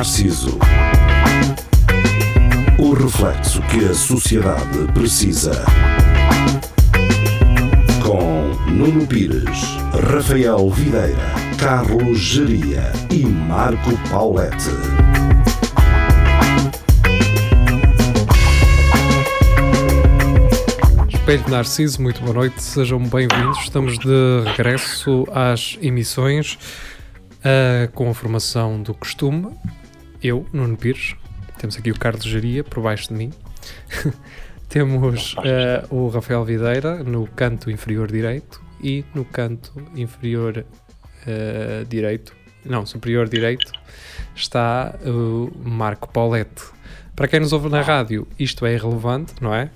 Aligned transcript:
Narciso. 0.00 0.58
O 2.78 2.94
reflexo 2.94 3.60
que 3.64 3.84
a 3.84 3.92
sociedade 3.92 4.90
precisa. 4.94 5.62
Com 8.02 8.48
Nuno 8.70 9.06
Pires, 9.06 9.60
Rafael 10.10 10.70
Videira, 10.70 11.18
Carlos 11.58 12.18
Geria 12.18 12.90
e 13.10 13.26
Marco 13.26 13.90
Paulette. 14.08 14.70
Espelho 21.12 21.44
de 21.44 21.50
Narciso, 21.50 22.00
muito 22.00 22.22
boa 22.22 22.32
noite, 22.32 22.62
sejam 22.62 23.00
bem-vindos. 23.00 23.58
Estamos 23.58 23.98
de 23.98 24.44
regresso 24.46 25.26
às 25.30 25.76
emissões 25.82 26.54
uh, 27.44 27.92
com 27.92 28.08
a 28.08 28.14
formação 28.14 28.82
do 28.82 28.94
costume. 28.94 29.48
Eu, 30.22 30.44
Nuno 30.52 30.76
Pires, 30.76 31.16
temos 31.58 31.78
aqui 31.78 31.90
o 31.90 31.98
Carlos 31.98 32.24
Geria 32.24 32.62
por 32.62 32.82
baixo 32.82 33.08
de 33.08 33.14
mim. 33.14 33.32
temos 34.68 35.34
uh, 35.34 35.94
o 35.94 36.08
Rafael 36.08 36.44
Videira 36.44 37.02
no 37.02 37.26
canto 37.26 37.70
inferior 37.70 38.12
direito 38.12 38.60
e 38.82 39.02
no 39.14 39.24
canto 39.24 39.72
inferior 39.96 40.58
uh, 40.58 41.84
direito, 41.86 42.34
não, 42.62 42.84
superior 42.84 43.30
direito, 43.30 43.72
está 44.36 44.94
o 45.06 45.50
Marco 45.66 46.12
Paulette. 46.12 46.64
Para 47.16 47.26
quem 47.26 47.40
nos 47.40 47.54
ouve 47.54 47.70
na 47.70 47.80
rádio, 47.80 48.28
isto 48.38 48.66
é 48.66 48.74
irrelevante, 48.74 49.32
não 49.40 49.54
é? 49.54 49.70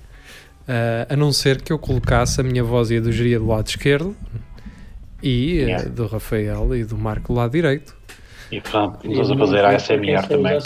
Uh, 0.67 1.13
a 1.13 1.15
não 1.15 1.31
ser 1.33 1.59
que 1.59 1.73
eu 1.73 1.79
colocasse 1.79 2.39
a 2.39 2.43
minha 2.43 2.63
voz 2.63 2.91
e 2.91 2.97
a 2.97 3.01
do 3.01 3.11
Geria 3.11 3.39
do 3.39 3.47
lado 3.47 3.67
esquerdo 3.67 4.15
e 5.23 5.55
yeah. 5.55 5.89
do 5.89 6.05
Rafael 6.05 6.75
e 6.75 6.83
do 6.83 6.95
Marco 6.95 7.33
do 7.33 7.39
lado 7.39 7.51
direito. 7.51 7.95
E 8.51 8.61
pronto, 8.61 8.99
estamos 9.03 9.31
a 9.31 9.37
fazer 9.37 9.65
a 9.65 9.75
ASMR 9.75 10.27
também. 10.27 10.59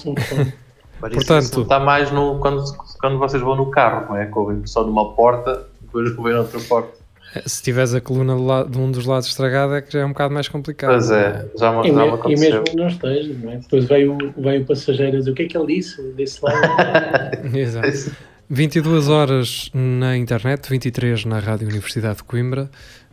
Portanto, 0.99 1.61
está 1.61 1.79
mais 1.79 2.11
no, 2.11 2.39
quando, 2.39 2.63
quando 2.99 3.17
vocês 3.17 3.41
vão 3.41 3.55
no 3.55 3.71
carro, 3.71 4.07
não 4.09 4.17
é? 4.17 4.25
Que 4.25 4.69
só 4.69 4.83
numa 4.83 5.13
porta, 5.13 5.67
depois 5.81 6.15
ouvem 6.17 6.35
outra 6.35 6.59
porta. 6.61 6.99
Se 7.45 7.61
tiveres 7.61 7.93
a 7.93 8.01
coluna 8.01 8.35
de, 8.35 8.41
lado, 8.41 8.69
de, 8.71 8.77
um 8.77 8.91
dos 8.91 9.05
lados 9.05 9.27
estragada 9.27 9.77
é 9.77 9.81
que 9.81 9.93
já 9.93 9.99
é 9.99 10.05
um 10.05 10.09
bocado 10.09 10.33
mais 10.33 10.47
complicado. 10.47 10.89
Pois 10.89 11.11
é, 11.11 11.47
já, 11.57 11.71
me, 11.71 11.87
já 11.87 12.05
me 12.05 12.33
E 12.33 12.39
mesmo 12.39 12.63
não 12.75 12.87
esteja, 12.87 13.33
não 13.33 13.51
é? 13.51 13.57
Depois 13.57 13.85
veio, 13.85 14.17
veio 14.35 14.61
o 14.63 14.65
passageiro 14.65 15.15
a 15.15 15.19
dizer 15.19 15.31
o 15.31 15.35
que 15.35 15.43
é 15.43 15.47
que 15.47 15.57
ele 15.57 15.75
disse 15.75 16.01
desse 16.13 16.43
lado. 16.43 16.57
Exato. 17.55 18.15
22 18.49 19.09
horas 19.09 19.69
na 19.75 20.17
internet, 20.17 20.67
23 20.67 21.23
na 21.25 21.37
Rádio 21.37 21.67
Universidade 21.67 22.17
de 22.17 22.23
Coimbra, 22.23 22.67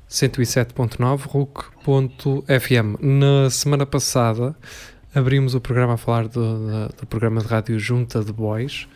107.9, 0.09 1.27
RUC.fm. 1.27 2.97
Na 3.01 3.51
semana 3.51 3.85
passada 3.85 4.55
abrimos 5.15 5.55
o 5.55 5.61
programa 5.61 5.95
a 5.95 5.97
falar 5.97 6.29
do, 6.29 6.89
do, 6.89 7.07
programa 7.07 7.41
de 7.41 7.47
rádio 7.47 7.79
Junta 7.79 8.23
de 8.23 8.33
Bois, 8.33 8.87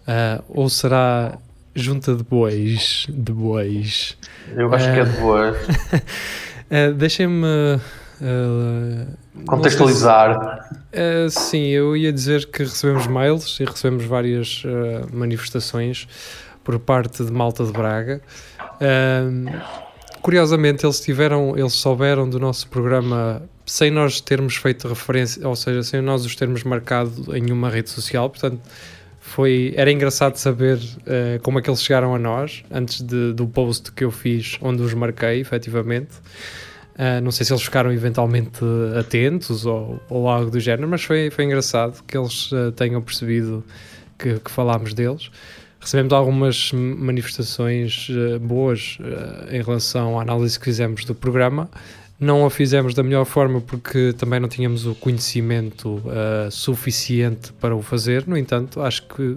uh, 0.00 0.42
ou 0.48 0.68
será 0.68 1.38
Junta 1.74 2.14
de 2.14 2.24
Bois? 2.24 3.06
De 3.08 3.32
Bois. 3.32 4.16
Eu 4.54 4.72
acho 4.74 4.90
uh, 4.90 4.94
que 4.94 5.00
é 5.00 5.04
de 5.04 5.20
Bois. 5.20 5.56
uh, 5.56 6.94
Deixem-me 6.98 7.80
Uh, 8.20 9.16
Contextualizar. 9.46 10.68
Uh, 10.92 11.30
sim, 11.30 11.66
eu 11.66 11.96
ia 11.96 12.12
dizer 12.12 12.46
que 12.46 12.64
recebemos 12.64 13.06
mails 13.06 13.60
e 13.60 13.64
recebemos 13.64 14.04
várias 14.04 14.64
uh, 14.64 15.06
manifestações 15.12 16.08
por 16.64 16.78
parte 16.78 17.24
de 17.24 17.30
Malta 17.30 17.64
de 17.64 17.72
Braga. 17.72 18.20
Curiosamente, 20.20 20.84
eles 20.84 21.00
tiveram, 21.00 21.56
eles 21.56 21.74
souberam 21.74 22.28
do 22.28 22.38
nosso 22.38 22.68
programa 22.68 23.42
sem 23.64 23.90
nós 23.90 24.20
termos 24.20 24.56
feito 24.56 24.88
referência, 24.88 25.46
ou 25.46 25.54
seja, 25.54 25.82
sem 25.82 26.00
nós 26.00 26.24
os 26.24 26.34
termos 26.34 26.64
marcado 26.64 27.36
em 27.36 27.42
nenhuma 27.42 27.68
rede 27.68 27.90
social, 27.90 28.30
portanto 28.30 28.60
foi, 29.28 29.74
era 29.76 29.92
engraçado 29.92 30.36
saber 30.36 30.78
uh, 30.78 31.40
como 31.42 31.58
é 31.58 31.62
que 31.62 31.68
eles 31.68 31.82
chegaram 31.82 32.14
a 32.14 32.18
nós 32.18 32.64
antes 32.70 33.02
de, 33.02 33.34
do 33.34 33.46
post 33.46 33.92
que 33.92 34.02
eu 34.02 34.10
fiz 34.10 34.56
onde 34.60 34.82
os 34.82 34.94
marquei, 34.94 35.40
efetivamente. 35.40 36.12
Uh, 36.94 37.20
não 37.22 37.30
sei 37.30 37.46
se 37.46 37.52
eles 37.52 37.62
ficaram 37.62 37.92
eventualmente 37.92 38.60
atentos 38.98 39.66
ou, 39.66 40.00
ou 40.08 40.28
algo 40.28 40.50
do 40.50 40.58
género, 40.58 40.88
mas 40.88 41.04
foi, 41.04 41.30
foi 41.30 41.44
engraçado 41.44 42.02
que 42.04 42.16
eles 42.16 42.50
uh, 42.52 42.72
tenham 42.72 43.00
percebido 43.02 43.62
que, 44.18 44.40
que, 44.40 44.50
falámos 44.50 44.94
deles. 44.94 45.30
Recebemos 45.80 46.12
algumas 46.12 46.72
manifestações 46.72 48.08
uh, 48.10 48.38
boas 48.40 48.98
em 49.50 49.62
relação 49.62 50.18
à 50.18 50.22
análise 50.22 50.58
que 50.58 50.64
fizemos 50.64 51.04
do 51.04 51.14
programa. 51.14 51.70
Não 52.20 52.44
a 52.44 52.50
fizemos 52.50 52.94
da 52.94 53.02
melhor 53.02 53.24
forma 53.24 53.60
porque 53.60 54.12
também 54.18 54.40
não 54.40 54.48
tínhamos 54.48 54.86
o 54.86 54.94
conhecimento 54.94 56.02
suficiente 56.50 57.52
para 57.52 57.76
o 57.76 57.80
fazer. 57.80 58.26
No 58.26 58.36
entanto, 58.36 58.80
acho 58.80 59.06
que 59.06 59.36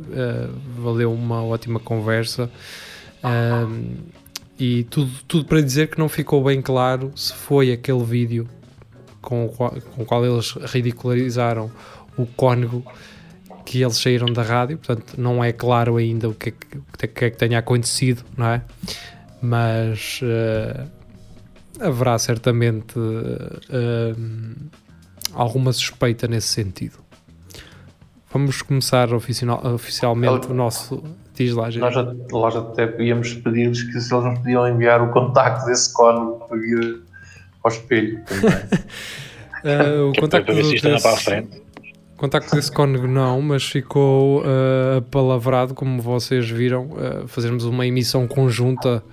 valeu 0.80 1.14
uma 1.14 1.44
ótima 1.44 1.80
conversa. 1.80 2.50
E 4.60 4.84
tudo, 4.86 5.12
tudo 5.28 5.46
para 5.46 5.62
dizer 5.62 5.90
que 5.90 6.00
não 6.00 6.10
ficou 6.10 6.44
bem 6.44 6.60
claro 6.60 7.12
se 7.16 7.32
foi 7.34 7.72
aquele 7.72 8.04
vídeo 8.04 8.48
com 9.22 9.46
o 9.46 9.50
qual, 9.50 9.72
com 9.96 10.04
o 10.04 10.06
qual 10.06 10.26
eles 10.26 10.52
ridicularizaram 10.52 11.72
o 12.18 12.26
cónigo 12.26 12.84
que 13.72 13.82
eles 13.82 13.96
saíram 13.96 14.26
da 14.26 14.44
rádio, 14.44 14.78
portanto 14.78 15.14
não 15.18 15.42
é 15.42 15.54
claro 15.54 15.96
ainda 15.96 16.28
o 16.28 16.34
que 16.34 16.50
é 16.50 16.52
que, 16.52 16.78
o 16.78 17.08
que, 17.08 17.26
é 17.26 17.30
que 17.30 17.38
tenha 17.38 17.58
acontecido, 17.58 18.22
não 18.36 18.48
é? 18.48 18.62
Mas 19.42 20.20
uh, 20.22 20.86
haverá 21.80 22.20
certamente 22.20 23.00
uh, 23.00 24.70
alguma 25.34 25.72
suspeita 25.72 26.28
nesse 26.28 26.50
sentido. 26.50 26.98
Vamos 28.34 28.62
começar 28.62 29.14
oficial, 29.14 29.66
oficialmente 29.74 30.52
o 30.52 30.54
nosso 30.54 31.02
Diz 31.34 31.54
lá, 31.54 31.70
gente. 31.70 31.80
Nós, 31.80 31.94
já, 31.94 32.14
nós 32.30 32.56
até 32.58 33.02
íamos 33.02 33.34
pedir-lhes 33.36 33.84
que 33.84 34.02
se 34.02 34.14
eles 34.14 34.26
nos 34.26 34.40
podiam 34.40 34.68
enviar 34.68 35.02
o 35.02 35.12
contacto 35.12 35.66
desse 35.66 35.94
cone 35.94 36.38
para 36.46 36.58
vir 36.58 37.02
ao 37.64 37.72
espelho 37.72 38.20
uh, 39.64 40.10
o 40.12 40.20
contacto 40.20 40.54
desse, 40.54 40.82
para 40.82 41.14
a 41.14 41.16
frente. 41.16 41.61
Contacto 42.22 42.56
desse 42.56 42.72
cónigo 42.72 43.08
não, 43.08 43.42
mas 43.42 43.64
ficou 43.64 44.42
uh, 44.42 44.98
apalavrado, 45.00 45.74
como 45.74 46.00
vocês 46.00 46.48
viram, 46.48 46.92
uh, 46.92 47.28
fazermos 47.28 47.66
uma 47.66 47.88
emissão 47.88 48.28
conjunta 48.28 49.04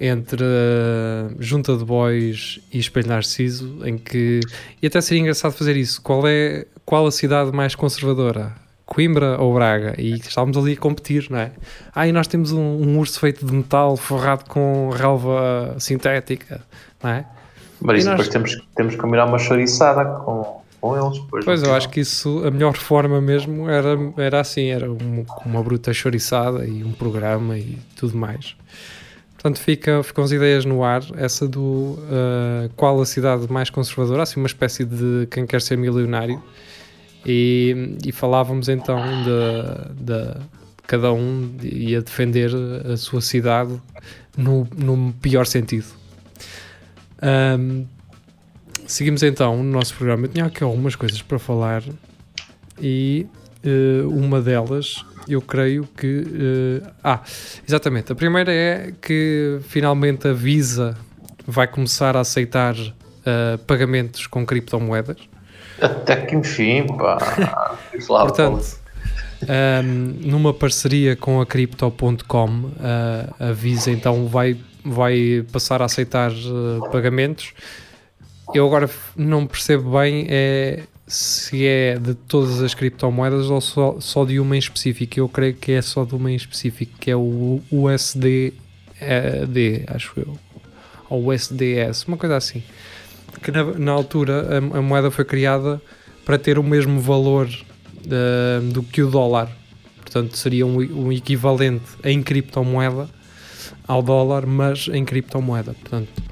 entre 0.00 0.42
uh, 0.42 1.36
Junta 1.38 1.76
de 1.76 1.84
Boys 1.84 2.58
e 2.72 2.78
Espelho 2.78 3.08
Narciso, 3.08 3.86
em 3.86 3.98
que... 3.98 4.40
E 4.80 4.86
até 4.86 5.02
seria 5.02 5.20
engraçado 5.20 5.52
fazer 5.52 5.76
isso. 5.76 6.00
Qual 6.00 6.26
é 6.26 6.64
qual 6.86 7.06
a 7.06 7.12
cidade 7.12 7.52
mais 7.52 7.74
conservadora? 7.74 8.52
Coimbra 8.86 9.38
ou 9.38 9.52
Braga 9.52 9.94
e 9.98 10.14
estávamos 10.14 10.56
ali 10.56 10.72
a 10.72 10.76
competir, 10.76 11.26
não 11.30 11.38
é? 11.38 11.52
Ah, 11.94 12.08
e 12.08 12.12
nós 12.12 12.26
temos 12.26 12.52
um, 12.52 12.58
um 12.58 12.98
urso 12.98 13.20
feito 13.20 13.44
de 13.44 13.52
metal 13.52 13.98
forrado 13.98 14.48
com 14.48 14.88
relva 14.88 15.76
sintética, 15.78 16.62
não 17.02 17.10
é? 17.10 17.26
Mas 17.82 18.04
nós... 18.06 18.16
depois 18.16 18.28
temos, 18.28 18.66
temos 18.74 18.94
que 18.94 19.00
combinar 19.00 19.26
uma 19.26 19.38
chouriçada 19.38 20.04
com, 20.06 20.59
com 20.80 20.96
eles. 20.96 21.18
Depois 21.20 21.44
pois, 21.44 21.62
eu 21.62 21.74
acho 21.74 21.88
que 21.88 22.00
isso, 22.00 22.42
a 22.44 22.50
melhor 22.50 22.76
forma 22.76 23.20
mesmo 23.20 23.68
era, 23.68 23.96
era 24.16 24.40
assim, 24.40 24.68
era 24.68 24.90
um, 24.90 25.24
uma 25.44 25.62
bruta 25.62 25.92
chouriçada 25.92 26.64
e 26.66 26.82
um 26.82 26.92
programa 26.92 27.58
e 27.58 27.78
tudo 27.96 28.16
mais. 28.16 28.56
Portanto, 29.34 29.58
fica, 29.58 30.02
ficam 30.02 30.22
as 30.22 30.32
ideias 30.32 30.64
no 30.64 30.84
ar, 30.84 31.02
essa 31.16 31.48
do 31.48 31.60
uh, 31.62 32.68
qual 32.76 33.00
a 33.00 33.06
cidade 33.06 33.50
mais 33.50 33.70
conservadora, 33.70 34.22
assim 34.22 34.38
uma 34.38 34.46
espécie 34.46 34.84
de 34.84 35.26
quem 35.30 35.46
quer 35.46 35.62
ser 35.62 35.78
milionário, 35.78 36.42
e, 37.24 37.96
e 38.04 38.12
falávamos 38.12 38.68
então 38.68 38.98
de, 39.22 40.04
de, 40.04 40.40
cada 40.86 41.12
um 41.12 41.54
ia 41.62 42.02
defender 42.02 42.50
a 42.92 42.96
sua 42.96 43.20
cidade 43.20 43.80
no, 44.36 44.68
no 44.76 45.12
pior 45.14 45.46
sentido. 45.46 45.86
Um, 47.22 47.86
seguimos 48.90 49.22
então 49.22 49.56
no 49.56 49.64
nosso 49.64 49.94
programa. 49.94 50.26
Eu 50.26 50.28
tinha 50.28 50.44
aqui 50.44 50.62
algumas 50.62 50.96
coisas 50.96 51.22
para 51.22 51.38
falar 51.38 51.82
e 52.80 53.26
uh, 53.64 54.08
uma 54.08 54.40
delas 54.40 55.04
eu 55.28 55.40
creio 55.40 55.88
que. 55.96 56.82
Uh, 56.84 56.90
ah, 57.02 57.20
exatamente. 57.66 58.12
A 58.12 58.14
primeira 58.14 58.52
é 58.52 58.92
que 59.00 59.58
finalmente 59.62 60.26
a 60.28 60.32
Visa 60.32 60.96
vai 61.46 61.66
começar 61.66 62.16
a 62.16 62.20
aceitar 62.20 62.74
uh, 62.74 63.58
pagamentos 63.66 64.26
com 64.26 64.44
criptomoedas. 64.44 65.18
Até 65.80 66.16
que 66.16 66.36
enfim, 66.36 66.86
pá. 66.86 67.78
Portanto, 68.06 68.78
um, 69.42 70.28
numa 70.28 70.52
parceria 70.52 71.16
com 71.16 71.40
a 71.40 71.46
Crypto.com, 71.46 72.46
uh, 72.46 73.34
a 73.38 73.52
Visa 73.52 73.90
então 73.90 74.26
vai, 74.26 74.56
vai 74.84 75.44
passar 75.50 75.80
a 75.80 75.86
aceitar 75.86 76.30
uh, 76.30 76.90
pagamentos. 76.90 77.54
Eu 78.54 78.66
agora 78.66 78.90
não 79.16 79.46
percebo 79.46 79.98
bem 79.98 80.26
é, 80.28 80.84
se 81.06 81.66
é 81.66 81.98
de 81.98 82.14
todas 82.14 82.60
as 82.62 82.74
criptomoedas 82.74 83.50
ou 83.50 83.60
só, 83.60 83.96
só 84.00 84.24
de 84.24 84.40
uma 84.40 84.56
em 84.56 84.58
específico. 84.58 85.18
Eu 85.18 85.28
creio 85.28 85.54
que 85.54 85.72
é 85.72 85.82
só 85.82 86.04
de 86.04 86.14
uma 86.14 86.30
em 86.30 86.36
específico, 86.36 86.98
que 86.98 87.10
é 87.10 87.16
o 87.16 87.60
USD, 87.70 88.54
acho 89.86 90.12
eu. 90.16 90.38
Ou 91.08 91.28
USDS, 91.28 92.04
uma 92.06 92.16
coisa 92.16 92.36
assim 92.36 92.62
que 93.42 93.50
na, 93.50 93.64
na 93.64 93.92
altura 93.92 94.46
a, 94.54 94.78
a, 94.78 94.82
moeda 94.82 95.10
foi 95.10 95.24
criada 95.24 95.80
para 96.24 96.38
ter 96.38 96.58
o 96.58 96.62
mesmo 96.62 97.00
valor 97.00 97.46
uh, 97.48 98.72
do 98.72 98.82
que 98.82 99.02
o 99.02 99.10
dólar. 99.10 99.50
Portanto, 99.96 100.36
seria 100.36 100.66
um, 100.66 100.78
um, 100.78 101.12
equivalente 101.12 101.84
em 102.04 102.22
criptomoeda 102.22 103.08
ao 103.86 104.02
dólar, 104.02 104.46
mas 104.46 104.88
em 104.88 105.04
criptomoeda. 105.04 105.74
Portanto, 105.74 106.22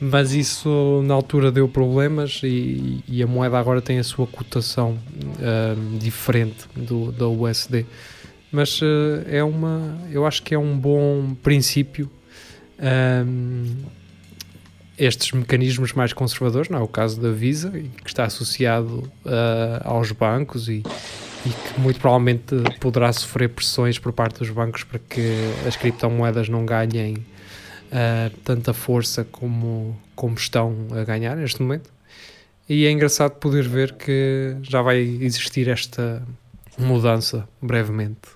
mas 0.00 0.32
isso 0.32 1.02
na 1.04 1.12
altura 1.12 1.52
deu 1.52 1.68
problemas 1.68 2.40
e, 2.42 3.04
e 3.06 3.22
a 3.22 3.26
moeda 3.26 3.58
agora 3.58 3.82
tem 3.82 3.98
a 3.98 4.04
sua 4.04 4.26
cotação 4.26 4.98
uh, 5.12 5.98
diferente 5.98 6.66
do, 6.74 7.12
da 7.12 7.28
USD. 7.28 7.84
Mas 8.50 8.80
uh, 8.80 8.86
é 9.28 9.44
uma, 9.44 9.98
eu 10.10 10.26
acho 10.26 10.42
que 10.42 10.54
é 10.54 10.58
um 10.58 10.76
bom 10.76 11.34
princípio 11.42 12.10
estes 15.00 15.32
mecanismos 15.32 15.92
mais 15.94 16.12
conservadores, 16.12 16.68
não 16.68 16.78
é 16.78 16.82
o 16.82 16.88
caso 16.88 17.20
da 17.20 17.30
Visa, 17.30 17.70
que 17.70 18.06
está 18.06 18.24
associado 18.24 19.10
uh, 19.24 19.80
aos 19.82 20.12
bancos 20.12 20.68
e, 20.68 20.82
e, 21.46 21.48
que 21.48 21.80
muito 21.80 21.98
provavelmente 21.98 22.54
poderá 22.78 23.10
sofrer 23.12 23.48
pressões 23.48 23.98
por 23.98 24.12
parte 24.12 24.40
dos 24.40 24.50
bancos 24.50 24.84
para 24.84 24.98
que 24.98 25.34
as 25.66 25.74
criptomoedas 25.74 26.50
não 26.50 26.66
ganhem 26.66 27.16
uh, 27.90 28.36
tanta 28.44 28.72
força 28.72 29.24
como, 29.24 29.96
como 30.14 30.34
estão 30.34 30.74
a 30.92 31.04
ganhar 31.04 31.36
neste 31.36 31.60
momento. 31.62 31.90
E 32.68 32.86
é 32.86 32.90
engraçado 32.90 33.32
poder 33.32 33.66
ver 33.66 33.94
que 33.94 34.56
já 34.62 34.80
vai 34.80 35.00
existir 35.00 35.68
esta 35.68 36.22
mudança 36.78 37.48
brevemente. 37.60 38.28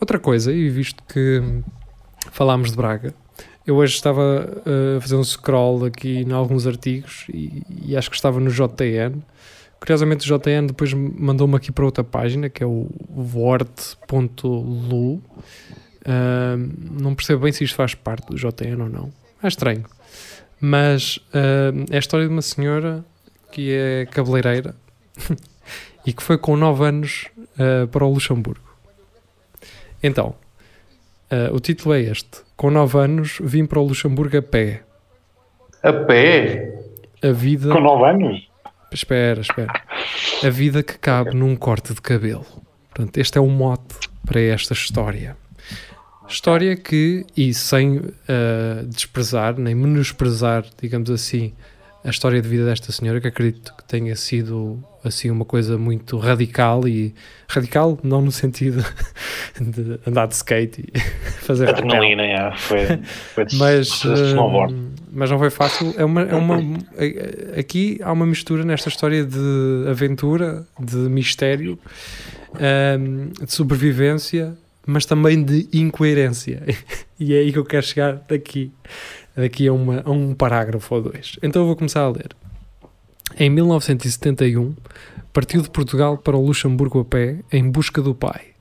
Outra 0.00 0.18
coisa, 0.18 0.52
e 0.52 0.68
visto 0.68 1.02
que 1.04 1.40
falámos 2.32 2.72
de 2.72 2.76
Braga, 2.76 3.14
eu 3.64 3.76
hoje 3.76 3.94
estava 3.94 4.62
uh, 4.66 4.96
a 4.98 5.00
fazer 5.00 5.14
um 5.14 5.22
scroll 5.22 5.84
aqui 5.84 6.22
em 6.22 6.32
alguns 6.32 6.66
artigos 6.66 7.26
e, 7.32 7.62
e, 7.86 7.96
acho 7.96 8.10
que 8.10 8.16
estava 8.16 8.40
no 8.40 8.50
JN. 8.50 9.22
Curiosamente, 9.78 10.30
o 10.30 10.38
JN 10.38 10.66
depois 10.66 10.92
mandou-me 10.92 11.56
aqui 11.56 11.70
para 11.70 11.84
outra 11.84 12.02
página 12.02 12.48
que 12.48 12.62
é 12.62 12.66
o 12.66 12.88
word.lu. 13.34 15.22
Uh, 16.02 17.00
não 17.00 17.14
percebo 17.14 17.42
bem 17.42 17.52
se 17.52 17.64
isto 17.64 17.76
faz 17.76 17.94
parte 17.94 18.26
do 18.26 18.36
JN 18.36 18.80
ou 18.80 18.88
não. 18.88 19.12
É 19.42 19.48
estranho. 19.48 19.84
Mas 20.60 21.16
uh, 21.16 21.86
é 21.90 21.96
a 21.96 21.98
história 21.98 22.26
de 22.26 22.32
uma 22.32 22.42
senhora 22.42 23.04
que 23.50 23.72
é 23.72 24.06
cabeleireira 24.06 24.74
e 26.06 26.12
que 26.12 26.22
foi 26.22 26.38
com 26.38 26.56
9 26.56 26.84
anos 26.84 27.26
uh, 27.36 27.86
para 27.88 28.04
o 28.04 28.12
Luxemburgo. 28.12 28.72
Então, 30.02 30.34
o 31.52 31.60
título 31.60 31.94
é 31.94 32.00
este 32.00 32.42
com 32.56 32.70
9 32.70 32.98
anos, 32.98 33.38
vim 33.40 33.64
para 33.64 33.80
o 33.80 33.84
Luxemburgo 33.84 34.36
a 34.36 34.42
pé. 34.42 34.82
A 35.82 35.92
pé? 35.92 36.78
A 37.22 37.32
vida. 37.32 37.72
Com 37.72 37.80
9 37.80 38.04
anos? 38.08 38.48
Espera, 38.92 39.40
espera. 39.40 39.82
A 40.44 40.50
vida 40.50 40.82
que 40.82 40.98
cabe 40.98 41.34
num 41.34 41.56
corte 41.56 41.94
de 41.94 42.00
cabelo. 42.00 42.46
Portanto, 42.90 43.16
este 43.16 43.38
é 43.38 43.40
o 43.40 43.48
mote 43.48 43.96
para 44.24 44.40
esta 44.40 44.74
história. 44.74 45.36
História 46.32 46.74
que, 46.74 47.26
e 47.36 47.52
sem 47.52 47.98
uh, 47.98 48.10
desprezar, 48.86 49.58
nem 49.58 49.74
menosprezar, 49.74 50.64
digamos 50.80 51.10
assim, 51.10 51.52
a 52.02 52.08
história 52.08 52.40
de 52.40 52.48
vida 52.48 52.64
desta 52.64 52.90
senhora, 52.90 53.20
que 53.20 53.28
acredito 53.28 53.74
que 53.76 53.84
tenha 53.84 54.16
sido 54.16 54.82
assim 55.04 55.30
uma 55.30 55.44
coisa 55.44 55.76
muito 55.76 56.16
radical 56.16 56.88
e 56.88 57.14
radical 57.46 57.98
não 58.02 58.22
no 58.22 58.32
sentido 58.32 58.82
de 59.60 60.00
andar 60.06 60.26
de 60.26 60.34
skate 60.34 60.82
e 60.94 60.98
fazer 61.44 61.68
adrenalina, 61.68 62.52
foi, 62.56 62.86
foi 63.34 63.46
mas, 63.58 64.02
uh, 64.02 64.10
mas 65.12 65.30
não 65.30 65.38
foi 65.38 65.50
fácil. 65.50 65.94
É 65.98 66.04
uma, 66.04 66.22
é 66.22 66.34
uma, 66.34 66.56
aqui 67.58 68.00
há 68.02 68.10
uma 68.10 68.24
mistura 68.24 68.64
nesta 68.64 68.88
história 68.88 69.22
de 69.22 69.86
aventura, 69.86 70.66
de 70.80 70.96
mistério, 70.96 71.78
um, 72.54 72.58
ehm, 72.58 73.32
de 73.44 73.52
sobrevivência, 73.52 74.56
mas 74.86 75.06
também 75.06 75.42
de 75.42 75.68
incoerência. 75.72 76.62
e 77.18 77.34
é 77.34 77.38
aí 77.38 77.52
que 77.52 77.58
eu 77.58 77.64
quero 77.64 77.86
chegar 77.86 78.14
daqui 78.28 78.72
daqui 79.36 79.66
a, 79.66 79.72
uma, 79.72 80.02
a 80.04 80.10
um 80.10 80.34
parágrafo 80.34 80.94
ou 80.94 81.02
dois. 81.02 81.38
Então 81.42 81.62
eu 81.62 81.66
vou 81.66 81.76
começar 81.76 82.02
a 82.02 82.08
ler. 82.08 82.36
Em 83.38 83.48
1971, 83.48 84.74
partiu 85.32 85.62
de 85.62 85.70
Portugal 85.70 86.18
para 86.18 86.36
o 86.36 86.44
Luxemburgo 86.44 87.00
a 87.00 87.04
pé 87.04 87.38
em 87.50 87.68
busca 87.70 88.02
do 88.02 88.14
pai. 88.14 88.52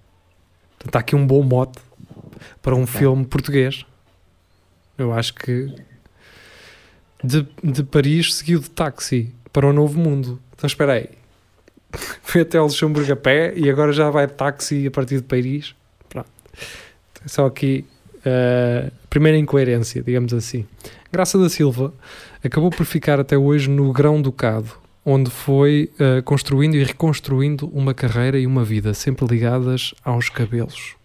Portanto, 0.71 0.88
está 0.88 1.00
aqui 1.00 1.15
um 1.15 1.27
bom 1.27 1.44
mote 1.44 1.79
para 2.62 2.75
um 2.75 2.88
filme 2.88 3.25
português. 3.25 3.85
Eu 4.97 5.12
acho 5.12 5.33
que 5.33 5.74
de, 7.24 7.47
de 7.63 7.83
Paris 7.83 8.35
seguiu 8.35 8.59
de 8.59 8.69
táxi 8.69 9.33
para 9.51 9.67
o 9.67 9.74
Novo 9.74 10.00
Mundo. 10.00 10.39
Então 10.56 10.67
espera 10.67 10.94
aí. 10.94 11.09
Foi 12.24 12.41
até 12.41 12.59
o 12.59 12.63
Luxemburgo 12.63 13.12
a 13.12 13.15
pé 13.15 13.53
e 13.56 13.69
agora 13.69 13.91
já 13.91 14.09
vai 14.09 14.25
de 14.25 14.33
táxi 14.33 14.88
a 14.88 14.91
partir 14.91 15.17
de 15.17 15.24
Paris. 15.24 15.75
Só 17.25 17.45
aqui 17.45 17.86
uh, 18.25 18.92
primeira 19.09 19.38
incoerência, 19.38 20.01
digamos 20.01 20.33
assim. 20.33 20.65
Graça 21.12 21.38
da 21.38 21.50
Silva 21.50 21.94
acabou 22.44 22.69
por 22.69 22.86
ficar 22.86 23.19
até 23.19 23.38
hoje 23.38 23.69
no 23.69 23.92
Grão-Ducado, 23.92 24.71
onde 25.06 25.30
foi 25.30 25.92
uh, 25.95 26.24
construindo 26.24 26.75
e 26.75 26.83
reconstruindo 26.83 27.68
uma 27.74 27.94
carreira 27.94 28.39
e 28.39 28.48
uma 28.48 28.63
vida, 28.63 28.94
sempre 28.94 29.25
ligadas 29.25 29.94
aos 30.03 30.30
cabelos. 30.30 30.95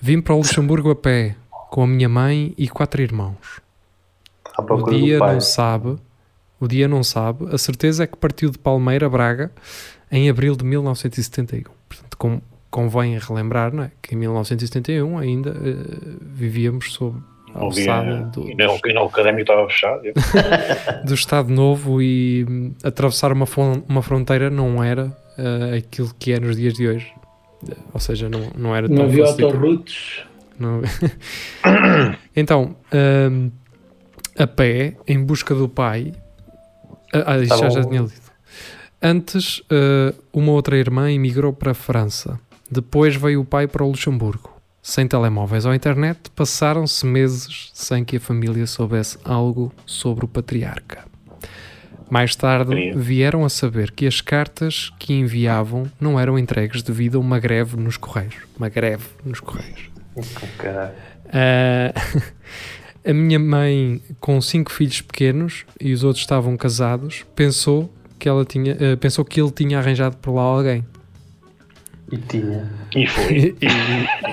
Vim 0.00 0.20
para 0.20 0.34
o 0.34 0.38
Luxemburgo 0.38 0.90
a 0.90 0.96
pé, 0.96 1.36
com 1.70 1.82
a 1.82 1.86
minha 1.86 2.08
mãe 2.08 2.54
e 2.56 2.68
quatro 2.68 3.02
irmãos. 3.02 3.60
O 4.58 4.90
dia 4.90 5.18
não 5.18 5.40
sabe, 5.40 5.96
o 6.60 6.68
dia 6.68 6.86
não 6.86 7.02
sabe, 7.02 7.52
a 7.52 7.58
certeza 7.58 8.04
é 8.04 8.06
que 8.06 8.16
partiu 8.16 8.50
de 8.50 8.58
Palmeira, 8.58 9.08
Braga, 9.08 9.50
em 10.10 10.30
abril 10.30 10.54
de 10.54 10.64
1971. 10.64 11.64
Portanto, 11.88 12.16
com 12.16 12.40
convém 12.74 13.16
relembrar 13.20 13.72
não 13.72 13.84
é? 13.84 13.92
que 14.02 14.16
em 14.16 14.18
1971 14.18 15.16
ainda 15.16 15.50
uh, 15.50 16.18
vivíamos 16.20 16.92
sob 16.92 17.22
a 17.54 17.60
alçada 17.60 18.24
do, 18.32 18.50
e 18.50 18.54
não, 18.56 18.74
o 18.74 19.06
académico 19.06 19.42
estava 19.42 19.68
fechado 19.68 20.02
do 21.06 21.14
Estado 21.14 21.52
Novo 21.52 22.02
e 22.02 22.44
um, 22.50 22.74
atravessar 22.82 23.30
uma, 23.30 23.46
uma 23.88 24.02
fronteira 24.02 24.50
não 24.50 24.82
era 24.82 25.06
uh, 25.06 25.76
aquilo 25.78 26.10
que 26.18 26.32
é 26.32 26.40
nos 26.40 26.56
dias 26.56 26.74
de 26.74 26.88
hoje. 26.88 27.12
Ou 27.92 28.00
seja, 28.00 28.28
não, 28.28 28.50
não 28.58 28.74
era 28.74 28.88
não 28.88 28.96
tão 28.96 29.04
havia 29.06 29.24
autorrutos 29.24 30.24
não... 30.58 30.82
então 32.34 32.76
um, 32.92 33.50
a 34.36 34.46
pé 34.48 34.96
em 35.06 35.24
busca 35.24 35.54
do 35.54 35.68
pai 35.68 36.12
ah, 37.12 37.38
isso 37.38 37.50
tá 37.50 37.56
já, 37.56 37.68
já 37.68 37.84
tinha 37.84 38.00
lido. 38.00 38.24
Antes, 39.00 39.62
uma 40.32 40.50
outra 40.50 40.76
irmã 40.76 41.12
emigrou 41.12 41.52
para 41.52 41.70
a 41.70 41.74
França. 41.74 42.40
Depois 42.70 43.14
veio 43.14 43.40
o 43.40 43.44
pai 43.44 43.66
para 43.66 43.84
o 43.84 43.88
Luxemburgo. 43.88 44.54
Sem 44.82 45.08
telemóveis 45.08 45.64
ou 45.64 45.74
internet, 45.74 46.30
passaram-se 46.36 47.06
meses 47.06 47.70
sem 47.72 48.04
que 48.04 48.18
a 48.18 48.20
família 48.20 48.66
soubesse 48.66 49.18
algo 49.24 49.72
sobre 49.86 50.24
o 50.24 50.28
patriarca. 50.28 51.04
Mais 52.10 52.36
tarde, 52.36 52.92
vieram 52.94 53.44
a 53.44 53.48
saber 53.48 53.90
que 53.90 54.06
as 54.06 54.20
cartas 54.20 54.92
que 54.98 55.14
enviavam 55.14 55.90
não 55.98 56.20
eram 56.20 56.38
entregues 56.38 56.82
devido 56.82 57.16
a 57.16 57.20
uma 57.20 57.38
greve 57.38 57.76
nos 57.76 57.96
Correios. 57.96 58.36
Uma 58.56 58.68
greve 58.68 59.06
nos 59.24 59.40
Correios. 59.40 59.88
Uh, 61.26 62.30
a 63.10 63.12
minha 63.12 63.38
mãe, 63.38 64.02
com 64.20 64.40
cinco 64.40 64.70
filhos 64.70 65.00
pequenos 65.00 65.64
e 65.80 65.92
os 65.92 66.04
outros 66.04 66.22
estavam 66.22 66.56
casados, 66.56 67.24
pensou 67.34 67.92
que, 68.18 68.28
ela 68.28 68.44
tinha, 68.44 68.74
uh, 68.74 68.96
pensou 68.98 69.24
que 69.24 69.40
ele 69.40 69.50
tinha 69.50 69.78
arranjado 69.78 70.16
por 70.18 70.34
lá 70.34 70.42
alguém. 70.42 70.84
E 72.12 72.18
tinha. 72.18 72.70
E 72.94 73.06
foi. 73.06 73.56
e, 73.60 73.66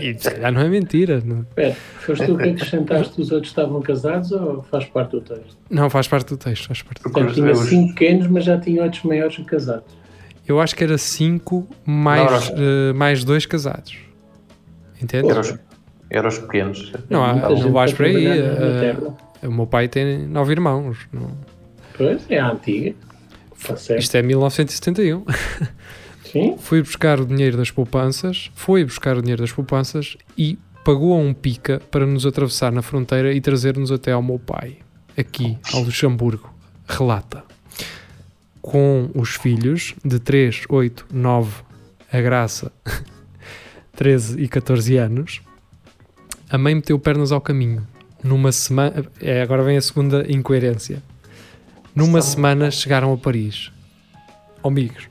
e, 0.03 0.11
e 0.11 0.19
se 0.19 0.29
calhar 0.29 0.51
não 0.51 0.61
é 0.61 0.69
mentira. 0.69 1.21
Não. 1.23 1.41
Espera, 1.41 1.73
foste 1.73 2.25
tu 2.25 2.37
que 2.37 2.49
acrescentaste 2.49 3.21
os 3.21 3.31
outros 3.31 3.51
estavam 3.51 3.81
casados 3.81 4.31
ou 4.31 4.61
faz 4.63 4.85
parte 4.85 5.11
do 5.11 5.21
texto? 5.21 5.57
Não, 5.69 5.89
faz 5.89 6.07
parte 6.07 6.27
do 6.29 6.37
texto. 6.37 6.67
Faz 6.67 6.81
parte 6.81 7.01
do 7.01 7.09
Portanto, 7.09 7.33
tinha 7.33 7.55
cinco 7.55 7.93
pequenos, 7.93 8.27
mas 8.27 8.43
já 8.43 8.59
tinha 8.59 8.83
outros 8.83 9.03
maiores 9.03 9.37
casados. 9.45 10.01
Eu 10.47 10.59
acho 10.59 10.75
que 10.75 10.83
era 10.83 10.97
cinco 10.97 11.67
mais, 11.85 12.49
uh, 12.49 12.93
mais 12.93 13.23
dois 13.23 13.45
casados. 13.45 13.97
Entende? 15.01 15.29
Eram 15.29 15.41
os, 15.41 15.59
era 16.09 16.27
os 16.27 16.37
pequenos. 16.39 16.91
Não, 17.09 17.23
há, 17.23 17.33
não 17.33 17.71
vais 17.71 17.93
por 17.93 18.05
aí. 18.05 18.27
Uh, 18.27 19.15
o 19.43 19.51
meu 19.51 19.65
pai 19.65 19.87
tem 19.87 20.27
nove 20.27 20.51
irmãos. 20.51 20.97
Não. 21.11 21.31
Pois, 21.97 22.21
é 22.29 22.39
a 22.39 22.51
antiga. 22.51 22.93
Tá 23.65 23.95
Isto 23.95 24.17
é 24.17 24.21
1971. 24.21 25.23
Sim. 26.31 26.55
Foi 26.57 26.81
buscar 26.81 27.19
o 27.19 27.25
dinheiro 27.25 27.57
das 27.57 27.69
poupanças, 27.69 28.49
foi 28.55 28.85
buscar 28.85 29.17
o 29.17 29.21
dinheiro 29.21 29.41
das 29.41 29.51
poupanças 29.51 30.15
e 30.37 30.57
pagou 30.83 31.13
a 31.13 31.17
um 31.17 31.33
pica 31.33 31.81
para 31.91 32.05
nos 32.05 32.25
atravessar 32.25 32.71
na 32.71 32.81
fronteira 32.81 33.33
e 33.33 33.41
trazer-nos 33.41 33.91
até 33.91 34.13
ao 34.13 34.23
meu 34.23 34.39
pai, 34.39 34.77
aqui 35.17 35.57
ao 35.73 35.81
Luxemburgo. 35.81 36.53
Relata. 36.87 37.43
Com 38.61 39.09
os 39.13 39.35
filhos 39.35 39.93
de 40.05 40.19
3, 40.19 40.63
8, 40.69 41.07
9, 41.11 41.63
a 42.11 42.21
graça, 42.21 42.71
13 43.97 44.41
e 44.41 44.47
14 44.47 44.97
anos, 44.97 45.41
a 46.49 46.57
mãe 46.57 46.75
meteu 46.75 46.97
pernas 46.97 47.31
ao 47.31 47.41
caminho. 47.41 47.85
Numa 48.23 48.51
semana. 48.51 49.05
É, 49.19 49.41
agora 49.41 49.63
vem 49.63 49.77
a 49.77 49.81
segunda 49.81 50.25
incoerência. 50.31 51.01
Numa 51.93 52.21
semana 52.21 52.69
chegaram 52.69 53.11
a 53.11 53.17
Paris. 53.17 53.71
Amigos 54.63 55.10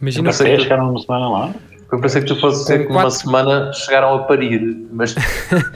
Imagina 0.00 0.24
Não 0.24 0.32
sei, 0.32 0.60
chegaram 0.60 0.90
uma 0.90 1.00
semana 1.00 1.28
lá. 1.28 1.54
Eu 1.90 2.00
pensei 2.00 2.20
que 2.20 2.28
tu 2.28 2.38
fosse 2.38 2.62
dizer 2.62 2.86
que 2.86 2.92
quatro- 2.92 3.10
semana 3.10 3.72
chegaram 3.72 4.14
a 4.14 4.22
parir, 4.24 4.86
mas 4.92 5.14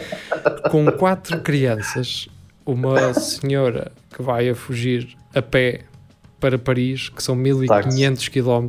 com 0.70 0.90
quatro 0.92 1.40
crianças, 1.40 2.28
uma 2.66 3.14
senhora 3.14 3.90
que 4.14 4.22
vai 4.22 4.48
a 4.50 4.54
fugir 4.54 5.16
a 5.34 5.40
pé 5.40 5.80
para 6.38 6.58
Paris, 6.58 7.08
que 7.08 7.22
são 7.22 7.34
1500 7.34 8.28
km. 8.28 8.68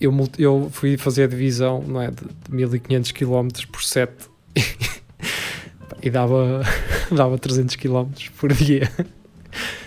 Eu, 0.00 0.12
eu 0.38 0.68
fui 0.72 0.96
fazer 0.96 1.24
a 1.24 1.26
divisão 1.26 1.82
não 1.86 2.00
é, 2.00 2.10
de, 2.10 2.16
de 2.48 2.54
1500 2.54 3.12
km 3.12 3.48
por 3.72 3.82
7 3.82 4.12
e 6.02 6.10
dava, 6.10 6.62
dava 7.10 7.38
300 7.38 7.76
km 7.76 8.06
por 8.38 8.52
dia. 8.52 8.88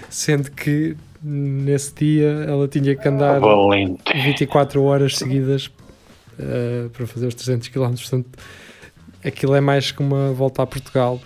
Sendo 0.09 0.49
que 0.51 0.97
nesse 1.27 1.93
dia 1.93 2.45
ela 2.47 2.67
tinha 2.67 2.95
que 2.95 3.07
andar 3.07 3.39
Valente. 3.39 4.01
24 4.13 4.81
horas 4.83 5.17
seguidas 5.17 5.69
eh, 6.39 6.87
para 6.93 7.05
fazer 7.05 7.27
os 7.27 7.35
300 7.35 7.67
km. 7.67 7.93
Portanto, 7.95 8.29
aquilo 9.25 9.55
é 9.55 9.61
mais 9.61 9.91
que 9.91 10.01
uma 10.01 10.31
volta 10.31 10.63
a 10.63 10.67
Portugal 10.67 11.19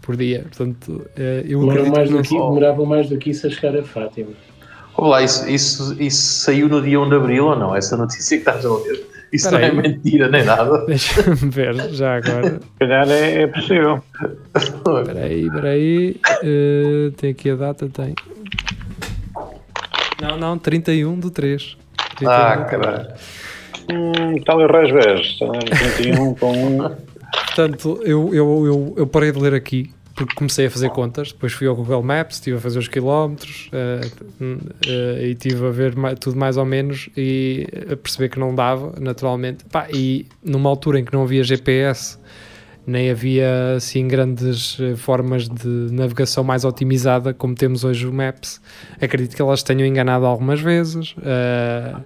por 0.00 0.16
dia. 0.16 0.42
Portanto, 0.42 1.06
eh, 1.16 1.44
eu 1.46 1.60
Demorou 1.60 1.70
acredito 1.70 1.94
mais 1.96 2.08
que 2.08 2.16
do 2.16 2.22
que, 2.22 2.34
demorava 2.34 2.86
mais 2.86 3.08
do 3.08 3.18
que 3.18 3.30
isso 3.30 3.46
a 3.46 3.50
chegar 3.50 3.78
a 3.78 3.82
Fátima. 3.82 4.30
Vamos 4.96 5.10
lá, 5.10 5.22
isso, 5.22 5.48
isso, 5.48 5.96
isso 6.00 6.44
saiu 6.44 6.68
no 6.68 6.82
dia 6.82 7.00
1 7.00 7.08
de 7.08 7.16
Abril 7.16 7.46
ou 7.46 7.56
não? 7.56 7.74
Essa 7.74 7.96
notícia 7.96 8.36
que 8.36 8.42
estás 8.42 8.64
a 8.64 8.72
ler. 8.74 9.12
Isso 9.32 9.46
Espera 9.48 9.72
não 9.72 9.80
é 9.80 9.82
mentira 9.88 10.28
nem 10.28 10.44
nada. 10.44 10.84
Deixa-me 10.86 11.34
ver 11.34 11.74
já 11.94 12.16
agora. 12.16 12.60
Se 12.60 12.78
calhar 12.78 13.10
é, 13.10 13.42
é 13.42 13.46
possível. 13.46 14.02
Espera 14.54 15.24
aí, 15.24 15.46
espera 15.46 15.68
aí. 15.70 16.16
Eh, 16.42 17.10
tem 17.16 17.30
aqui 17.30 17.50
a 17.50 17.56
data, 17.56 17.88
tem. 17.88 18.14
Não, 20.22 20.36
não, 20.38 20.58
31 20.58 21.18
do 21.18 21.30
3. 21.30 21.76
31 22.16 22.30
Ah, 22.30 22.56
do 22.56 22.64
caralho. 22.66 23.08
Hum, 23.90 24.40
tal 24.46 24.60
e 24.60 24.66
Rasvés. 24.66 25.36
31 25.96 26.34
com 26.34 26.52
um. 26.52 26.78
Portanto, 27.46 28.00
eu, 28.04 28.32
eu, 28.34 28.66
eu, 28.66 28.94
eu 28.98 29.06
parei 29.06 29.32
de 29.32 29.38
ler 29.38 29.54
aqui 29.54 29.90
porque 30.14 30.34
comecei 30.34 30.66
a 30.66 30.70
fazer 30.70 30.90
contas. 30.90 31.32
Depois 31.32 31.52
fui 31.54 31.66
ao 31.66 31.74
Google 31.74 32.02
Maps, 32.02 32.36
estive 32.36 32.58
a 32.58 32.60
fazer 32.60 32.78
os 32.78 32.86
quilómetros 32.86 33.70
eh, 33.72 34.00
eh, 34.86 35.26
e 35.26 35.30
estive 35.32 35.66
a 35.66 35.70
ver 35.70 35.96
ma- 35.96 36.14
tudo 36.14 36.36
mais 36.38 36.56
ou 36.58 36.64
menos 36.66 37.08
e 37.16 37.66
a 37.90 37.96
perceber 37.96 38.28
que 38.28 38.38
não 38.38 38.54
dava, 38.54 38.92
naturalmente. 39.00 39.64
Pá, 39.64 39.86
e 39.92 40.26
numa 40.44 40.68
altura 40.68 41.00
em 41.00 41.04
que 41.04 41.12
não 41.14 41.22
havia 41.22 41.42
GPS, 41.42 42.18
nem 42.86 43.10
havia 43.10 43.74
assim 43.76 44.06
grandes 44.08 44.78
eh, 44.80 44.96
formas 44.96 45.48
de 45.48 45.68
navegação 45.92 46.42
mais 46.42 46.64
otimizada 46.64 47.32
como 47.32 47.54
temos 47.54 47.84
hoje 47.84 48.06
o 48.06 48.12
Maps, 48.12 48.60
acredito 49.00 49.36
que 49.36 49.42
elas 49.42 49.62
tenham 49.62 49.86
enganado 49.86 50.26
algumas 50.26 50.60
vezes. 50.60 51.14
eh, 51.22 51.96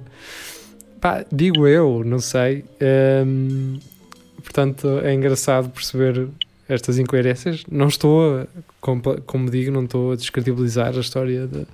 pá, 1.00 1.24
digo 1.32 1.66
eu, 1.66 2.02
não 2.04 2.18
sei. 2.18 2.64
Ehm, 2.80 3.78
portanto, 4.42 5.00
é 5.02 5.14
engraçado 5.14 5.70
perceber 5.70 6.28
estas 6.68 6.98
incoerências. 6.98 7.62
Não 7.70 7.88
estou, 7.88 8.40
a, 8.40 8.46
como, 8.80 9.50
digo, 9.50 9.70
não 9.70 9.84
estou 9.84 10.12
a 10.12 10.16
descredibilizar 10.16 10.96
a 10.96 11.00
história 11.00 11.46
da, 11.46 11.60
da 11.60 11.66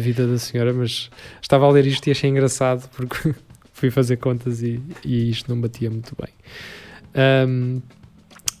vida 0.00 0.26
da 0.26 0.38
senhora, 0.38 0.72
mas 0.72 1.10
estava 1.42 1.66
a 1.66 1.70
ler 1.70 1.86
isto 1.86 2.06
e 2.06 2.10
achei 2.10 2.30
engraçado 2.30 2.88
porque 2.96 3.34
fui 3.72 3.90
fazer 3.90 4.16
contas 4.16 4.62
e, 4.62 4.80
e 5.04 5.30
isto 5.30 5.52
não 5.52 5.60
batia 5.60 5.90
muito 5.90 6.16
bem. 6.18 6.32
Ahm, 7.14 7.80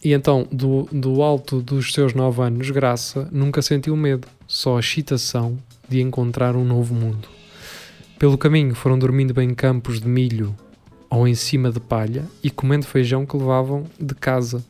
e 0.02 0.14
então, 0.14 0.46
do, 0.50 0.88
do 0.90 1.22
alto 1.22 1.60
dos 1.60 1.92
seus 1.92 2.14
nove 2.14 2.42
anos, 2.42 2.70
Graça 2.70 3.28
nunca 3.30 3.60
sentiu 3.60 3.94
medo, 3.94 4.26
só 4.46 4.76
a 4.76 4.80
excitação 4.80 5.58
de 5.88 6.00
encontrar 6.00 6.56
um 6.56 6.64
novo 6.64 6.94
mundo. 6.94 7.28
Pelo 8.18 8.38
caminho 8.38 8.74
foram 8.74 8.98
dormindo 8.98 9.38
em 9.40 9.54
campos 9.54 10.00
de 10.00 10.08
milho 10.08 10.56
ou 11.10 11.28
em 11.28 11.34
cima 11.34 11.70
de 11.70 11.80
palha 11.80 12.24
e 12.42 12.48
comendo 12.48 12.86
feijão 12.86 13.26
que 13.26 13.36
levavam 13.36 13.84
de 13.98 14.14
casa. 14.14 14.64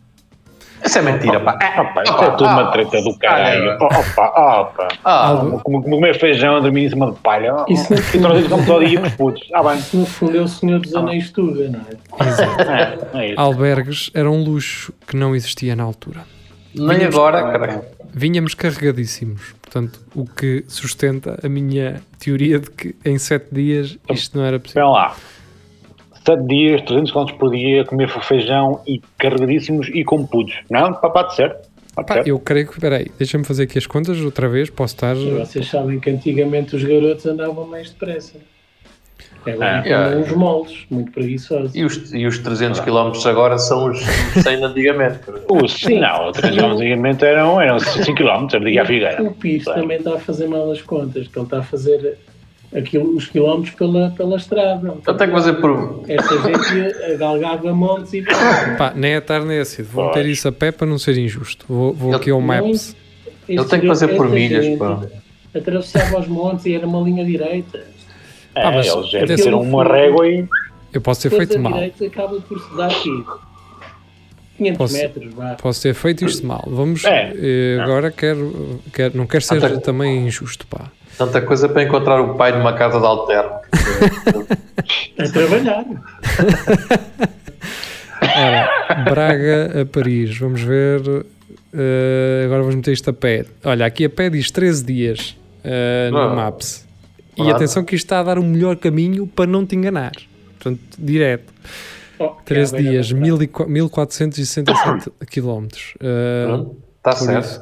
Isso 0.84 0.99
é 0.99 1.02
mentira, 1.02 1.40
pá. 1.40 1.54
Opa, 1.78 2.02
isto 2.02 2.25
é 2.25 2.30
tudo 2.30 2.44
uma 2.44 2.70
treta 2.72 3.02
do 3.02 3.16
caralho. 3.18 3.72
Opa, 3.80 4.60
opa. 4.60 4.88
Ah, 5.04 5.28
Algo- 5.28 5.60
Como 5.60 5.82
comer 5.82 6.18
feijão 6.18 6.56
a 6.56 6.60
dormir 6.60 6.84
em 6.87 6.88
cima 6.90 7.10
de 7.12 7.18
palha. 7.18 7.64
Isso 7.68 7.92
E 7.94 8.18
trouxe 8.20 8.49
como 8.49 8.66
todo 8.66 8.84
dia 8.87 9.00
para 9.00 9.08
os 9.08 9.14
putos. 9.14 9.49
Ah, 9.54 9.62
bem. 9.62 9.78
Isso 9.78 9.96
no 9.96 10.06
fundo 10.06 10.37
é 10.37 10.40
o 10.40 10.49
Senhor 10.49 10.80
dos 10.80 10.94
Anéis 10.94 11.30
Tuga, 11.30 11.68
não 11.68 11.80
é? 11.80 13.18
É, 13.18 13.18
é 13.22 13.30
isso. 13.32 13.40
Albergues 13.40 14.10
era 14.14 14.30
um 14.30 14.42
luxo 14.42 14.92
que 15.06 15.16
não 15.16 15.34
existia 15.34 15.75
na 15.76 15.82
altura. 15.84 16.20
nem 16.75 17.04
agora, 17.04 17.42
caralho. 17.52 17.82
Vinhamos 18.12 18.54
carregadíssimos, 18.54 19.54
portanto, 19.62 20.00
o 20.16 20.25
que 20.25 20.64
sustenta 20.66 21.38
a 21.44 21.49
minha 21.49 22.00
teoria 22.18 22.58
de 22.58 22.68
que 22.70 22.94
em 23.04 23.16
sete 23.18 23.46
dias 23.52 23.96
isto 24.10 24.37
não 24.37 24.44
era 24.44 24.58
possível. 24.58 24.82
Espera 24.82 24.88
lá. 24.90 25.14
7 26.24 26.42
dias, 26.46 26.82
300 26.82 27.10
km 27.12 27.24
por 27.38 27.50
dia, 27.50 27.84
comer 27.84 28.08
feijão 28.08 28.80
e 28.86 29.00
carregadíssimos 29.18 29.88
e 29.92 30.04
com 30.04 30.24
putos. 30.26 30.54
Não? 30.70 30.92
Pá, 30.94 31.10
pode 31.10 31.34
ser. 31.34 31.56
Pode 31.94 32.06
Pá, 32.08 32.14
ser. 32.22 32.28
eu 32.28 32.38
creio 32.38 32.68
que, 32.68 32.80
peraí, 32.80 33.10
deixa-me 33.18 33.44
fazer 33.44 33.64
aqui 33.64 33.78
as 33.78 33.86
contas 33.86 34.20
outra 34.20 34.48
vez, 34.48 34.70
posso 34.70 34.94
estar... 34.94 35.14
Vocês 35.16 35.68
sabem 35.68 35.98
que 35.98 36.10
antigamente 36.10 36.76
os 36.76 36.84
garotos 36.84 37.26
andavam 37.26 37.66
mais 37.66 37.90
depressa. 37.90 38.38
Agora 39.46 39.82
Ah. 39.86 40.06
andam 40.08 40.20
uns 40.20 40.32
moldes, 40.32 40.86
muito 40.90 41.10
preguiçosos. 41.12 41.74
E 41.74 41.82
os, 41.84 42.12
e 42.12 42.26
os 42.26 42.38
300 42.38 42.80
km 42.80 43.12
agora 43.26 43.56
são 43.58 43.90
os, 43.90 43.98
os 44.36 44.42
100 44.42 44.58
de 44.58 44.64
antigamente. 44.64 45.18
O, 45.48 45.54
não, 45.56 46.32
300 46.32 46.56
km 46.58 46.64
antigamente 46.72 47.24
eram, 47.24 47.60
eram 47.60 47.78
5 47.78 48.14
km, 48.14 48.46
à 48.80 48.84
Figueira. 48.84 49.22
O 49.22 49.32
Pires 49.34 49.64
também 49.64 49.96
está 49.98 50.14
a 50.14 50.18
fazer 50.18 50.46
mal 50.46 50.70
as 50.70 50.82
contas, 50.82 51.26
que 51.26 51.38
ele 51.38 51.46
está 51.46 51.58
a 51.58 51.62
fazer 51.62 52.18
aquilo, 52.74 53.16
os 53.16 53.26
quilómetros 53.26 53.74
pela, 53.74 54.10
pela 54.10 54.36
estrada. 54.36 54.94
Eu 55.06 55.14
tenho 55.16 55.30
que 55.30 55.36
fazer 55.36 55.54
por. 55.54 56.04
Esta 56.08 56.34
gente 56.42 57.16
galgava 57.18 57.72
montes 57.72 58.12
e 58.12 58.22
Pá, 58.76 58.92
nem 58.94 59.12
é 59.12 59.20
tarde 59.20 59.46
nem 59.46 59.58
é 59.58 59.64
cedo, 59.64 59.88
vou 59.90 60.06
meter 60.06 60.26
isso 60.26 60.46
a 60.48 60.52
pé 60.52 60.70
para 60.70 60.86
não 60.86 60.98
ser 60.98 61.16
injusto. 61.18 61.64
Vou, 61.68 61.92
vou 61.92 62.10
Eu- 62.12 62.16
aqui 62.16 62.30
ao 62.30 62.40
Maps. 62.40 62.96
Eu 63.48 63.64
tenho 63.64 63.82
que 63.82 63.88
fazer 63.88 64.08
por 64.08 64.26
Esta 64.26 64.34
milhas, 64.34 64.64
gente 64.64 64.78
pá. 64.78 65.00
Atravessava 65.54 66.20
os 66.20 66.28
montes 66.28 66.66
e 66.66 66.74
era 66.74 66.86
uma 66.86 67.00
linha 67.00 67.24
direita. 67.24 67.78
É, 68.54 68.62
Ah, 68.64 68.70
mas 68.70 68.86
eles 68.86 69.12
uma 69.54 69.84
régua 69.84 70.28
e. 70.28 70.46
Eu 70.92 71.00
posso 71.00 71.22
ter 71.22 71.30
feito 71.36 71.58
mal. 71.58 71.72
direita 71.72 72.04
acaba 72.06 72.40
por 72.40 72.60
se 72.60 72.76
dar 72.76 72.86
aqui. 72.86 73.24
500 74.56 74.78
Posso- 74.78 74.94
metros, 74.94 75.34
vá. 75.34 75.54
Posso 75.54 75.82
ter 75.82 75.94
feito 75.94 76.24
isto 76.24 76.46
mal. 76.46 76.62
Vamos. 76.66 77.04
É. 77.04 77.32
eh, 77.34 77.78
agora 77.80 78.10
quero, 78.10 78.80
quero. 78.92 79.16
Não 79.16 79.26
quero 79.26 79.42
ser 79.42 79.64
Até- 79.64 79.78
também 79.78 80.26
injusto, 80.26 80.66
pá. 80.66 80.90
Tanta 81.20 81.42
coisa 81.42 81.68
para 81.68 81.82
encontrar 81.82 82.18
o 82.18 82.34
pai 82.34 82.50
numa 82.56 82.72
casa 82.72 82.98
de 82.98 83.04
alterno. 83.04 83.50
A 85.18 85.28
trabalhar. 85.30 85.84
Ora, 88.22 89.04
Braga 89.04 89.82
a 89.82 89.84
Paris, 89.84 90.38
vamos 90.38 90.62
ver. 90.62 91.02
eh, 91.74 92.42
agora 92.46 92.60
vamos 92.62 92.74
meter 92.76 92.92
isto 92.92 93.10
a 93.10 93.12
pé. 93.12 93.44
Olha, 93.64 93.84
aqui 93.84 94.06
a 94.06 94.08
pé 94.10 94.30
diz 94.30 94.50
13 94.50 94.82
dias 94.82 95.36
eh, 95.62 96.08
no 96.10 96.18
Ah. 96.20 96.34
Maps. 96.34 96.86
E 97.32 97.42
Claro. 97.42 97.50
atenção 97.56 97.84
que 97.84 97.94
isto 97.94 98.06
está 98.06 98.20
a 98.20 98.22
dar 98.22 98.38
o 98.38 98.42
melhor 98.42 98.76
caminho 98.76 99.26
para 99.26 99.46
não 99.46 99.66
te 99.66 99.76
enganar. 99.76 100.12
Portanto, 100.58 100.80
direto. 100.98 101.52
Oh, 102.18 102.28
13 102.46 102.72
cá, 102.72 102.76
velho, 102.78 102.90
dias, 102.92 103.06
atrás. 103.12 103.28
14- 103.30 103.68
1467 103.68 104.72
km. 105.30 105.66
Eh, 106.00 106.64
Está 106.96 107.12
certo. 107.12 107.46
isso. 107.46 107.60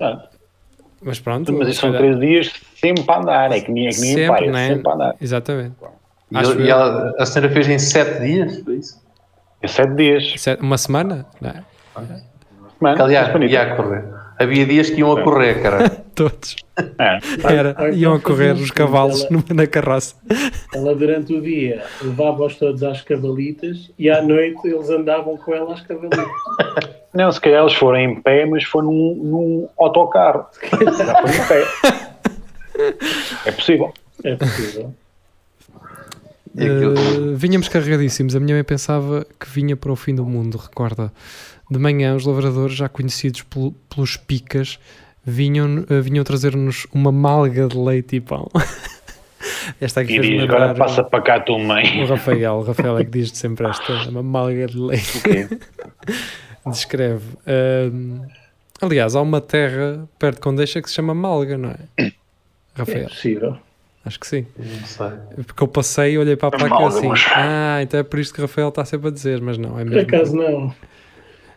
Ah, 0.00 0.28
Mas 1.06 1.20
pronto. 1.20 1.52
Mas 1.52 1.68
isso 1.68 1.80
são 1.82 1.92
3 1.92 2.18
dias 2.18 2.52
sempre 2.80 3.04
para 3.04 3.20
andar. 3.22 3.52
É 3.52 3.60
que 3.60 3.70
nem, 3.70 3.86
é 3.86 3.90
que 3.90 4.00
nem 4.00 4.14
Sempre, 4.14 4.34
Empire, 4.34 4.50
né? 4.50 4.66
sempre 4.68 4.82
para 4.82 4.94
andar. 4.94 5.14
Exatamente. 5.20 5.74
E, 6.32 6.36
Acho 6.36 6.50
ele- 6.50 6.62
e 6.64 6.68
eu. 6.68 6.76
ela- 6.76 7.14
a 7.18 7.24
senhora 7.24 7.52
fez 7.52 7.68
em 7.68 7.78
7 7.78 8.20
dias? 8.20 8.58
Foi 8.60 8.74
isso? 8.74 9.00
É 9.62 9.68
7 9.68 9.94
dias. 9.94 10.34
Se- 10.36 10.58
Uma 10.60 10.76
semana? 10.76 11.24
Não 11.40 11.50
é? 11.50 11.62
Mano, 12.80 12.96
Que, 12.96 13.02
aliás, 13.02 13.28
ia 13.50 13.62
a 13.62 13.76
correr. 13.76 14.04
Havia 14.38 14.66
dias 14.66 14.90
que 14.90 15.00
iam 15.00 15.12
a 15.16 15.22
correr, 15.22 15.62
cara. 15.62 15.78
Todos. 16.16 16.56
É. 16.98 17.18
Era, 17.52 17.90
iam 17.94 18.14
a 18.14 18.20
correr 18.20 18.54
os 18.54 18.70
cavalos 18.70 19.24
ela- 19.24 19.44
na 19.54 19.66
carroça. 19.66 20.14
Ela 20.74 20.94
durante 20.94 21.32
o 21.34 21.40
dia 21.42 21.84
levava-os 22.02 22.56
todos 22.56 22.82
às 22.82 23.02
cavalitas 23.02 23.90
e 23.98 24.10
à 24.10 24.22
noite 24.22 24.58
eles 24.66 24.88
andavam 24.90 25.36
com 25.36 25.54
ela 25.54 25.74
às 25.74 25.80
cavalitas. 25.82 26.26
Não, 27.14 27.30
se 27.30 27.40
calhar 27.40 27.62
eles 27.62 27.74
foram 27.74 27.98
em 27.98 28.20
pé, 28.20 28.44
mas 28.46 28.64
foi 28.64 28.82
num, 28.82 29.14
num 29.14 29.68
autocarro. 29.78 30.46
Já 30.62 31.22
foi 31.22 31.30
em 31.30 31.46
pé. 31.48 32.16
É 33.46 33.52
possível. 33.52 33.92
É 34.24 34.36
possível. 34.36 34.94
E 36.58 36.68
Uh, 36.70 37.36
vinhamos 37.36 37.68
carregadíssimos. 37.68 38.34
A 38.34 38.40
minha 38.40 38.54
mãe 38.54 38.64
pensava 38.64 39.26
que 39.38 39.46
vinha 39.48 39.76
para 39.76 39.92
o 39.92 39.96
fim 39.96 40.14
do 40.14 40.24
mundo, 40.24 40.56
recorda. 40.56 41.12
De 41.70 41.78
manhã, 41.78 42.14
os 42.14 42.24
lavradores, 42.24 42.74
já 42.76 42.88
conhecidos 42.88 43.42
pelo- 43.42 43.72
pelos 43.94 44.16
picas, 44.16 44.78
vinham, 45.26 45.84
uh, 45.90 46.00
vinham 46.02 46.24
trazer-nos 46.24 46.86
uma 46.92 47.10
malga 47.10 47.66
de 47.68 47.76
leite 47.76 48.16
e 48.16 48.20
pão. 48.20 48.48
Esta 49.80 50.00
aqui 50.00 50.16
E 50.16 50.20
diz, 50.20 50.42
agora 50.44 50.74
passa 50.74 51.02
para 51.04 51.20
cá 51.22 51.34
a 51.36 51.40
tua 51.40 51.56
o 51.56 51.60
mãe. 51.64 52.04
Rafael. 52.06 52.54
O 52.54 52.62
Rafael 52.64 52.98
é 52.98 53.04
que 53.04 53.10
diz 53.10 53.30
sempre 53.30 53.66
esta, 53.66 54.08
uma 54.08 54.22
malga 54.22 54.66
de 54.66 54.78
leite. 54.78 55.22
Descreve. 56.66 57.24
Um, 57.92 58.22
aliás, 58.80 59.14
há 59.14 59.20
uma 59.22 59.40
terra 59.40 60.08
perto 60.18 60.36
de 60.36 60.40
Condeixa 60.42 60.80
que 60.82 60.88
se 60.88 60.94
chama 60.96 61.14
Malga, 61.14 61.56
não 61.58 61.70
é? 61.70 61.76
É 62.06 62.12
Rafael. 62.74 63.08
possível. 63.08 63.56
Acho 64.04 64.20
que 64.20 64.26
sim. 64.26 64.46
Não 64.58 64.86
sei. 64.86 65.44
Porque 65.46 65.62
eu 65.62 65.68
passei 65.68 66.12
e 66.12 66.18
olhei 66.18 66.36
para 66.36 66.48
a 66.48 66.50
placa 66.58 66.74
e 66.74 66.82
eu 66.82 66.86
assim, 66.86 67.10
ah, 67.34 67.78
então 67.82 67.98
é 68.00 68.02
por 68.02 68.18
isto 68.20 68.32
que 68.34 68.40
o 68.40 68.42
Rafael 68.44 68.68
está 68.68 68.84
sempre 68.84 69.08
a 69.08 69.10
dizer, 69.10 69.40
mas 69.40 69.58
não, 69.58 69.78
é 69.78 69.84
Por 69.84 69.90
mesmo. 69.92 70.00
acaso 70.08 70.36
não. 70.36 70.74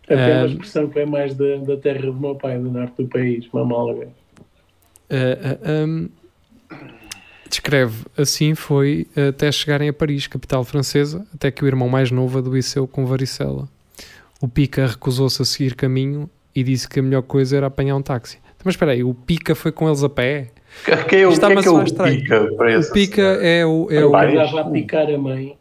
Até 0.10 0.34
Ah, 0.34 0.38
uma 0.40 0.48
expressão 0.48 0.88
que 0.90 1.00
é 1.00 1.06
mais 1.06 1.36
da, 1.36 1.58
da 1.58 1.78
terra 1.78 2.02
do 2.08 2.14
meu 2.14 2.36
pai, 2.36 2.58
do 2.58 2.72
norte 2.72 3.04
do 3.04 3.08
país, 3.08 3.48
mamálga. 3.54 4.08
Ah, 5.10 5.58
ah, 5.64 5.86
hum, 5.86 6.10
descreve 7.50 8.06
assim 8.18 8.54
foi 8.56 9.08
até 9.30 9.52
chegarem 9.52 9.90
a 9.90 9.94
Paris, 9.94 10.28
capital 10.28 10.64
francesa, 10.64 11.26
até 11.34 11.52
que 11.52 11.64
o 11.64 11.68
irmão 11.68 11.90
mais 11.90 12.12
novo 12.12 12.38
adoeceu 12.40 12.88
com 12.88 13.06
varicela. 13.06 13.68
O 14.42 14.48
Pica 14.48 14.86
recusou-se 14.88 15.42
a 15.42 15.46
seguir 15.46 15.76
caminho 15.76 16.30
e 16.56 16.64
disse 16.64 16.88
que 16.88 17.00
a 17.00 17.04
melhor 17.04 17.22
coisa 17.24 17.58
era 17.58 17.68
apanhar 17.68 17.96
um 17.96 18.02
táxi. 18.02 18.38
Mas 18.64 18.74
espera 18.74 18.92
aí, 18.92 19.04
o 19.04 19.14
Pica 19.14 19.56
foi 19.56 19.72
com 19.72 19.88
eles 19.88 20.04
a 20.04 20.10
pé? 20.10 20.48
Que- 21.08 21.16
é 21.16 21.30
Isto 21.30 21.48
quem 21.48 21.58
é, 21.58 21.62
que 21.62 21.68
é 21.68 21.72
o 21.72 21.84
estranho. 21.84 22.22
pica 22.22 22.44
O? 22.44 22.94
Pica 22.94 23.22
é 23.22 23.66
o, 23.66 23.88
é 23.90 24.06
o. 24.06 24.16
Andava 24.16 24.62
a 24.62 24.70
picar 24.70 25.10
a 25.10 25.18
mãe. 25.18 25.58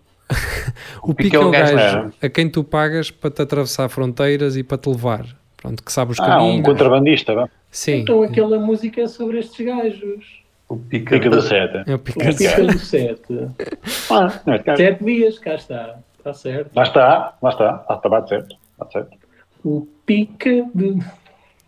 O 1.02 1.14
Pica 1.14 1.22
Pica 1.30 1.36
é 1.36 1.40
o 1.40 1.50
gajo, 1.50 1.74
gajo 1.76 2.12
a 2.22 2.28
quem 2.28 2.48
tu 2.48 2.62
pagas 2.64 3.10
para 3.10 3.30
te 3.30 3.42
atravessar 3.42 3.88
fronteiras 3.88 4.56
e 4.56 4.62
para 4.62 4.78
te 4.78 4.88
levar. 4.88 5.24
Pronto, 5.56 5.82
que 5.82 5.90
sabe 5.92 6.12
os 6.12 6.20
Ah, 6.20 6.26
caminhos. 6.26 6.60
um 6.60 6.62
contrabandista, 6.62 7.34
vá. 7.34 7.48
Sim, 7.70 8.00
Então 8.00 8.22
aquela 8.22 8.58
música 8.58 9.00
é 9.02 9.06
sobre 9.08 9.38
estes 9.40 9.64
gajos. 9.66 10.38
O 10.68 10.76
pica, 10.76 11.18
Pica 11.18 11.30
da 11.30 11.40
seta. 11.42 11.82
é 11.86 11.92
o 11.92 11.96
O 11.96 11.98
Pica. 11.98 12.32
pica 12.34 12.62
do 12.64 12.78
sete. 12.78 13.48
Ah, 14.10 14.40
é. 14.46 14.76
Sete 14.76 15.02
dias, 15.04 15.38
cá 15.38 15.54
está. 15.54 15.96
Está 16.18 16.34
certo. 16.34 16.70
Lá 16.76 16.82
está, 16.82 17.34
lá 17.42 17.50
está. 17.50 17.84
Lá 17.88 17.96
está, 17.96 18.08
bate 18.08 18.28
certo. 18.28 18.56
Bate 18.78 18.92
certo. 18.92 19.16
O 19.64 19.88
pica 20.04 20.50
de. 20.74 20.98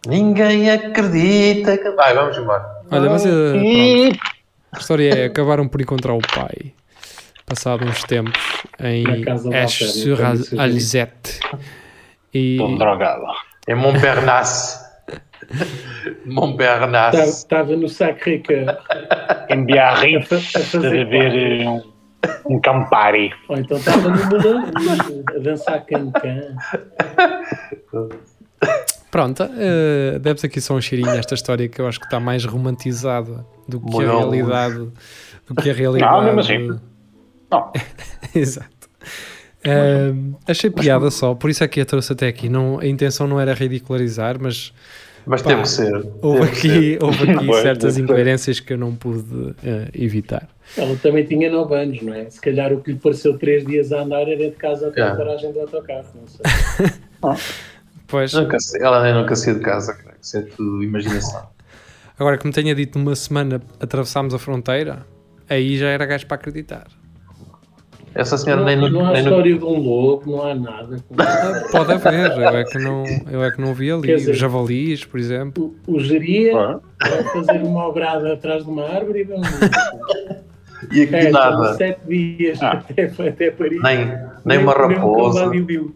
Ninguém 0.06 0.70
acredita 0.70 1.76
que. 1.78 1.90
Vai, 1.92 2.14
vamos 2.14 2.36
embora. 2.36 2.64
Olha, 2.90 3.10
mas 3.10 3.24
eh, 3.24 3.30
pronto. 4.10 4.20
A 4.72 4.78
história 4.78 5.14
é 5.14 5.24
acabaram 5.26 5.66
por 5.66 5.80
encontrar 5.80 6.14
o 6.14 6.20
pai, 6.20 6.72
passado 7.50 7.84
uns 7.84 8.02
tempos, 8.04 8.40
em 8.78 9.04
Esch-sur-Alzette. 9.52 11.40
E 12.32 12.58
drogado. 12.78 13.24
É 13.66 13.74
Montparnasse. 13.74 14.78
Montparnasse. 16.24 17.18
Estava 17.28 17.74
no 17.74 17.88
Sacré-Cœur. 17.88 18.78
Em 19.50 19.64
Biarritz, 19.64 20.54
A 20.54 20.76
a 20.76 20.80
deve 20.80 21.00
haver 21.00 21.66
um, 21.66 21.82
um 22.48 22.60
Campari. 22.60 23.32
Ou 23.48 23.56
então 23.56 23.78
estava 23.78 24.08
no 24.08 24.26
Moulin 24.26 25.24
a 25.34 25.38
dançar 25.40 25.84
cancan. 25.86 26.56
pronto, 29.10 29.42
eh, 29.42 30.20
demos 30.20 30.44
aqui 30.44 30.60
só 30.60 30.74
um 30.74 30.80
cheirinho 30.80 31.12
nesta 31.12 31.34
história 31.34 31.68
que 31.68 31.80
eu 31.80 31.88
acho 31.88 31.98
que 31.98 32.06
está 32.06 32.20
mais 32.20 32.44
romantizada 32.44 33.44
do 33.66 33.80
que 33.80 34.04
a 34.04 34.06
Moulin 34.06 34.36
realidade. 34.36 34.92
Do 35.48 35.54
que 35.60 35.68
a 35.68 35.74
realidade. 35.74 36.12
Não, 36.12 36.22
mesmo 36.22 36.40
assim. 36.40 36.89
Não. 37.50 37.72
Exato. 38.34 38.88
Ahm, 39.64 40.34
achei 40.46 40.70
piada 40.70 41.10
só, 41.10 41.34
por 41.34 41.50
isso 41.50 41.62
é 41.62 41.68
que 41.68 41.80
a 41.80 41.84
trouxe 41.84 42.12
até 42.12 42.28
aqui. 42.28 42.48
Não, 42.48 42.78
a 42.78 42.86
intenção 42.86 43.26
não 43.26 43.38
era 43.40 43.52
ridicularizar, 43.54 44.38
mas 44.40 44.72
Mas 45.26 45.42
Pá, 45.42 45.50
teve 45.50 45.62
que 45.62 45.68
ser. 45.68 45.94
houve 46.22 46.50
que 46.50 46.56
ser. 46.56 46.96
aqui, 46.96 46.98
houve 47.02 47.30
aqui 47.30 47.52
certas 47.62 47.98
incoerências 47.98 48.58
que 48.60 48.72
eu 48.72 48.78
não 48.78 48.94
pude 48.94 49.54
eh, 49.62 49.88
evitar. 49.94 50.48
Ela 50.76 50.96
também 50.96 51.24
tinha 51.26 51.50
9 51.50 51.74
anos, 51.74 52.00
não 52.02 52.14
é? 52.14 52.30
Se 52.30 52.40
calhar 52.40 52.72
o 52.72 52.80
que 52.82 52.92
lhe 52.92 52.98
pareceu 52.98 53.36
3 53.38 53.66
dias 53.66 53.92
a 53.92 54.00
andar 54.02 54.22
era 54.22 54.36
de 54.50 54.56
casa 54.56 54.88
até 54.88 55.02
a 55.02 55.14
paragem 55.14 55.52
do 55.52 55.60
autocarro. 55.60 56.06
Não 56.14 56.26
sei. 56.26 56.40
Pois, 58.06 58.32
Nunca 58.32 58.56
ela 58.80 59.02
nem 59.04 59.14
nunca 59.14 59.36
saiu 59.36 59.56
de 59.56 59.60
casa, 59.60 59.94
cara. 59.94 60.16
Isso 60.20 60.36
é 60.38 60.42
tudo 60.42 60.82
imaginação. 60.82 61.48
agora 62.18 62.36
que 62.38 62.46
me 62.46 62.52
tenha 62.52 62.74
dito 62.74 62.98
numa 62.98 63.14
semana 63.14 63.60
atravessámos 63.78 64.34
a 64.34 64.38
fronteira, 64.38 65.06
aí 65.48 65.78
já 65.78 65.88
era 65.88 66.04
gajo 66.06 66.26
para 66.26 66.36
acreditar. 66.36 66.86
Essa 68.14 68.36
senhora 68.36 68.60
Não, 68.62 68.66
nem, 68.66 68.76
nu- 68.76 68.88
não 68.90 69.06
há 69.06 69.12
nem 69.12 69.22
história 69.22 69.56
de 69.58 69.64
um 69.64 69.78
lobo, 69.78 70.30
não 70.30 70.42
há 70.46 70.54
nada. 70.54 70.96
Ah, 71.18 71.62
Pode 71.70 71.92
haver, 71.92 72.32
eu 72.32 72.48
é 72.56 72.64
que 72.64 72.78
não, 72.78 73.04
eu 73.30 73.44
é 73.44 73.50
que 73.52 73.60
não 73.60 73.72
vi 73.72 73.90
ali. 73.90 74.16
Dizer- 74.16 74.32
Os 74.32 74.38
javalis, 74.38 75.04
por 75.04 75.20
exemplo. 75.20 75.74
O, 75.86 75.96
o 75.96 76.00
geria 76.00 76.56
Ah, 76.58 76.80
vai 77.00 77.22
fazer 77.24 77.62
uma 77.62 77.86
obrada 77.86 78.32
atrás 78.32 78.64
de 78.64 78.70
uma 78.70 78.84
árvore 78.84 79.20
e 79.20 79.24
vamos. 79.24 79.48
E 80.92 81.02
aqui 81.02 81.14
É, 81.14 81.30
nada. 81.30 81.74
7 81.74 82.00
dias 82.08 82.62
Ah. 82.62 82.82
até, 82.88 83.04
até 83.28 83.50
Paris. 83.50 83.82
Nem, 83.82 83.98
nem 84.46 84.58
uma 84.58 84.74
Nem 84.88 84.96
um 84.96 85.00
raposa. 85.00 85.42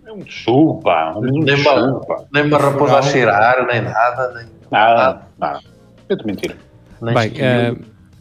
É 0.06 0.12
um 0.12 0.26
chupa. 0.26 1.14
Um 1.16 1.22
Nem 1.42 1.54
uma, 1.54 1.90
chupa. 1.90 2.26
nem 2.32 2.42
uma 2.44 2.58
raposa 2.58 2.98
a 2.98 3.02
cheirar, 3.02 3.66
nem 3.66 3.80
nada. 3.80 4.34
Nem, 4.34 4.46
Nada, 4.70 5.22
nada. 5.38 5.60
Eu 6.06 6.18
te 6.18 6.26
mentira. 6.26 6.54
nem 7.00 7.14
Bem, 7.14 7.32
eh, 7.38 7.74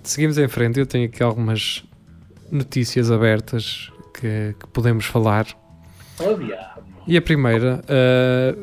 seguimos 0.04 0.38
em 0.38 0.48
frente. 0.48 0.80
Eu 0.80 0.86
tenho 0.86 1.06
aqui 1.06 1.22
algumas 1.22 1.84
notícias 2.52 3.12
abertas 3.12 3.92
que, 4.14 4.56
que 4.60 4.68
podemos 4.68 5.06
falar. 5.06 5.48
Oh, 6.20 6.36
diabo. 6.36 6.84
E 7.06 7.18
a 7.18 7.22
primeira 7.22 7.84
eh, 7.88 8.56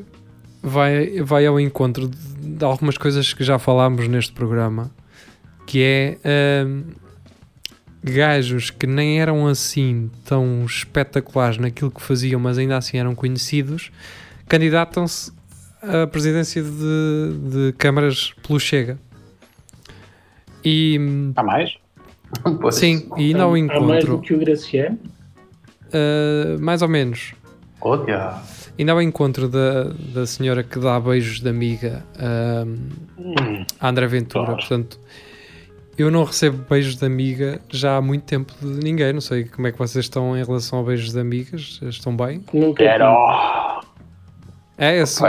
vai, 0.63 1.21
vai 1.23 1.47
ao 1.47 1.61
encontro 1.61 2.09
de, 2.09 2.65
algumas 2.65 2.97
coisas 2.97 3.33
que 3.33 3.45
já 3.45 3.59
falámos 3.59 4.09
neste 4.09 4.33
programa, 4.33 4.91
que 5.67 5.83
é 5.83 6.19
eh, 6.25 6.67
gajos 8.03 8.71
que 8.71 8.87
nem 8.87 9.21
eram 9.21 9.47
assim 9.47 10.11
tão 10.25 10.65
espetaculares 10.65 11.59
naquilo 11.59 11.91
que 11.91 12.01
faziam, 12.01 12.41
mas 12.41 12.57
ainda 12.57 12.77
assim 12.77 12.97
eram 12.99 13.15
conhecidos, 13.15 13.91
candidatam-se 14.49 15.33
à 15.83 16.07
presidência 16.07 16.63
de, 16.63 17.69
de 17.69 17.73
câmaras 17.77 18.33
pelo 18.47 18.59
Chega. 18.59 18.99
E 20.65 20.99
Há 21.37 21.43
mais? 21.43 21.80
Pois. 22.61 22.75
sim, 22.77 23.09
e 23.17 23.29
ainda 23.29 23.43
ao 23.43 23.55
Há 23.55 23.59
mais 23.59 24.05
do 24.05 24.15
encontro, 24.15 24.21
que 24.21 24.35
o 24.35 24.39
Graciano? 24.39 24.99
eh, 25.93 26.57
mais 26.61 26.83
ou 26.83 26.89
menos. 26.89 27.35
Diabo. 28.07 28.41
Ainda 28.79 28.93
ao 28.93 29.03
encontro 29.03 29.49
da, 29.49 29.85
da 30.15 30.27
senhora 30.27 30.63
que 30.63 30.79
dá 30.79 30.99
beijos 31.01 31.41
de 31.41 31.49
amiga 31.49 32.05
ahm, 32.19 32.77
à 33.81 33.89
André 33.89 34.07
Ventura. 34.07 34.45
Claro. 34.45 34.61
Portanto, 34.61 34.99
eu 35.99 36.11
não 36.11 36.25
recebo 36.25 36.65
beijos 36.69 36.97
de 36.97 37.05
amiga 37.05 37.61
já 37.71 37.97
há 37.97 38.01
muito 38.03 38.25
tempo 38.25 38.55
de 38.61 38.85
ninguém. 38.85 39.13
Não 39.13 39.21
sei 39.21 39.45
como 39.45 39.67
é 39.67 39.73
que 39.73 39.79
vocês 39.79 40.05
estão 40.05 40.37
em 40.37 40.45
relação 40.45 40.81
a 40.81 40.83
beijos 40.83 41.13
de 41.13 41.21
amigas. 41.21 41.81
Estão 41.83 42.17
bem? 42.17 42.45
Nunca 42.53 42.85
Quero. 42.85 43.05
É 44.79 44.99
este 44.99 45.23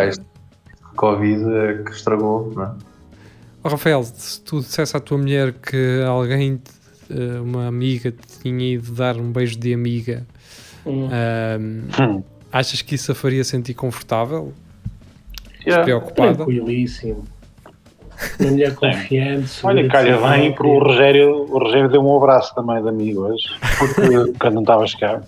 Covid 0.96 1.44
é 1.56 1.84
que 1.84 1.92
estragou, 1.92 2.52
não 2.56 2.64
é? 2.64 2.72
Oh, 3.64 3.70
Rafael, 3.70 4.04
se 4.04 4.42
tu 4.42 4.60
dissesse 4.60 4.96
à 4.96 5.00
tua 5.00 5.18
mulher 5.18 5.54
que 5.54 6.02
alguém, 6.08 6.54
eh, 6.54 6.81
uma 7.44 7.68
amiga, 7.68 8.12
te 8.12 8.40
tinha 8.42 8.74
ido 8.76 8.92
dar 8.92 9.18
um 9.18 9.32
beijo 9.32 9.58
de 9.58 9.74
amiga, 9.74 10.26
Hum. 10.86 11.08
Hum. 12.00 12.24
achas 12.52 12.82
que 12.82 12.96
isso 12.96 13.12
a 13.12 13.16
faria 13.16 13.44
sentir 13.44 13.74
confortável? 13.76 14.52
Yeah. 15.66 15.84
Preocupada? 15.84 16.36
Tranquilíssimo. 16.38 17.24
Uma 18.40 18.50
mulher 18.52 18.74
confiante. 18.76 19.52
Olha, 19.64 19.88
calha 19.88 20.18
bem, 20.18 20.52
própria. 20.54 20.72
o 20.74 20.80
Rogério, 20.84 21.30
o 21.52 21.60
Rogério 21.60 21.90
deu 21.90 22.02
um 22.02 22.18
abraço 22.18 22.54
também 22.56 22.82
de 22.82 22.90
amigo 22.90 23.22
hoje, 23.28 23.44
Porque, 23.78 24.34
quando 24.40 24.54
não 24.56 24.62
estava 24.62 24.84
a 24.84 24.88
chegar. 24.88 25.24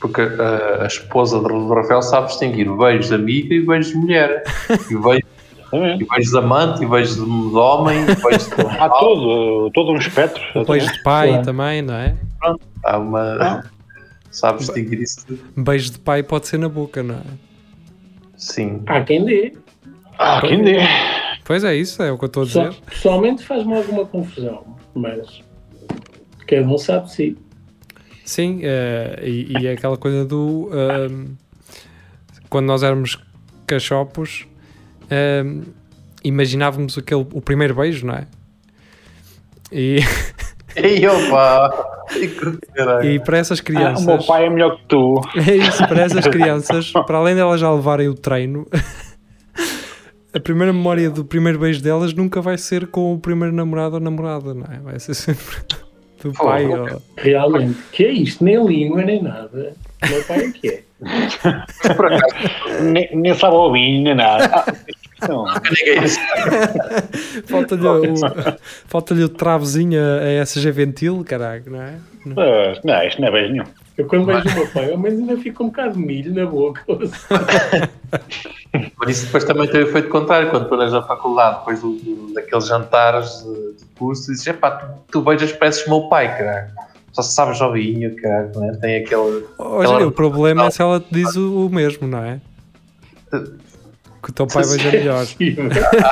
porque 0.00 0.20
a, 0.20 0.82
a 0.82 0.86
esposa 0.86 1.38
do 1.40 1.48
do 1.48 1.72
Rafael 1.74 2.02
sabe 2.02 2.26
distinguir 2.28 2.70
beijos 2.76 3.08
de 3.08 3.14
amiga 3.14 3.54
e 3.54 3.60
beijos 3.64 3.92
de 3.92 3.96
mulher. 3.98 4.42
E 4.90 4.94
beijos, 4.96 5.28
Também. 5.72 6.00
e 6.00 6.04
beijos 6.06 6.30
de 6.30 6.38
amante, 6.38 6.84
e 6.84 6.86
beijos 6.86 7.16
de, 7.16 7.22
homem, 7.22 8.02
e 8.02 8.06
beijos 8.14 8.46
de. 8.54 8.60
Há 8.78 8.88
todo, 8.88 9.70
todo 9.72 9.90
um 9.92 9.96
espectro. 9.96 10.40
Beijo 10.64 10.92
de 10.92 11.02
pai 11.02 11.28
Claro. 11.30 11.44
também, 11.44 11.82
não 11.82 11.94
é? 11.94 12.14
Há 12.84 12.98
uma. 12.98 13.64
Sabe 14.30 14.58
distinguir 14.58 15.00
isso 15.00 15.26
tudo? 15.26 15.42
Beijo 15.56 15.90
de 15.92 15.98
pai 15.98 16.22
pode 16.22 16.46
ser 16.46 16.58
na 16.58 16.68
boca, 16.68 17.02
não 17.02 17.16
é? 17.16 17.22
Sim. 18.36 18.82
Há 18.86 19.00
quem 19.02 19.24
dê. 19.24 19.52
Ah, 20.18 20.40
quem 20.40 20.62
dê. 20.62 20.78
Pois 21.44 21.64
é 21.64 21.74
isso, 21.74 22.02
é 22.02 22.12
o 22.12 22.16
que 22.18 22.24
eu 22.24 22.28
estou 22.28 22.42
a 22.44 22.46
dizer. 22.46 22.74
Pessoalmente 22.86 23.44
faz-me 23.44 23.74
alguma 23.74 24.06
confusão, 24.06 24.76
mas 24.94 25.42
cada 26.46 26.66
um 26.66 26.78
sabe 26.78 27.06
de 27.06 27.12
si. 27.12 27.36
Sim, 28.24 28.60
eh, 28.62 29.20
e, 29.24 29.52
e 29.60 29.66
é 29.66 29.72
aquela 29.72 29.96
coisa 29.96 30.24
do. 30.24 30.70
ehm, 30.72 31.34
quando 32.48 32.66
nós 32.66 32.82
éramos 32.82 33.18
cachopos, 33.66 34.46
imaginávamos 36.24 36.96
aquele, 36.98 37.26
o 37.32 37.40
primeiro 37.40 37.74
beijo, 37.74 38.06
não 38.06 38.14
é? 38.14 38.26
E, 39.70 39.98
Ei, 40.76 41.06
opa! 41.06 41.88
E 43.02 43.14
e 43.14 43.20
para 43.20 43.38
essas 43.38 43.60
Ah, 43.60 43.62
crianças. 43.62 44.04
o 44.04 44.06
meu 44.06 44.18
pai 44.24 44.46
é 44.46 44.50
melhor 44.50 44.76
que 44.76 44.84
tu. 44.86 45.20
É 45.36 45.56
isso, 45.56 45.86
para 45.86 46.02
essas 46.02 46.26
crianças, 46.26 46.90
para 47.06 47.18
além 47.18 47.34
delas 47.34 47.60
já 47.60 47.72
levarem 47.72 48.08
o 48.08 48.14
treino, 48.14 48.66
a 50.34 50.40
primeira 50.40 50.72
memória 50.72 51.10
do 51.10 51.24
primeiro 51.24 51.58
beijo 51.58 51.82
delas 51.82 52.12
nunca 52.14 52.40
vai 52.40 52.56
ser 52.58 52.86
com 52.86 53.14
o 53.14 53.18
primeiro 53.18 53.54
namorado 53.54 53.94
ou 53.94 54.00
namorada, 54.00 54.54
não 54.54 54.64
é? 54.64 54.78
Vai 54.80 54.98
ser 54.98 55.14
sempre 55.14 55.44
do 56.22 56.32
pai. 56.32 56.66
ok. 56.66 56.94
ou- 56.94 57.02
Realmente, 57.18 57.78
que 57.92 58.04
é 58.04 58.10
isto? 58.12 58.42
Nem 58.44 58.64
língua, 58.66 59.02
nem 59.02 59.22
nada. 59.22 59.74
O 60.02 60.08
meu 60.08 60.24
pai 60.24 60.44
é 60.46 60.50
que 60.52 60.68
é. 60.68 60.82
Por 61.96 62.06
acaso, 62.06 62.82
Nem, 62.82 63.08
nem 63.14 63.34
sabe 63.34 63.54
ouvir, 63.56 64.02
nem 64.02 64.14
nada. 64.14 64.50
Ah, 64.52 64.64
Não. 65.28 65.44
falta-lhe 67.46 67.86
o, 67.86 68.02
falta 68.86 69.14
o 69.14 69.28
travozinho 69.28 70.00
a 70.00 70.42
SG 70.44 70.70
Ventil, 70.70 71.24
caralho, 71.26 71.64
não 71.66 71.82
é? 71.82 71.94
Ah, 72.36 72.80
Não, 72.84 73.02
isto 73.06 73.20
não 73.20 73.28
é 73.28 73.30
beijo 73.30 73.52
nenhum. 73.52 73.64
Eu 73.98 74.06
quando 74.06 74.24
vejo 74.26 74.48
o 74.48 74.54
meu 74.54 74.66
pai, 74.68 74.90
ao 74.90 74.98
menos 74.98 75.20
ainda 75.20 75.36
fica 75.36 75.62
um 75.62 75.66
bocado 75.66 75.92
de 75.94 75.98
milho 75.98 76.34
na 76.34 76.46
boca. 76.46 76.82
Por 78.96 79.10
isso 79.10 79.26
depois 79.26 79.44
também 79.44 79.66
teve 79.68 79.84
o 79.84 79.88
efeito 79.88 80.08
contrário, 80.08 80.50
quando 80.50 80.68
tu 80.68 80.76
na 80.76 81.02
faculdade, 81.02 81.58
depois 81.58 81.80
do, 81.82 81.92
do- 81.96 82.32
daqueles 82.34 82.66
jantares 82.66 83.42
de, 83.44 83.78
de 83.78 83.84
curso, 83.98 84.30
dizes, 84.30 84.46
epá, 84.46 84.70
tu, 84.70 84.86
tu 85.10 85.20
beijas 85.22 85.52
pareces 85.52 85.86
meu 85.86 86.08
pai, 86.08 86.34
caralho. 86.36 86.70
Só 87.12 87.22
se 87.22 87.34
sabes 87.34 87.60
ovinho, 87.60 88.14
caralho, 88.16 88.50
não 88.54 88.70
é? 88.70 88.72
Tem 88.76 88.96
aquele... 89.04 89.44
Hoje 89.58 89.92
aquela- 89.92 90.06
o 90.06 90.12
problema 90.12 90.66
é 90.66 90.70
se 90.70 90.80
ela 90.80 90.98
te 90.98 91.06
diz 91.12 91.36
o, 91.36 91.66
o 91.66 91.70
mesmo, 91.70 92.08
não 92.08 92.24
é? 92.24 92.40
Que 94.22 94.30
o 94.30 94.32
teu 94.32 94.46
pai 94.46 94.62
beija 94.66 94.90
melhor. 94.90 95.26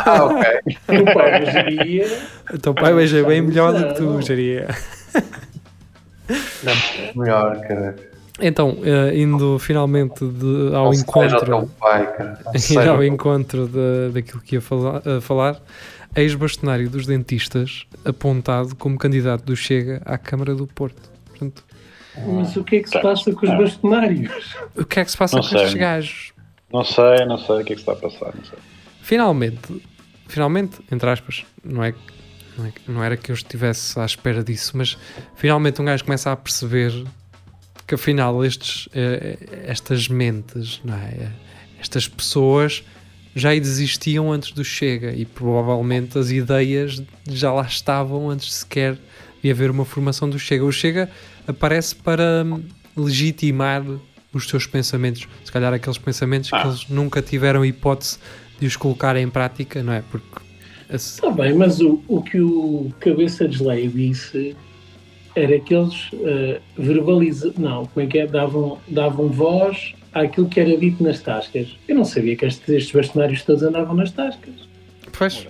Ah, 0.04 0.24
ok. 0.24 1.00
o 1.00 1.14
pai 1.14 1.46
geria. 1.50 2.18
O 2.52 2.58
teu 2.58 2.74
pai 2.74 2.92
beija 2.94 3.22
bem 3.24 3.40
melhor 3.40 3.72
do 3.72 3.88
que 3.88 3.94
tu, 3.94 4.20
Jeria. 4.22 4.68
Melhor, 7.14 7.60
caralho. 7.60 8.10
Então, 8.42 8.78
eh, 8.82 9.18
indo 9.18 9.58
finalmente 9.58 10.24
de- 10.24 10.74
ao 10.74 10.86
Não 10.86 10.94
encontro, 10.94 11.44
teu 11.44 11.70
pai, 11.78 12.06
caralho. 12.16 12.38
Não 12.46 12.52
ir 12.82 12.88
ao 12.88 13.04
encontro 13.04 13.66
da- 13.68 14.08
daquilo 14.14 14.40
que 14.40 14.56
ia 14.56 14.60
fala- 14.60 15.02
a 15.04 15.20
falar, 15.20 15.60
ex-bastonário 16.16 16.88
dos 16.90 17.06
dentistas 17.06 17.86
apontado 18.04 18.74
como 18.76 18.98
candidato 18.98 19.44
do 19.44 19.56
Chega 19.56 20.02
à 20.04 20.18
Câmara 20.18 20.54
do 20.54 20.66
Porto. 20.66 21.10
Portanto, 21.26 21.64
Mas 22.26 22.56
o 22.56 22.64
que 22.64 22.76
é 22.76 22.80
que 22.82 22.88
se 22.90 23.00
passa 23.00 23.32
com 23.32 23.46
os 23.46 23.56
bastonários? 23.58 24.54
o 24.76 24.84
que 24.84 25.00
é 25.00 25.04
que 25.04 25.10
se 25.10 25.16
passa 25.16 25.36
Não 25.36 25.42
com 25.42 25.48
sei. 25.48 25.62
estes 25.62 25.74
gajos? 25.80 26.32
Não 26.72 26.84
sei, 26.84 27.24
não 27.26 27.38
sei 27.38 27.56
o 27.56 27.64
que 27.64 27.72
é 27.72 27.76
que 27.76 27.82
se 27.82 27.90
está 27.90 27.92
a 27.92 27.96
passar. 27.96 28.34
Não 28.36 28.44
sei. 28.44 28.58
Finalmente, 29.02 29.82
finalmente, 30.28 30.78
entre 30.90 31.08
aspas, 31.10 31.44
não 31.64 31.82
é, 31.82 31.92
que- 31.92 31.98
não, 32.56 32.66
é 32.66 32.72
não 32.86 33.02
era 33.04 33.16
que 33.16 33.30
eu 33.30 33.34
estivesse 33.34 33.98
à 33.98 34.04
espera 34.04 34.44
disso, 34.44 34.76
mas 34.76 34.96
finalmente 35.34 35.80
um 35.80 35.84
gajo 35.84 36.04
começa 36.04 36.30
a 36.30 36.36
perceber 36.36 36.92
que 37.86 37.94
afinal 37.94 38.44
estes, 38.44 38.88
eh, 38.94 39.36
estas 39.66 40.06
mentes, 40.06 40.80
não 40.84 40.94
é? 40.94 41.32
estas 41.80 42.06
pessoas 42.06 42.84
já 43.34 43.54
existiam 43.54 44.32
antes 44.32 44.52
do 44.52 44.64
Chega 44.64 45.12
e 45.12 45.24
provavelmente 45.24 46.18
as 46.18 46.30
ideias 46.30 47.02
já 47.28 47.52
lá 47.52 47.62
estavam 47.62 48.28
antes 48.30 48.52
sequer 48.52 48.98
de 49.42 49.50
haver 49.50 49.70
uma 49.70 49.84
formação 49.84 50.28
do 50.28 50.38
Chega. 50.38 50.64
O 50.64 50.72
Chega 50.72 51.08
aparece 51.46 51.94
para 51.94 52.44
hum, 52.44 52.62
legitimar 52.96 53.84
os 54.32 54.48
seus 54.48 54.66
pensamentos, 54.66 55.26
se 55.44 55.50
calhar 55.50 55.72
aqueles 55.72 55.98
pensamentos 55.98 56.50
que 56.50 56.56
Ah. 56.56 56.66
eles 56.66 56.88
nunca 56.88 57.20
tiveram 57.22 57.64
hipótese 57.64 58.18
de 58.60 58.66
os 58.66 58.76
colocar 58.76 59.16
em 59.16 59.28
prática, 59.28 59.82
não 59.82 59.92
é? 59.92 60.02
Porque 60.10 60.40
Está 60.88 61.30
bem, 61.30 61.54
mas 61.54 61.80
o, 61.80 62.02
o 62.08 62.20
que 62.20 62.40
o 62.40 62.92
Cabeça 62.98 63.46
de 63.46 63.58
Geleia 63.58 63.88
disse 63.88 64.56
era 65.36 65.58
que 65.60 65.72
eles 65.72 66.08
eh, 66.12 66.60
verbalizam. 66.76 67.52
Não, 67.56 67.86
como 67.86 68.04
é 68.04 68.08
que 68.08 68.18
é? 68.18 68.26
Davam, 68.26 68.78
davam 68.88 69.28
voz 69.28 69.94
àquilo 70.12 70.48
que 70.48 70.60
era 70.60 70.76
dito 70.76 71.02
nas 71.02 71.20
tascas. 71.20 71.76
Eu 71.88 71.94
não 71.96 72.04
sabia 72.04 72.36
que 72.36 72.44
estes, 72.46 72.68
estes 72.68 72.92
bastonários 72.92 73.42
todos 73.42 73.62
andavam 73.62 73.94
nas 73.94 74.10
tascas. 74.10 74.54
Pois, 75.16 75.46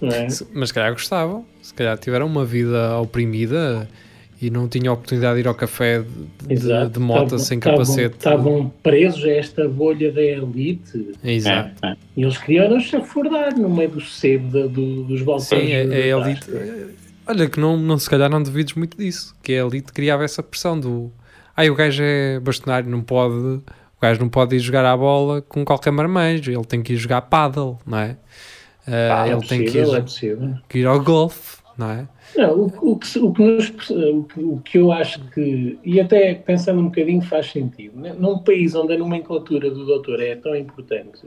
Não 0.00 0.08
é? 0.10 0.28
se- 0.28 0.46
mas 0.52 0.68
se 0.68 0.74
calhar 0.74 0.92
gostavam, 0.92 1.44
se 1.62 1.72
calhar 1.74 1.96
tiveram 1.98 2.26
uma 2.26 2.44
vida 2.44 2.98
oprimida 2.98 3.88
e 4.40 4.50
não 4.50 4.68
tinham 4.68 4.92
oportunidade 4.94 5.36
de 5.36 5.40
ir 5.42 5.48
ao 5.48 5.54
café 5.54 6.00
de, 6.48 6.56
de, 6.56 6.88
de 6.90 6.98
moto 6.98 7.38
sem 7.38 7.60
capacete. 7.60 8.16
Estavam 8.16 8.68
presos 8.82 9.24
a 9.24 9.30
esta 9.30 9.68
bolha 9.68 10.10
da 10.10 10.20
elite 10.20 11.12
Exato. 11.22 11.70
É, 11.86 11.90
é. 11.92 11.96
e 12.16 12.22
eles 12.24 12.36
queriam-nos 12.38 12.82
chafurdar 12.84 13.56
no 13.56 13.68
meio 13.70 13.90
do 13.90 14.00
sebo 14.00 14.48
da- 14.50 14.66
do- 14.66 15.04
dos 15.04 15.22
balcões. 15.22 15.44
Sim, 15.48 15.74
a, 15.74 15.84
da 15.86 15.94
a 15.94 15.98
elite. 16.28 16.46
Olha, 17.24 17.48
que 17.48 17.60
não, 17.60 17.76
não, 17.76 17.96
se 17.98 18.10
calhar 18.10 18.28
não 18.28 18.42
duvides 18.42 18.74
muito 18.74 18.98
disso. 18.98 19.32
Que 19.44 19.52
a 19.52 19.64
elite 19.64 19.92
criava 19.92 20.24
essa 20.24 20.42
pressão 20.42 20.78
do. 20.78 21.12
Ai, 21.56 21.70
o 21.70 21.74
gajo 21.74 22.02
é 22.02 22.40
bastonário, 22.40 22.88
não 22.90 23.02
pode. 23.02 23.34
O 23.34 23.62
gajo 24.00 24.20
não 24.20 24.28
pode 24.28 24.56
ir 24.56 24.58
jogar 24.58 24.84
à 24.84 24.96
bola 24.96 25.40
com 25.42 25.64
qualquer 25.64 25.90
marmanjo, 25.92 26.50
ele 26.50 26.64
tem 26.64 26.82
que 26.82 26.94
ir 26.94 26.96
jogar 26.96 27.22
paddle, 27.22 27.78
não 27.86 27.98
é? 27.98 28.16
Ah, 28.86 29.22
Ah, 29.22 29.28
é 29.28 29.32
ele 29.32 29.40
tem 29.46 29.58
que 29.60 29.64
possível, 29.66 29.94
é 29.94 29.98
ir, 29.98 30.02
possível. 30.02 30.54
que 30.68 30.78
ir 30.80 30.86
ao 30.86 31.00
golfe, 31.00 31.58
não 31.78 31.88
é? 31.90 32.08
Não, 32.36 32.52
o, 32.58 32.92
o 32.92 32.96
que, 32.98 33.18
o, 33.18 33.32
que 33.32 33.42
nos- 33.42 33.68
o 33.90 34.24
que- 34.24 34.40
o 34.42 34.60
que 34.64 34.78
eu 34.78 34.90
acho 34.90 35.20
que, 35.30 35.78
e 35.84 36.00
até 36.00 36.34
pensando 36.34 36.80
um 36.80 36.86
bocadinho 36.86 37.20
faz 37.22 37.50
sentido, 37.52 38.00
né? 38.00 38.12
num 38.18 38.38
país 38.38 38.74
onde 38.74 38.94
a 38.94 38.98
nomenclatura 38.98 39.70
do 39.70 39.84
doutor 39.86 40.20
é 40.20 40.34
tão 40.34 40.56
importante, 40.56 41.20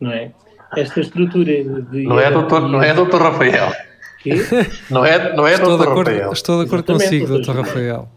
não 0.00 0.10
é? 0.10 0.32
Esta 0.76 0.98
estrutura 1.00 1.44
de. 1.52 2.02
Não 2.02 2.18
é 2.18 2.28
doutor, 2.32 2.68
não 2.68 2.82
é 2.82 2.92
doutor 2.92 3.22
Rafael. 3.22 3.70
Quê? 4.20 4.34
Não 4.90 5.04
é, 5.04 5.36
não 5.36 5.46
é 5.46 5.52
Estou 5.52 5.70
de 5.70 5.76
doutor 5.76 5.92
acordo, 5.92 6.08
Rafael. 6.10 6.32
estou 6.32 6.58
de 6.58 6.66
acordo 6.66 6.92
Exatamente, 6.92 7.20
consigo, 7.20 7.26
doutor 7.44 7.54
Dr. 7.54 7.60
Rafael. 7.60 8.08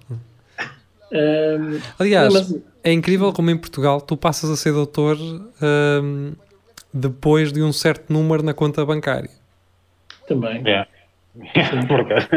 Ahm, 1.12 1.80
Aliás, 1.98 2.34
mas- 2.34 2.56
é 2.84 2.92
incrível 2.92 3.32
como 3.34 3.50
em 3.50 3.58
Portugal 3.58 4.00
tu 4.02 4.16
passas 4.16 4.50
a 4.50 4.56
ser 4.56 4.72
doutor 4.74 5.18
ahm, 5.62 6.34
depois 6.94 7.52
de 7.52 7.62
um 7.62 7.72
certo 7.74 8.12
número 8.12 8.44
na 8.44 8.54
conta 8.54 8.86
bancária. 8.86 9.30
também. 10.28 10.62
É. 10.66 10.86
Por 11.88 12.02
acaso. 12.02 12.28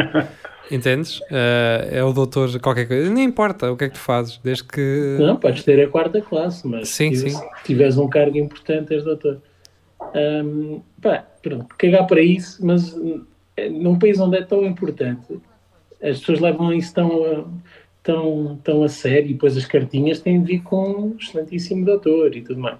Entendes? 0.70 1.20
Ah, 1.30 1.86
é 1.90 2.02
o 2.02 2.12
doutor 2.12 2.58
qualquer 2.60 2.86
coisa. 2.88 3.10
Nem 3.10 3.24
importa 3.24 3.70
o 3.70 3.76
que 3.76 3.84
é 3.84 3.88
que 3.88 3.94
tu 3.94 4.00
fazes, 4.00 4.38
desde 4.38 4.64
que. 4.64 5.16
Não, 5.18 5.36
podes 5.36 5.62
ter 5.64 5.80
a 5.84 5.88
quarta 5.88 6.20
classe, 6.22 6.66
mas 6.66 6.88
Sim, 6.88 7.14
se, 7.14 7.30
sim. 7.30 7.40
tiveres 7.64 7.98
um 7.98 8.08
cargo 8.08 8.38
importante, 8.38 8.94
és 8.94 9.04
doutor. 9.04 9.40
Ahm, 10.14 10.80
pá, 11.00 11.24
pronto, 11.42 11.66
cagar 11.76 12.06
para 12.06 12.20
isso, 12.22 12.64
mas 12.64 12.94
hum, 12.94 13.24
num 13.72 13.98
país 13.98 14.18
onde 14.18 14.36
é 14.38 14.42
tão 14.42 14.64
importante, 14.64 15.40
as 16.02 16.18
pessoas 16.20 16.40
levam 16.40 16.72
isso 16.72 16.92
tão 16.94 17.24
a, 17.24 17.44
tão, 18.02 18.58
tão 18.64 18.82
a 18.82 18.88
sério 18.88 19.30
e 19.30 19.32
depois 19.34 19.56
as 19.56 19.64
cartinhas 19.66 20.20
têm 20.20 20.40
de 20.40 20.46
vir 20.54 20.62
com 20.62 20.90
um 20.90 21.16
excelentíssimo 21.18 21.84
doutor 21.84 22.34
e 22.36 22.42
tudo 22.42 22.60
mais. 22.60 22.78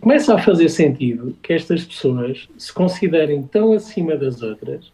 Começa 0.00 0.34
a 0.34 0.38
fazer 0.38 0.68
sentido 0.68 1.36
que 1.42 1.52
estas 1.52 1.84
pessoas 1.84 2.48
se 2.58 2.72
considerem 2.72 3.42
tão 3.44 3.72
acima 3.72 4.16
das 4.16 4.42
outras 4.42 4.92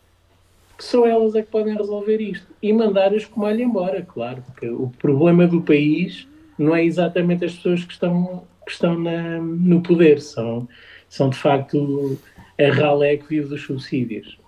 que 0.77 0.85
só 0.85 1.07
elas 1.07 1.35
é 1.35 1.41
que 1.43 1.51
podem 1.51 1.75
resolver 1.75 2.21
isto 2.21 2.47
e 2.63 2.71
mandar-as 2.73 3.25
como 3.25 3.47
alho 3.47 3.63
embora, 3.63 4.03
claro, 4.03 4.43
porque 4.47 4.69
o 4.69 4.93
problema 4.99 5.47
do 5.47 5.63
país 5.63 6.29
não 6.59 6.75
é 6.77 6.85
exatamente 6.85 7.47
as 7.47 7.55
pessoas 7.55 7.83
que 7.85 7.93
estão, 7.95 8.45
que 8.67 8.73
estão 8.73 8.99
na- 8.99 9.39
no 9.41 9.81
poder, 9.81 10.21
são, 10.21 10.69
são 11.09 11.31
de 11.31 11.37
facto 11.39 12.19
a 12.61 12.71
ralé 12.75 13.17
que 13.17 13.27
vive 13.27 13.49
dos 13.49 13.63
subsídios. 13.63 14.39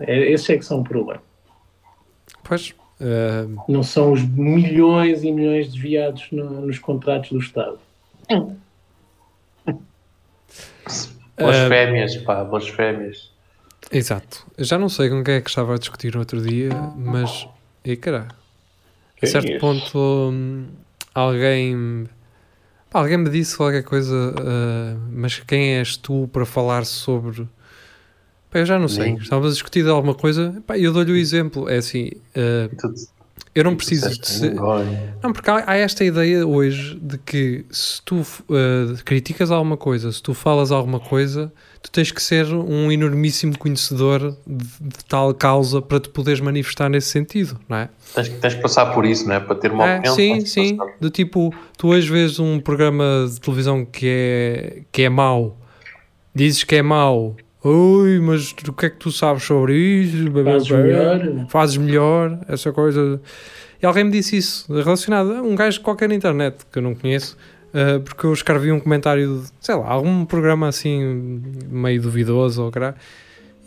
É- 0.00 0.32
Esses 0.32 0.50
é 0.50 0.56
que 0.58 0.64
são 0.64 0.80
o 0.80 0.84
problema. 0.84 1.22
Pois. 2.42 2.74
Ah, 3.00 3.46
Não 3.68 3.82
são 3.82 4.12
os 4.12 4.22
milhões 4.22 5.22
e 5.22 5.32
milhões 5.32 5.68
desviados 5.72 6.26
no- 6.32 6.66
nos 6.66 6.78
contratos 6.78 7.30
do 7.30 7.38
Estado. 7.38 7.78
Boas 11.38 11.56
Ah, 11.56 11.68
fêmeas, 11.68 12.16
pá, 12.18 12.42
boas 12.44 12.68
fêmeas. 12.68 13.30
exato. 13.90 14.46
Eu 14.56 14.64
já 14.64 14.78
não 14.78 14.88
sei 14.88 15.08
com 15.10 15.22
quem 15.22 15.34
é 15.34 15.40
que 15.40 15.48
estava 15.50 15.74
a 15.74 15.78
discutir 15.78 16.14
no 16.14 16.20
outro 16.20 16.40
dia, 16.40 16.70
mas. 16.96 17.46
E 17.84 17.96
caralho. 17.96 18.28
A 19.22 19.26
certo 19.26 19.48
isso? 19.48 19.60
ponto, 19.60 19.98
hum, 19.98 20.66
alguém. 21.14 22.08
pá, 22.90 23.00
Alguém 23.00 23.18
me 23.18 23.30
disse 23.30 23.56
qualquer 23.56 23.82
coisa, 23.84 24.34
ah, 24.38 24.96
mas 25.10 25.38
quem 25.40 25.76
és 25.76 25.96
tu 25.96 26.28
para 26.32 26.46
falar 26.46 26.84
sobre. 26.86 27.46
Pá, 28.50 28.60
eu 28.60 28.66
já 28.66 28.78
não 28.78 28.88
sei. 28.88 29.06
Nem. 29.06 29.16
Estávamos 29.16 29.50
a 29.50 29.54
discutir 29.54 29.82
de 29.82 29.90
alguma 29.90 30.14
coisa. 30.14 30.62
Pá, 30.66 30.78
eu 30.78 30.92
dou-lhe 30.92 31.12
o 31.12 31.16
exemplo. 31.16 31.68
É 31.68 31.76
assim. 31.78 32.10
Tudo- 32.80 32.94
eu 33.54 33.64
não 33.64 33.74
preciso 33.74 34.10
de 34.20 34.28
ser. 34.28 34.54
Não, 35.22 35.32
porque 35.32 35.48
há, 35.48 35.64
há 35.66 35.76
esta 35.76 36.04
ideia 36.04 36.46
hoje 36.46 36.98
de 37.00 37.16
que 37.16 37.64
se 37.70 38.02
tu 38.02 38.16
uh, 38.20 39.02
criticas 39.02 39.50
alguma 39.50 39.78
coisa, 39.78 40.12
se 40.12 40.22
tu 40.22 40.34
falas 40.34 40.70
alguma 40.70 41.00
coisa, 41.00 41.50
tu 41.82 41.90
tens 41.90 42.10
que 42.10 42.22
ser 42.22 42.46
um 42.52 42.92
enormíssimo 42.92 43.56
conhecedor 43.58 44.36
de, 44.46 44.56
de 44.80 45.04
tal 45.08 45.32
causa 45.32 45.80
para 45.80 45.98
te 46.00 46.10
poderes 46.10 46.38
manifestar 46.40 46.90
nesse 46.90 47.08
sentido, 47.08 47.58
não 47.66 47.78
é? 47.78 47.88
Tens, 48.14 48.28
tens 48.28 48.54
que 48.54 48.60
passar 48.60 48.92
por 48.92 49.06
isso, 49.06 49.26
não 49.26 49.34
é? 49.36 49.40
Para 49.40 49.54
ter 49.56 49.72
uma 49.72 49.88
É, 49.88 49.94
opinião. 50.00 50.14
sim, 50.14 50.40
sim. 50.44 50.76
passar. 50.76 50.92
Do 51.00 51.08
tipo, 51.08 51.54
tu 51.78 51.88
hoje 51.88 52.10
vês 52.10 52.38
um 52.38 52.60
programa 52.60 53.26
de 53.26 53.40
televisão 53.40 53.86
que 53.86 54.06
é, 54.06 54.82
que 54.92 55.02
é 55.02 55.08
mau, 55.08 55.58
dizes 56.34 56.62
que 56.62 56.76
é 56.76 56.82
mau, 56.82 57.34
ui, 57.68 58.20
mas 58.20 58.52
o 58.52 58.72
que 58.72 58.86
é 58.86 58.90
que 58.90 58.96
tu 58.96 59.10
sabes 59.10 59.42
sobre 59.42 59.76
isso? 59.76 60.30
Fazes 60.44 60.70
melhor. 60.70 61.46
fazes 61.48 61.76
melhor, 61.76 62.38
essa 62.48 62.72
coisa. 62.72 63.20
E 63.82 63.86
alguém 63.86 64.04
me 64.04 64.10
disse 64.10 64.36
isso, 64.36 64.72
relacionado 64.72 65.32
a 65.32 65.42
um 65.42 65.54
gajo 65.54 65.80
qualquer 65.80 66.08
na 66.08 66.14
internet 66.14 66.64
que 66.72 66.78
eu 66.78 66.82
não 66.82 66.94
conheço, 66.94 67.36
uh, 67.74 68.00
porque 68.00 68.24
eu 68.26 68.32
escrevi 68.32 68.72
um 68.72 68.80
comentário, 68.80 69.40
de, 69.42 69.48
sei 69.60 69.74
lá, 69.74 69.88
algum 69.88 70.24
programa 70.24 70.68
assim 70.68 71.42
meio 71.68 72.00
duvidoso 72.00 72.62
ou 72.64 72.70
caralho. 72.70 72.96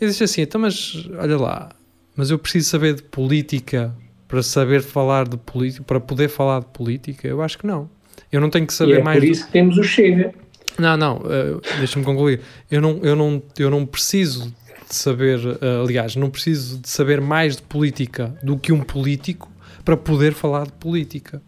E 0.00 0.06
disse 0.06 0.24
assim: 0.24 0.42
então, 0.42 0.60
mas 0.60 1.08
olha 1.18 1.36
lá, 1.36 1.68
mas 2.16 2.30
eu 2.30 2.38
preciso 2.38 2.68
saber 2.70 2.94
de 2.94 3.02
política 3.02 3.94
para 4.26 4.42
saber 4.42 4.82
falar 4.82 5.28
de 5.28 5.36
política, 5.36 5.84
para 5.84 6.00
poder 6.00 6.28
falar 6.28 6.60
de 6.60 6.66
política? 6.66 7.28
Eu 7.28 7.42
acho 7.42 7.58
que 7.58 7.66
não. 7.66 7.88
Eu 8.32 8.40
não 8.40 8.48
tenho 8.50 8.66
que 8.66 8.72
E 8.72 8.76
saber 8.76 9.00
é 9.00 9.02
mais. 9.02 9.18
por 9.18 9.26
do- 9.26 9.32
isso 9.32 9.46
que 9.46 9.52
temos 9.52 9.76
o 9.78 9.82
Chega. 9.82 10.32
Não, 10.78 10.96
não, 10.96 11.16
uh, 11.18 11.60
deixa-me 11.78 12.04
concluir. 12.04 12.40
Eu 12.70 12.80
não, 12.80 12.98
eu, 13.02 13.16
não, 13.16 13.42
eu 13.58 13.70
não 13.70 13.84
preciso 13.84 14.54
de 14.88 14.94
saber, 14.94 15.38
uh, 15.38 15.84
aliás, 15.84 16.16
não 16.16 16.30
preciso 16.30 16.78
de 16.78 16.88
saber 16.88 17.20
mais 17.20 17.56
de 17.56 17.62
política 17.62 18.34
do 18.42 18.58
que 18.58 18.72
um 18.72 18.80
político 18.80 19.50
para 19.84 19.96
poder 19.96 20.32
falar 20.32 20.66
de 20.66 20.72
política, 20.72 21.42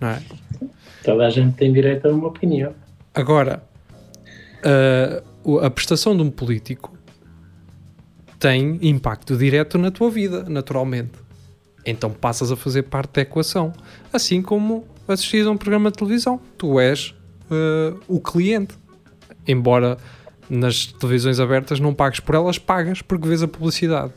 não 0.00 0.08
é? 0.08 0.22
Toda 1.02 1.26
a 1.26 1.30
gente 1.30 1.56
tem 1.56 1.72
direito 1.72 2.06
a 2.06 2.10
uma 2.10 2.28
opinião. 2.28 2.74
Agora, 3.14 3.62
uh, 5.44 5.58
a 5.58 5.70
prestação 5.70 6.16
de 6.16 6.22
um 6.22 6.30
político 6.30 6.96
tem 8.38 8.78
impacto 8.82 9.36
direto 9.36 9.78
na 9.78 9.90
tua 9.90 10.10
vida, 10.10 10.44
naturalmente. 10.48 11.12
Então 11.86 12.10
passas 12.10 12.50
a 12.50 12.56
fazer 12.56 12.84
parte 12.84 13.14
da 13.14 13.22
equação. 13.22 13.72
Assim 14.12 14.40
como 14.40 14.86
assistir 15.06 15.46
a 15.46 15.50
um 15.50 15.56
programa 15.56 15.90
de 15.90 15.98
televisão. 15.98 16.40
Tu 16.56 16.80
és 16.80 17.14
uh, 17.54 18.00
o 18.08 18.20
cliente. 18.20 18.74
Embora 19.46 19.98
nas 20.48 20.86
televisões 20.86 21.40
abertas 21.40 21.80
não 21.80 21.94
pagues 21.94 22.20
por 22.20 22.34
elas, 22.34 22.58
pagas 22.58 23.02
porque 23.02 23.26
vês 23.26 23.42
a 23.42 23.48
publicidade. 23.48 24.12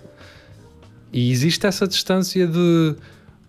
E 1.12 1.32
existe 1.32 1.65
essa 1.65 1.88
distância 1.88 2.45
de 2.45 2.95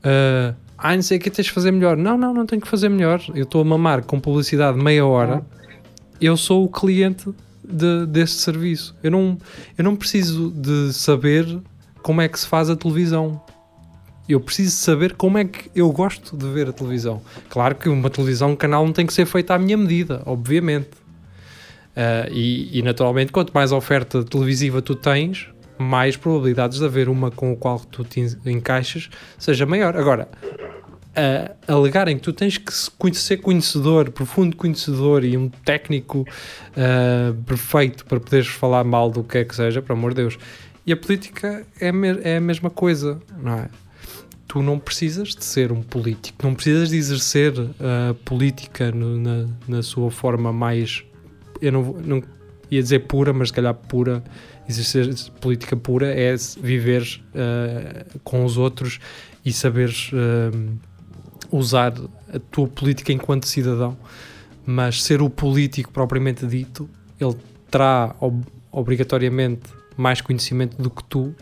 uh, 0.04 0.54
ah, 0.78 0.94
não 0.94 1.02
sei 1.02 1.18
o 1.18 1.20
que 1.20 1.28
tens 1.28 1.46
de 1.46 1.52
fazer 1.52 1.72
melhor. 1.72 1.96
Não, 1.96 2.16
não, 2.16 2.32
não 2.32 2.46
tenho 2.46 2.62
que 2.62 2.68
fazer 2.68 2.88
melhor. 2.88 3.20
Eu 3.34 3.42
estou 3.42 3.60
a 3.60 3.64
mamar 3.64 4.04
com 4.04 4.20
publicidade 4.20 4.78
meia 4.78 5.04
hora. 5.04 5.44
Eu 6.20 6.36
sou 6.36 6.64
o 6.64 6.68
cliente 6.68 7.28
de, 7.68 8.06
deste 8.06 8.36
serviço. 8.36 8.96
Eu 9.02 9.10
não, 9.10 9.36
eu 9.76 9.82
não 9.82 9.96
preciso 9.96 10.50
de 10.50 10.92
saber 10.92 11.60
como 12.00 12.20
é 12.20 12.28
que 12.28 12.38
se 12.38 12.46
faz 12.46 12.70
a 12.70 12.76
televisão. 12.76 13.42
Eu 14.28 14.40
preciso 14.40 14.76
saber 14.76 15.14
como 15.14 15.38
é 15.38 15.44
que 15.44 15.70
eu 15.74 15.90
gosto 15.90 16.36
de 16.36 16.46
ver 16.48 16.68
a 16.68 16.72
televisão. 16.72 17.22
Claro 17.48 17.74
que 17.74 17.88
uma 17.88 18.10
televisão, 18.10 18.50
um 18.50 18.56
canal 18.56 18.84
não 18.84 18.92
tem 18.92 19.06
que 19.06 19.12
ser 19.12 19.24
feita 19.24 19.54
à 19.54 19.58
minha 19.58 19.76
medida, 19.76 20.22
obviamente. 20.26 20.90
Uh, 21.96 22.30
e, 22.30 22.78
e, 22.78 22.82
naturalmente, 22.82 23.32
quanto 23.32 23.52
mais 23.52 23.72
oferta 23.72 24.22
televisiva 24.22 24.80
tu 24.82 24.94
tens, 24.94 25.48
mais 25.78 26.16
probabilidades 26.16 26.78
de 26.78 26.84
haver 26.84 27.08
uma 27.08 27.30
com 27.30 27.52
a 27.52 27.56
qual 27.56 27.80
tu 27.80 28.04
te 28.04 28.20
encaixas 28.46 29.08
seja 29.38 29.64
maior. 29.64 29.96
Agora, 29.96 30.28
uh, 31.18 31.72
alegarem 31.72 32.16
que 32.16 32.22
tu 32.22 32.32
tens 32.32 32.58
que 32.58 32.72
ser 33.14 33.38
conhecedor, 33.38 34.10
profundo 34.10 34.56
conhecedor 34.56 35.24
e 35.24 35.36
um 35.36 35.48
técnico 35.48 36.20
uh, 36.20 37.34
perfeito 37.44 38.04
para 38.04 38.20
poderes 38.20 38.46
falar 38.46 38.84
mal 38.84 39.10
do 39.10 39.24
que 39.24 39.38
é 39.38 39.44
que 39.44 39.56
seja, 39.56 39.80
por 39.80 39.92
amor 39.92 40.10
de 40.10 40.22
Deus. 40.22 40.38
E 40.86 40.92
a 40.92 40.96
política 40.96 41.66
é, 41.80 41.90
é 42.22 42.36
a 42.36 42.40
mesma 42.40 42.70
coisa, 42.70 43.20
não 43.42 43.54
é? 43.54 43.68
Tu 44.48 44.62
não 44.62 44.78
precisas 44.78 45.34
de 45.34 45.44
ser 45.44 45.70
um 45.70 45.82
político, 45.82 46.44
não 46.44 46.54
precisas 46.54 46.88
de 46.88 46.96
exercer 46.96 47.52
a 47.78 48.14
política 48.24 48.90
no, 48.90 49.18
na, 49.18 49.46
na, 49.68 49.82
sua 49.82 50.10
forma 50.10 50.52
mais 50.52 51.04
eu 51.60 51.70
não, 51.70 51.82
não 51.92 52.22
ia 52.70 52.82
dizer 52.82 53.00
pura, 53.00 53.32
mas 53.32 53.48
se 53.48 53.54
calhar 53.54 53.74
pura, 53.74 54.24
exercer 54.68 55.14
política 55.40 55.76
pura 55.76 56.08
é 56.08 56.34
viver 56.60 57.02
uh, 57.34 58.18
com 58.20 58.44
os 58.44 58.56
outros 58.56 58.98
e 59.44 59.52
saberes 59.52 60.10
uh, 60.12 60.78
usar 61.50 61.94
a 62.32 62.38
tua 62.50 62.68
política 62.68 63.12
enquanto 63.12 63.46
cidadão, 63.46 63.96
mas 64.64 65.02
ser 65.02 65.22
o 65.22 65.30
político 65.30 65.92
propriamente 65.92 66.46
dito, 66.46 66.88
ele 67.20 67.36
terá 67.70 68.14
ob 68.20 68.42
obrigatoriamente 68.70 69.62
mais 69.96 70.20
conhecimento 70.20 70.80
do 70.80 70.90
que 70.90 71.02
tu, 71.04 71.34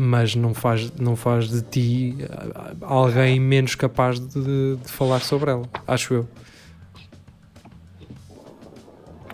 mas 0.00 0.36
não 0.36 0.54
faz, 0.54 0.92
não 0.92 1.16
faz 1.16 1.50
de 1.50 1.60
ti 1.60 2.16
eh, 2.20 2.76
alguém 2.82 3.40
menos 3.40 3.74
capaz 3.74 4.20
de, 4.20 4.76
de 4.76 4.88
falar 4.88 5.18
sobre 5.18 5.50
ela, 5.50 5.68
acho 5.88 6.14
eu. 6.14 6.28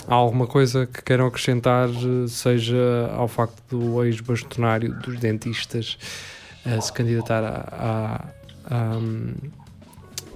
Há 0.09 0.15
alguma 0.15 0.47
coisa 0.47 0.87
que 0.87 1.03
queiram 1.03 1.27
acrescentar, 1.27 1.89
seja 2.29 3.11
ao 3.15 3.29
facto 3.29 3.63
do 3.69 4.03
ex-bastonário 4.05 4.95
dos 5.01 5.19
dentistas 5.19 5.99
uh, 6.67 6.81
se 6.81 6.93
candidatar 6.93 7.43
à, 7.43 8.25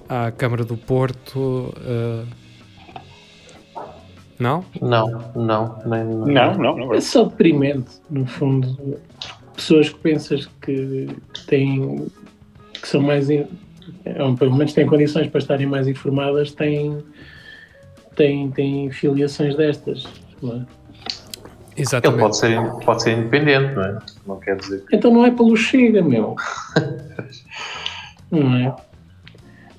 à, 0.09 0.25
à, 0.27 0.31
Câmara 0.31 0.63
do 0.63 0.75
Porto? 0.75 1.73
Uh, 1.77 2.25
não? 4.39 4.65
Não, 4.81 5.31
não, 5.35 5.79
nem, 5.85 6.03
não, 6.03 6.57
não, 6.57 6.77
não. 6.77 6.93
É 6.93 7.01
só 7.01 7.25
deprimente, 7.25 7.99
no 8.09 8.25
fundo. 8.25 8.99
Pessoas 9.59 9.89
que 9.89 9.99
pensas 9.99 10.45
que 10.61 11.07
têm, 11.45 12.07
que 12.73 12.87
são 12.87 13.01
mais, 13.01 13.29
in, 13.29 13.45
pelo 14.37 14.55
menos 14.55 14.71
têm 14.71 14.87
condições 14.87 15.27
para 15.27 15.39
estarem 15.39 15.67
mais 15.67 15.85
informadas, 15.85 16.51
têm 16.53 17.03
tem, 18.19 18.51
tem 18.51 18.91
filiações 18.91 19.55
destas, 19.55 20.05
não 20.41 20.57
é? 20.57 20.65
Exatamente. 21.77 22.15
Ele 22.15 22.21
pode 22.21 22.37
ser, 22.37 22.85
pode 22.85 23.03
ser 23.03 23.17
independente, 23.17 23.75
não 23.75 23.83
é? 23.85 23.99
Não 24.27 24.39
quer 24.39 24.57
dizer. 24.57 24.83
Então 24.91 25.13
não 25.13 25.25
é 25.25 25.31
pelo 25.31 25.55
Chega, 25.55 26.01
meu. 26.01 26.35
não 28.29 28.55
é? 28.55 28.75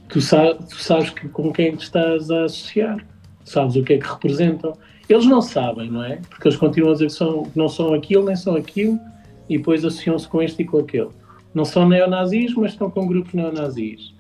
Tu, 0.09 0.23
sa 0.23 0.55
tu 0.55 0.77
sabes 0.77 1.11
que, 1.11 1.29
com 1.29 1.53
quem 1.53 1.77
te 1.77 1.83
estás 1.83 2.31
a 2.31 2.45
associar, 2.45 3.05
sabes 3.45 3.77
o 3.77 3.83
que 3.83 3.93
é 3.93 3.99
que 3.99 4.09
representam. 4.09 4.73
Eles 5.07 5.27
não 5.27 5.43
sabem, 5.43 5.91
não 5.91 6.03
é? 6.03 6.17
Porque 6.31 6.49
eles 6.49 6.57
continuam 6.57 6.93
a 6.93 6.95
dizer 6.95 7.07
que 7.07 7.13
são, 7.13 7.47
não 7.55 7.69
são 7.69 7.93
aquilo, 7.93 8.25
nem 8.25 8.37
são 8.37 8.57
aquilo, 8.57 8.99
e 9.51 9.59
depois 9.59 9.85
associam-se 9.85 10.29
com 10.29 10.41
este 10.41 10.63
e 10.63 10.65
com 10.65 10.79
aquele. 10.79 11.11
Não 11.53 11.65
são 11.65 11.89
neonazis, 11.89 12.55
mas 12.55 12.73
estão 12.73 12.89
com 12.89 13.07
grupos 13.07 13.35
neonazis. 13.35 14.15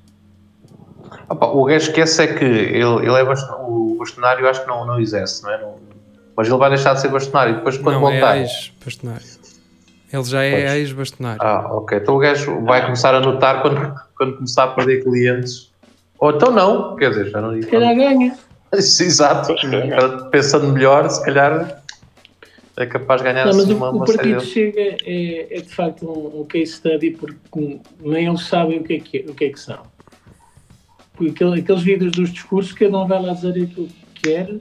Opa, 1.28 1.46
o 1.46 1.64
gajo 1.64 1.88
esquece 1.88 2.22
é 2.22 2.26
que 2.26 2.44
ele, 2.44 3.06
ele 3.06 3.06
é 3.06 3.22
o 3.22 3.96
bastonário, 3.96 4.48
acho 4.48 4.62
que 4.62 4.68
não, 4.68 4.84
não 4.84 5.00
exerce, 5.00 5.42
não 5.44 5.52
é? 5.52 5.62
Não, 5.62 5.76
mas 6.36 6.48
ele 6.48 6.56
vai 6.56 6.70
deixar 6.70 6.94
de 6.94 7.00
ser 7.00 7.08
bastonário 7.08 7.56
depois 7.56 7.78
quando 7.78 7.94
não, 7.94 8.00
voltar. 8.00 8.36
É 8.36 8.40
ex-bastonário. 8.40 9.26
Ele 10.12 10.24
já 10.24 10.42
é 10.42 10.78
ex-bastonário. 10.78 11.40
Ah, 11.40 11.68
ok. 11.70 11.98
Então 11.98 12.16
o 12.16 12.18
gajo 12.18 12.64
vai 12.64 12.82
começar 12.82 13.14
a 13.14 13.20
notar 13.20 13.62
quando, 13.62 13.94
quando 14.16 14.36
começar 14.36 14.64
a 14.64 14.68
perder 14.68 15.04
clientes. 15.04 15.70
Ou 16.18 16.32
então 16.32 16.50
não, 16.50 16.96
quer 16.96 17.10
dizer, 17.10 17.30
já 17.30 17.40
não 17.40 17.52
digo. 17.52 17.64
Se 17.64 17.70
calhar 17.70 17.94
ganha. 17.94 18.36
Exato. 18.72 19.54
Pensando 20.30 20.68
melhor, 20.72 21.08
se 21.08 21.24
calhar 21.24 21.79
é 22.76 22.86
capaz 22.86 23.20
de 23.20 23.28
ganhar 23.28 23.46
não, 23.46 23.54
mas 23.54 23.68
uma, 23.68 23.90
o, 23.90 24.02
o 24.02 24.04
partido 24.04 24.40
chega 24.40 24.96
é, 25.04 25.56
é, 25.56 25.60
de 25.60 25.68
facto 25.68 26.06
um, 26.06 26.40
um, 26.40 26.44
case 26.44 26.72
study 26.72 27.10
porque 27.10 27.80
nem 28.00 28.26
eles 28.26 28.42
sabem 28.42 28.78
o 28.78 28.84
que 28.84 28.94
é 28.94 29.00
que, 29.00 29.18
é, 29.18 29.20
o 29.22 29.34
que, 29.34 29.44
é 29.44 29.48
que 29.50 29.60
são 29.60 29.82
aquele, 31.28 31.60
aqueles 31.60 31.82
vídeos 31.82 32.12
dos 32.12 32.32
discursos, 32.32 32.72
cada 32.72 32.98
um 32.98 33.06
vai 33.06 33.20
lá 33.20 33.32
dizer 33.32 33.50
aquilo 33.50 33.88
que 33.88 34.22
quer 34.22 34.56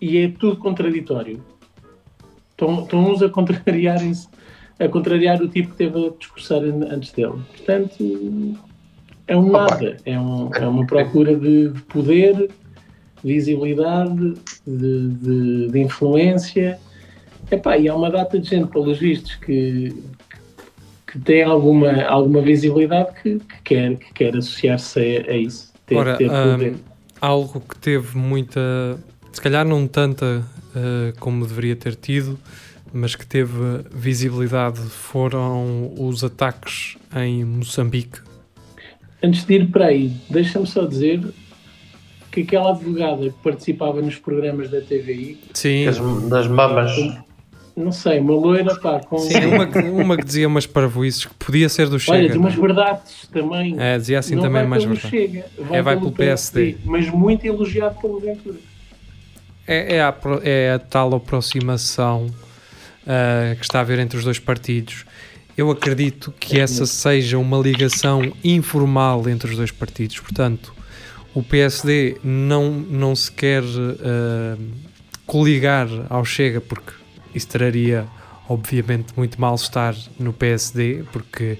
e 0.00 0.18
é 0.18 0.28
tudo 0.28 0.56
contraditório. 0.56 1.42
Estão, 2.50 2.82
estão 2.82 3.10
uns 3.10 3.22
a 3.22 3.28
contrariarem-se, 3.28 4.28
a 4.78 4.88
contrariar 4.88 5.40
o 5.42 5.48
tipo 5.48 5.70
que 5.70 5.76
teve 5.76 6.06
a 6.06 6.10
discursar 6.10 6.60
antes 6.62 7.12
dele. 7.12 7.40
Portanto, 7.56 8.58
é 9.26 9.36
um 9.36 9.50
nada, 9.50 9.96
é, 10.04 10.18
um, 10.18 10.50
é 10.54 10.66
uma 10.66 10.86
procura 10.86 11.34
de, 11.34 11.70
de 11.70 11.82
poder, 11.82 12.50
visibilidade, 13.22 14.34
de, 14.66 15.08
de, 15.08 15.68
de 15.68 15.78
influência. 15.80 16.78
Epá, 17.52 17.76
e 17.76 17.88
há 17.88 17.94
uma 17.94 18.10
data 18.10 18.38
de 18.38 18.48
gente, 18.48 18.68
pelos 18.70 18.98
vistos, 18.98 19.34
que, 19.36 19.94
que 21.06 21.18
tem 21.18 21.42
alguma, 21.42 22.02
alguma 22.04 22.40
visibilidade 22.40 23.12
que, 23.22 23.38
que 23.38 23.62
quer, 23.62 23.96
que 23.96 24.12
quer 24.14 24.36
associar-se 24.36 24.98
a, 24.98 25.30
a 25.32 25.36
isso 25.36 25.72
ter, 25.86 25.96
Ora, 25.96 26.16
ter 26.16 26.30
um, 26.30 26.74
algo 27.20 27.60
que 27.60 27.78
teve 27.78 28.16
muita, 28.16 28.98
se 29.32 29.40
calhar 29.40 29.66
não 29.66 29.86
tanta 29.86 30.44
uh, 30.74 31.18
como 31.20 31.46
deveria 31.46 31.76
ter 31.76 31.94
tido, 31.94 32.38
mas 32.92 33.14
que 33.14 33.26
teve 33.26 33.52
visibilidade 33.90 34.80
foram 34.80 35.92
os 35.98 36.24
ataques 36.24 36.96
em 37.14 37.44
Moçambique. 37.44 38.20
Antes 39.22 39.44
de 39.44 39.54
ir 39.54 39.70
para 39.70 39.86
aí, 39.86 40.12
deixa-me 40.28 40.66
só 40.66 40.84
dizer 40.84 41.22
que 42.30 42.40
aquela 42.40 42.70
advogada 42.70 43.28
que 43.28 43.42
participava 43.42 44.00
nos 44.00 44.16
programas 44.16 44.70
da 44.70 44.80
TVI 44.80 45.38
Sim. 45.52 45.84
das 46.28 46.48
mamas 46.48 46.90
não 47.76 47.90
sei, 47.90 48.18
uma 48.18 48.34
loira, 48.34 48.74
pá, 48.78 49.00
com... 49.00 49.18
Sim, 49.18 49.46
uma 49.46 49.64
uma 50.02 50.16
que 50.16 50.24
dizia 50.24 50.46
umas 50.46 50.66
parvoíces 50.66 51.24
que 51.24 51.34
podia 51.34 51.68
ser 51.68 51.88
do 51.88 51.98
Chega. 51.98 52.18
Olha, 52.18 52.28
de 52.28 52.38
umas 52.38 52.54
verdades 52.54 53.28
também. 53.32 53.76
É, 53.78 53.96
dizia 53.98 54.18
assim 54.18 54.34
não 54.34 54.42
também 54.42 54.66
mais 54.66 54.84
verdade. 54.84 55.08
Chega, 55.08 55.46
vai 55.58 55.78
é, 55.78 55.82
vai 55.82 55.96
pelo, 55.96 56.12
PSD. 56.12 56.72
PSD. 56.72 56.90
Mas 56.90 57.08
muito 57.08 57.46
elogiado 57.46 57.98
pelo 58.00 58.20
Ventura. 58.20 58.58
É, 59.66 59.96
é, 59.96 60.02
a, 60.02 60.14
é 60.42 60.72
a 60.74 60.78
tal 60.78 61.14
aproximação 61.14 62.26
uh, 62.26 63.56
que 63.56 63.62
está 63.62 63.78
a 63.78 63.80
haver 63.82 63.98
entre 64.00 64.18
os 64.18 64.24
dois 64.24 64.38
partidos. 64.38 65.06
Eu 65.56 65.70
acredito 65.70 66.32
que 66.38 66.58
essa 66.58 66.86
seja 66.86 67.38
uma 67.38 67.58
ligação 67.58 68.32
informal 68.42 69.28
entre 69.28 69.50
os 69.50 69.56
dois 69.56 69.70
partidos. 69.70 70.18
Portanto, 70.18 70.74
o 71.34 71.42
PSD 71.42 72.18
não, 72.22 72.70
não 72.70 73.14
se 73.14 73.30
quer 73.30 73.62
uh, 73.62 74.58
coligar 75.26 75.88
ao 76.10 76.24
Chega, 76.24 76.60
porque 76.60 77.01
isso 77.34 77.48
traria, 77.48 78.06
obviamente, 78.48 79.12
muito 79.16 79.40
mal-estar 79.40 79.94
no 80.18 80.32
PSD, 80.32 81.04
porque 81.12 81.58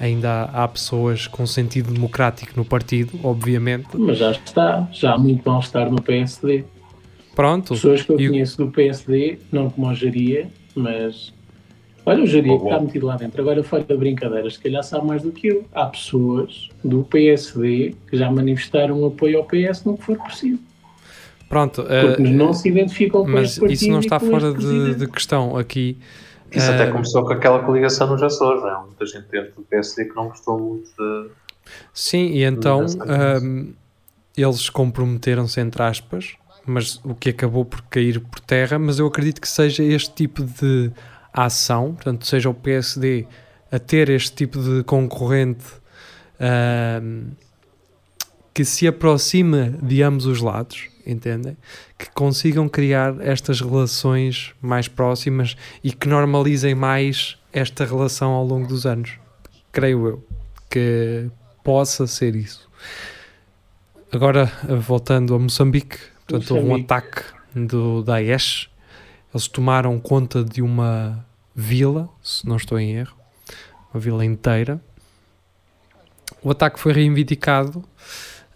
ainda 0.00 0.44
há, 0.44 0.66
pessoas 0.66 1.26
com 1.26 1.46
sentido 1.46 1.92
democrático 1.92 2.52
no 2.56 2.64
partido, 2.64 3.18
obviamente. 3.22 3.88
Mas 3.94 4.18
já 4.18 4.32
está, 4.32 4.88
já 4.92 5.12
há 5.14 5.18
muito 5.18 5.48
mal-estar 5.48 5.90
no 5.90 6.00
PSD. 6.02 6.64
Pronto. 7.34 7.74
Pessoas 7.74 8.02
que 8.02 8.10
eu 8.12 8.20
E 8.20 8.28
o- 8.28 8.30
conheço 8.32 8.56
do 8.58 8.70
PSD, 8.70 9.38
não 9.50 9.70
como 9.70 9.88
o 9.88 9.94
Jaria, 9.94 10.48
mas. 10.74 11.32
Olha 12.04 12.24
o 12.24 12.26
Jaria 12.26 12.58
que 12.58 12.64
está 12.64 12.80
metido 12.80 13.06
lá 13.06 13.16
dentro. 13.16 13.40
Agora, 13.40 13.62
fora 13.62 13.84
de 13.84 13.96
brincadeiras, 13.96 14.54
se 14.54 14.60
calhar 14.60 14.82
sabe 14.82 15.06
mais 15.06 15.22
do 15.22 15.30
que 15.30 15.46
eu. 15.46 15.64
Há 15.72 15.86
pessoas 15.86 16.68
do 16.82 17.04
PSD 17.04 17.94
que 18.10 18.16
já 18.16 18.28
manifestaram 18.28 19.04
apoio 19.06 19.38
ao 19.38 19.44
PS 19.44 19.84
no 19.86 19.96
que 19.96 20.02
for 20.04 20.18
possível. 20.18 20.58
Pronto. 21.52 21.82
Porque 21.82 22.22
eh, 22.22 22.30
não 22.30 22.54
se 22.54 22.66
identificam 22.70 23.26
com 23.26 23.30
mas 23.30 23.58
isso 23.58 23.86
não 23.90 24.00
está 24.00 24.18
fora 24.18 24.54
de, 24.54 24.94
de 24.94 25.06
questão 25.06 25.54
aqui. 25.54 25.98
Isso 26.50 26.70
Eh, 26.70 26.74
até 26.74 26.90
começou 26.90 27.26
com 27.26 27.32
aquela 27.34 27.58
coligação 27.58 28.06
nos 28.06 28.22
Açores, 28.22 28.62
não 28.62 28.70
é? 28.70 28.80
Muita 28.86 29.04
gente 29.04 29.26
dentro 29.30 29.56
do 29.56 29.62
PSD 29.64 30.06
que 30.06 30.16
não 30.16 30.28
gostou 30.28 30.58
muito 30.58 30.88
de. 30.98 31.30
Sim, 31.92 32.28
e 32.28 32.42
então 32.42 32.86
ahm, 33.06 33.74
eles 34.34 34.70
comprometeram-se, 34.70 35.60
entre 35.60 35.82
aspas, 35.82 36.36
mas 36.64 36.98
o 37.04 37.14
que 37.14 37.28
acabou 37.28 37.66
por 37.66 37.82
cair 37.82 38.18
por 38.18 38.40
terra. 38.40 38.78
Mas 38.78 38.98
eu 38.98 39.06
acredito 39.06 39.38
que 39.38 39.48
seja 39.48 39.82
este 39.82 40.10
tipo 40.14 40.42
de 40.42 40.90
ação, 41.34 41.92
portanto, 41.92 42.26
seja 42.26 42.48
o 42.48 42.54
PSD 42.54 43.26
a 43.70 43.78
ter 43.78 44.08
este 44.08 44.34
tipo 44.34 44.58
de 44.58 44.82
concorrente 44.84 45.66
ahm, 46.40 47.32
que 48.54 48.64
se 48.64 48.86
aproxima 48.86 49.74
de 49.82 50.02
ambos 50.02 50.24
os 50.24 50.40
lados, 50.40 50.88
entendem? 51.06 51.56
Que 51.98 52.10
consigam 52.10 52.68
criar 52.68 53.20
estas 53.20 53.60
relações 53.60 54.54
mais 54.60 54.88
próximas 54.88 55.56
e 55.82 55.92
que 55.92 56.08
normalizem 56.08 56.74
mais 56.74 57.36
esta 57.52 57.84
relação 57.84 58.32
ao 58.32 58.44
longo 58.44 58.66
dos 58.66 58.86
anos. 58.86 59.18
Creio 59.70 60.06
eu 60.06 60.26
que 60.70 61.30
possa 61.62 62.06
ser 62.06 62.34
isso. 62.34 62.68
Agora, 64.10 64.50
voltando 64.80 65.34
a 65.34 65.38
Moçambique, 65.38 65.98
portanto, 66.26 66.50
houve 66.54 66.66
um 66.66 66.68
Moçambique. 66.70 66.92
ataque 66.92 67.24
do 67.54 68.02
Daesh. 68.02 68.70
Eles 69.32 69.48
tomaram 69.48 69.98
conta 69.98 70.44
de 70.44 70.60
uma 70.60 71.24
vila, 71.54 72.08
se 72.22 72.46
não 72.46 72.56
estou 72.56 72.78
em 72.78 72.92
erro, 72.96 73.16
uma 73.92 74.00
vila 74.00 74.24
inteira. 74.24 74.80
O 76.42 76.50
ataque 76.50 76.78
foi 76.80 76.92
reivindicado. 76.92 77.84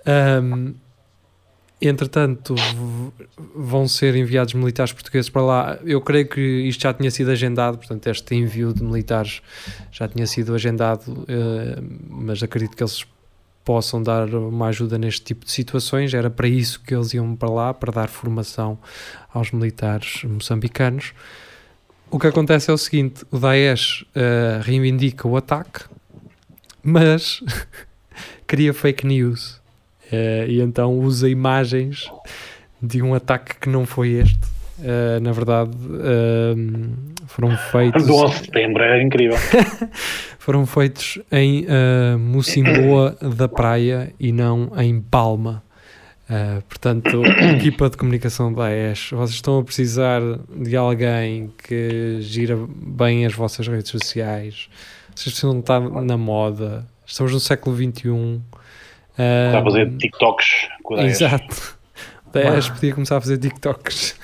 Ahm, 0.05 0.75
entretanto, 1.87 2.55
vão 3.55 3.87
ser 3.87 4.15
enviados 4.17 4.55
militares 4.55 4.93
portugueses 4.93 5.29
para 5.29 5.43
lá. 5.43 5.79
Eu 5.85 6.01
creio 6.01 6.29
que 6.29 6.41
isto 6.41 6.83
já 6.83 6.95
tinha 6.95 7.11
sido 7.11 7.31
agendado, 7.31 7.79
portanto, 7.79 8.07
este 8.07 8.35
envio 8.35 8.73
de 8.73 8.83
militares 8.83 9.43
já 9.91 10.09
tinha 10.09 10.27
sido 10.27 10.55
agendado, 10.55 11.25
eh, 11.29 11.79
mas 12.09 12.43
acredito 12.43 12.77
que 12.77 12.83
eles 12.83 13.05
possam 13.65 14.01
dar 14.01 14.33
uma 14.33 14.69
ajuda 14.69 14.97
neste 14.97 15.23
tipo 15.23 15.45
de 15.45 15.51
situações. 15.51 16.15
Era 16.15 16.31
para 16.31 16.47
isso 16.47 16.81
que 16.81 16.95
eles 16.95 17.13
iam 17.15 17.35
para 17.35 17.51
lá, 17.51 17.75
para 17.75 17.93
dar 17.93 18.09
formação 18.09 18.79
aos 19.35 19.51
militares 19.51 20.23
moçambicanos. 20.25 21.13
O 22.11 22.19
que 22.19 22.29
acontece 22.29 22.71
é 22.71 22.75
o 22.75 22.79
seguinte: 22.79 23.25
o 23.31 23.39
Daesh 23.39 24.07
eh, 24.15 24.61
reivindica 24.63 25.27
o 25.27 25.37
ataque, 25.37 25.85
mas 26.83 27.43
cria 28.47 28.73
fake 28.73 29.07
news 29.07 29.61
eh, 30.11 30.47
e 30.49 30.61
então 30.61 30.99
usa 30.99 31.29
imagens 31.29 32.11
de 32.81 33.03
um 33.03 33.15
ataque 33.15 33.59
que 33.61 33.69
não 33.69 33.87
foi 33.87 34.11
este. 34.11 34.57
Eh, 34.83 35.21
na 35.21 35.33
verdade, 35.33 35.71
eh, 36.03 36.55
foram 37.27 37.57
feitos 37.57 38.07
Do 38.07 38.15
11 38.15 38.33
de 38.33 38.45
setembro, 38.47 38.83
era 38.83 39.03
incrível. 39.03 39.37
foram 40.39 40.67
feitos 40.67 41.19
em 41.33 41.65
uh, 41.65 42.19
Mocimboa 42.19 43.17
da 43.37 43.49
Praia 43.49 44.13
e 44.21 44.33
não 44.33 44.71
em 44.79 45.01
Palma. 45.01 45.63
Uh, 46.29 46.61
portanto, 46.63 47.25
equipa 47.57 47.89
de 47.89 47.97
comunicação 47.97 48.53
da 48.53 48.65
AES, 48.67 49.11
vocês 49.11 49.31
estão 49.31 49.59
a 49.59 49.65
precisar 49.65 50.21
de 50.57 50.77
alguém 50.77 51.53
que 51.57 52.19
gira 52.21 52.59
bem 52.69 53.25
as 53.25 53.33
vossas 53.33 53.67
redes 53.69 53.91
sociais, 53.91 54.69
vocês 55.15 55.33
precisam 55.35 55.61
estar 55.61 55.81
na 55.81 56.17
moda, 56.17 56.85
estamos 57.07 57.33
no 57.33 57.41
século 57.41 57.77
XXI. 57.77 58.41
Está 59.19 59.59
a 59.59 59.61
Uh, 59.61 59.65
fazer 59.65 59.91
TikToks 59.97 60.47
com 60.83 60.95
o 60.95 60.97
Daesh. 60.97 61.21
Exato. 61.21 61.77
Da 62.33 62.53
AES 62.55 62.69
podia 62.69 62.93
começar 62.93 63.17
a 63.17 63.21
fazer 63.21 63.39
TikToks. 63.39 64.19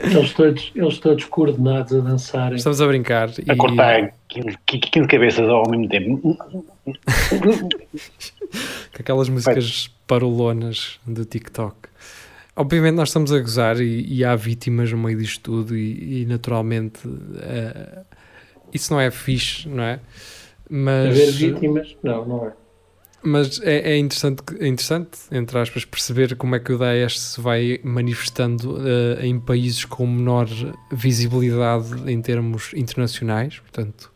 Eles 0.00 0.32
todos, 0.32 0.72
eles 0.74 0.98
todos 0.98 1.24
coordenados 1.26 1.92
a 1.92 2.00
dançarem. 2.00 2.56
Estamos 2.56 2.80
a 2.80 2.86
brincar. 2.86 3.28
A 3.28 3.52
e- 3.52 3.56
cortar 3.56 4.14
15, 4.28 4.56
15 4.66 5.06
cabeças 5.08 5.46
ao 5.48 5.68
mesmo 5.68 5.88
tempo. 5.90 6.38
com 6.86 7.68
aquelas 8.98 9.28
músicas 9.28 9.88
parolonas 10.06 10.98
do 11.06 11.24
TikTok. 11.26 11.76
Obviamente 12.56 12.94
nós 12.94 13.08
estamos 13.10 13.30
a 13.32 13.38
gozar 13.38 13.78
e, 13.80 14.06
e 14.06 14.24
há 14.24 14.34
vítimas 14.36 14.90
no 14.92 14.96
meio 14.98 15.18
disto 15.18 15.42
tudo 15.42 15.76
e, 15.76 16.22
e, 16.22 16.26
naturalmente 16.26 17.00
eh, 17.42 18.02
isso 18.72 18.92
não 18.92 19.00
é 19.00 19.10
fixe, 19.10 19.66
não 19.68 19.82
é? 19.82 20.00
Mas, 20.68 21.08
Haver 21.08 21.32
vítimas? 21.32 21.96
Não, 22.02 22.24
não 22.26 22.46
é. 22.46 22.52
Mas 23.22 23.60
é, 23.62 23.92
é 23.92 23.98
interessante, 23.98 24.42
é 24.58 24.66
interessante, 24.66 25.18
entre 25.30 25.58
aspas, 25.58 25.84
perceber 25.84 26.34
como 26.36 26.54
é 26.56 26.58
que 26.60 26.72
o 26.72 26.78
Daesh 26.78 27.18
se 27.18 27.40
vai 27.40 27.78
manifestando 27.84 28.78
eh, 28.86 29.26
em 29.26 29.38
países 29.38 29.84
com 29.84 30.06
menor 30.06 30.46
visibilidade 30.90 32.10
em 32.10 32.20
termos 32.20 32.72
internacionais. 32.74 33.58
Portanto, 33.60 34.10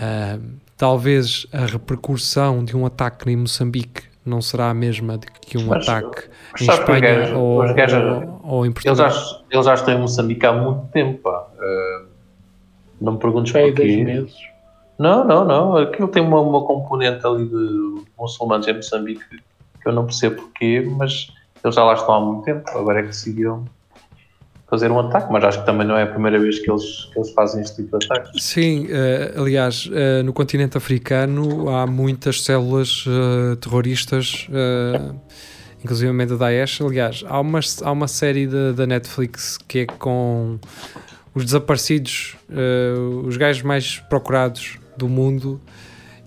ah, 0.00 0.38
talvez 0.76 1.46
a 1.52 1.66
repercussão 1.66 2.64
de 2.64 2.76
um 2.76 2.86
ataque 2.86 3.30
em 3.30 3.36
Moçambique 3.36 4.02
não 4.24 4.40
será 4.40 4.70
a 4.70 4.74
mesma 4.74 5.18
de 5.18 5.26
que 5.40 5.58
um 5.58 5.66
Mas, 5.66 5.88
ataque 5.88 6.28
mas 6.52 6.60
em 6.62 6.70
Espanha 6.70 7.00
gajos- 7.00 7.36
ou, 7.36 7.42
ou, 7.42 8.40
ou 8.44 8.64
em 8.66 8.68
Eles 8.68 8.74
Portugal. 8.74 9.10
já, 9.10 9.40
eles 9.50 9.66
já 9.66 9.74
estão 9.74 9.94
em 9.94 9.98
Moçambique 10.00 10.46
há 10.46 10.52
muito 10.52 10.86
tempo, 10.92 11.18
pá. 11.22 11.46
Eh, 11.60 12.02
não 13.00 13.12
me 13.14 13.18
perguntes 13.18 13.52
dois 13.52 13.74
porquê. 13.74 14.04
meses. 14.04 14.51
Não, 15.02 15.24
não, 15.24 15.44
não. 15.44 15.76
Aquilo 15.78 16.06
tem 16.06 16.22
uma, 16.22 16.40
uma 16.40 16.64
componente 16.64 17.26
ali 17.26 17.44
de 17.44 18.04
muçulmanos 18.16 18.68
em 18.68 18.74
Moçambique 18.74 19.24
que 19.82 19.88
eu 19.88 19.92
não 19.92 20.06
percebo 20.06 20.36
porquê, 20.42 20.88
mas 20.96 21.26
eles 21.64 21.74
já 21.74 21.82
lá 21.82 21.94
estão 21.94 22.14
há 22.14 22.20
muito 22.20 22.44
tempo. 22.44 22.70
Agora 22.70 23.00
é 23.00 23.02
que 23.02 23.08
decidiram 23.08 23.64
fazer 24.70 24.92
um 24.92 25.00
ataque, 25.00 25.30
mas 25.32 25.42
acho 25.42 25.58
que 25.58 25.66
também 25.66 25.84
não 25.84 25.96
é 25.96 26.04
a 26.04 26.06
primeira 26.06 26.38
vez 26.38 26.60
que 26.60 26.70
eles, 26.70 27.06
que 27.12 27.18
eles 27.18 27.32
fazem 27.32 27.62
este 27.62 27.82
tipo 27.82 27.98
de 27.98 28.06
ataques. 28.06 28.42
Sim, 28.42 28.86
eh, 28.88 29.34
aliás, 29.36 29.90
eh, 29.92 30.22
no 30.22 30.32
continente 30.32 30.78
africano 30.78 31.68
há 31.68 31.84
muitas 31.84 32.42
células 32.42 33.04
eh, 33.06 33.56
terroristas, 33.56 34.46
uh, 34.50 35.14
inclusive 35.82 36.26
da 36.26 36.36
Daesh. 36.36 36.80
Aliás, 36.80 37.24
há 37.26 37.40
uma, 37.40 37.58
há 37.82 37.90
uma 37.90 38.06
série 38.06 38.46
da- 38.46 38.86
Netflix 38.86 39.58
que 39.58 39.80
é 39.80 39.86
com 39.86 40.60
os 41.34 41.44
desaparecidos, 41.44 42.36
os 43.24 43.36
gajos 43.36 43.62
mais 43.62 43.98
procurados 44.08 44.78
do 44.96 45.08
mundo. 45.08 45.60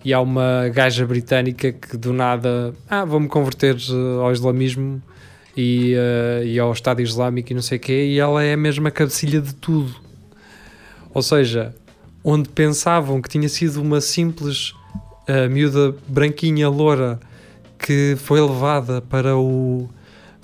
E 0.04 0.14
há 0.14 0.22
uma 0.22 0.70
gaja 0.70 1.06
britânica 1.06 1.72
que 1.72 1.98
do 1.98 2.14
nada, 2.14 2.74
ah, 2.88 3.04
vou-me 3.04 3.28
converter 3.28 3.76
eh, 3.76 4.22
ao 4.22 4.32
islamismo 4.32 5.02
e, 5.58 5.96
eh, 5.96 6.44
e 6.46 6.60
ao 6.60 6.72
Estado 6.72 7.02
Islâmico 7.02 7.52
e 7.52 7.56
não 7.56 7.62
sei 7.62 7.80
o 7.80 7.82
quê, 7.82 8.06
e 8.06 8.20
ela 8.20 8.44
é 8.44 8.54
a 8.54 8.58
mesma 8.58 8.92
cabecilha 8.92 9.42
de 9.42 9.56
tudo. 9.56 9.96
Ou 11.12 11.24
seja, 11.24 11.74
onde 12.24 12.50
pensavam 12.50 13.22
que 13.22 13.30
tinha 13.30 13.48
sido 13.48 13.82
uma 13.82 14.02
simples 14.02 14.72
uh, 15.30 15.50
miúda 15.50 15.96
branquinha 16.08 16.68
loura 16.68 17.20
que 17.78 18.16
foi 18.18 18.42
levada 18.42 19.02
para 19.02 19.38
o 19.38 19.88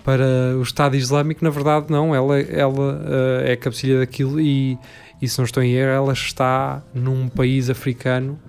para 0.04 0.58
o 0.58 0.64
Estado 0.64 0.96
Islâmico, 0.96 1.44
na 1.44 1.52
verdade 1.52 1.86
não, 1.90 2.16
ela, 2.16 2.40
ela 2.40 2.94
uh, 2.96 3.46
é 3.46 3.52
a 3.52 3.58
cabecilha 3.58 4.00
daquilo 4.00 4.42
e, 4.42 4.76
e 5.22 5.28
se 5.28 5.38
não 5.38 5.46
estou 5.46 5.62
em 5.64 5.72
erro, 5.74 5.92
ela 5.92 6.14
está 6.14 6.82
num 6.94 7.28
país 7.30 7.70
africano 7.70 8.40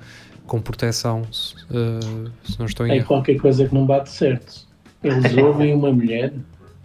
com 0.46 0.61
proteção, 0.61 1.22
se, 1.32 1.55
uh, 1.70 2.30
se 2.44 2.59
não 2.59 2.66
estou 2.66 2.86
em 2.86 2.92
É 2.92 2.96
erro. 2.96 3.07
qualquer 3.07 3.36
coisa 3.38 3.66
que 3.66 3.74
não 3.74 3.86
bate 3.86 4.11
certo. 4.11 4.66
Eles 5.03 5.36
ouvem 5.38 5.74
uma 5.74 5.92
mulher, 5.92 6.32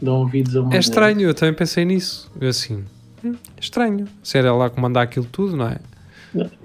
dão 0.02 0.16
ouvidos 0.22 0.56
a 0.56 0.60
uma 0.60 0.66
É 0.66 0.68
mulher. 0.70 0.80
estranho, 0.80 1.22
eu 1.22 1.34
também 1.34 1.54
pensei 1.54 1.84
nisso. 1.86 2.32
Eu 2.40 2.50
assim, 2.50 2.84
hum, 3.24 3.36
estranho. 3.60 4.06
Se 4.24 4.38
era 4.38 4.50
ela 4.50 4.66
a 4.68 4.70
comandar 4.70 5.04
aquilo 5.04 5.26
tudo, 5.26 5.56
não 5.58 5.68
é? 5.70 5.78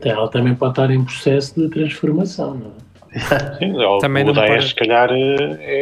Ela 0.03 0.28
também 0.28 0.55
pode 0.55 0.72
estar 0.72 0.90
em 0.90 1.03
processo 1.05 1.59
de 1.59 1.68
transformação, 1.70 2.55
não 2.55 2.66
é? 2.66 3.59
Sim, 3.59 3.74
Também 4.01 4.28
o 4.28 4.32
Daesh, 4.32 4.49
parece. 4.49 4.68
se 4.68 4.74
calhar, 4.74 5.11
é, 5.12 5.16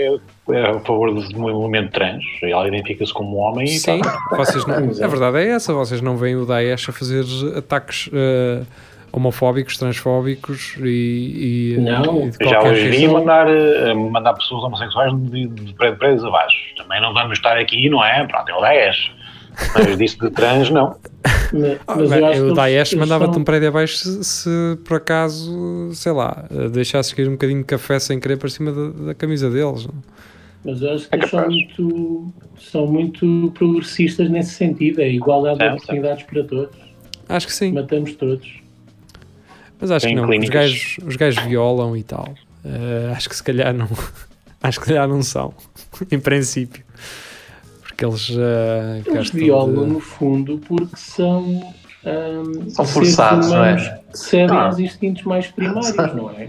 é 0.06 0.18
a 0.56 0.80
favor 0.80 1.12
do 1.14 1.38
movimento 1.38 1.92
trans. 1.92 2.22
Ela 2.42 2.68
identifica-se 2.68 3.12
como 3.12 3.36
homem 3.36 3.64
e 3.66 3.78
Sim, 3.78 4.00
tá. 4.00 4.18
vocês 4.36 4.64
não, 4.66 4.84
Exato. 4.84 5.04
a 5.04 5.08
verdade 5.08 5.38
é 5.38 5.48
essa, 5.50 5.72
vocês 5.72 6.00
não 6.00 6.16
veem 6.16 6.36
o 6.36 6.44
Daesh 6.46 6.88
a 6.88 6.92
fazer 6.92 7.24
ataques 7.56 8.08
eh, 8.12 8.62
homofóbicos, 9.12 9.76
transfóbicos 9.76 10.76
e, 10.80 11.74
e, 11.76 11.80
Não, 11.80 12.28
e 12.40 12.48
Já 12.48 12.62
hoje 12.62 12.88
vi 12.88 13.08
mandar, 13.08 13.48
eh, 13.48 13.92
mandar 13.94 14.34
pessoas 14.34 14.62
homossexuais 14.64 15.12
de, 15.30 15.46
de 15.48 15.74
prédio 15.74 15.98
prédios 15.98 16.24
abaixo. 16.24 16.56
Também 16.76 17.00
não 17.00 17.12
vamos 17.12 17.38
estar 17.38 17.56
aqui, 17.58 17.88
não 17.88 18.04
é? 18.04 18.26
Pronto, 18.26 18.48
é 18.48 18.54
o 18.54 18.60
Daesh. 18.60 19.12
Mas 19.74 19.98
disse 19.98 20.18
de 20.18 20.30
trans, 20.30 20.70
não. 20.70 20.94
Mas, 21.52 21.78
Ah, 21.88 21.96
mas 21.96 22.38
eu 22.38 22.46
o 22.50 22.54
Daesh 22.54 22.94
mandava-te 22.94 23.32
são- 23.32 23.42
um 23.42 23.44
prédio 23.44 23.68
abaixo 23.68 23.96
se, 23.96 24.24
se 24.24 24.78
por 24.86 24.98
acaso, 24.98 25.90
sei 25.92 26.12
lá, 26.12 26.44
eh, 26.50 26.68
deixasses 26.68 27.12
cair 27.12 27.28
um 27.28 27.32
bocadinho 27.32 27.58
de 27.58 27.64
café 27.66 27.98
sem 27.98 28.20
querer 28.20 28.36
para 28.36 28.48
cima 28.48 28.70
da, 28.72 29.06
da 29.06 29.14
camisa 29.14 29.50
deles. 29.50 29.86
não? 29.86 29.94
Mas 30.64 30.82
eu 30.82 30.92
acho 30.94 31.08
que 31.08 31.14
É 31.14 31.18
eles 31.18 31.30
são 31.30 31.46
muito, 31.48 32.32
são 32.58 32.86
muito 32.86 33.52
progressistas 33.54 34.28
nesse 34.30 34.50
sentido. 34.54 35.00
É 35.00 35.08
igualdade 35.08 35.58
de 35.58 35.64
É, 35.64 35.72
oportunidades 35.72 36.22
para 36.24 36.44
todos. 36.44 36.76
Acho 37.28 37.46
que 37.46 37.52
sim. 37.52 37.72
Matamos 37.72 38.12
todos. 38.14 38.60
Mas 39.80 39.90
acho 39.90 40.06
Tem 40.06 40.14
que 40.14 40.20
não. 40.20 40.28
Os 40.28 40.48
gajos, 40.48 40.96
os 41.06 41.16
gajos 41.16 41.42
violam 41.44 41.96
e 41.96 42.02
tal. 42.02 42.34
Eh, 42.64 43.12
acho 43.16 43.28
que 43.30 43.36
se 43.36 43.42
calhar 43.42 43.72
não. 43.72 43.88
acho 44.62 44.78
que 44.80 44.84
se 44.86 44.92
calhar 44.92 45.08
não 45.08 45.22
são. 45.22 45.54
em 46.12 46.18
princípio. 46.20 46.84
Porque 47.82 48.04
eles. 48.04 48.30
eh, 48.36 49.02
Eles 49.06 49.30
violam, 49.30 49.84
de- 49.86 49.92
no 49.94 50.00
fundo, 50.00 50.58
porque 50.58 50.96
são. 50.96 51.72
Ahm, 52.04 52.68
São 52.70 52.84
forçados, 52.84 53.50
não 53.50 53.64
é? 53.64 54.00
cedem 54.12 54.56
Ah. 54.56 54.64
aos 54.66 54.78
instintos 54.80 55.22
mais 55.22 55.46
primários, 55.46 55.94
não 56.14 56.30
é? 56.30 56.48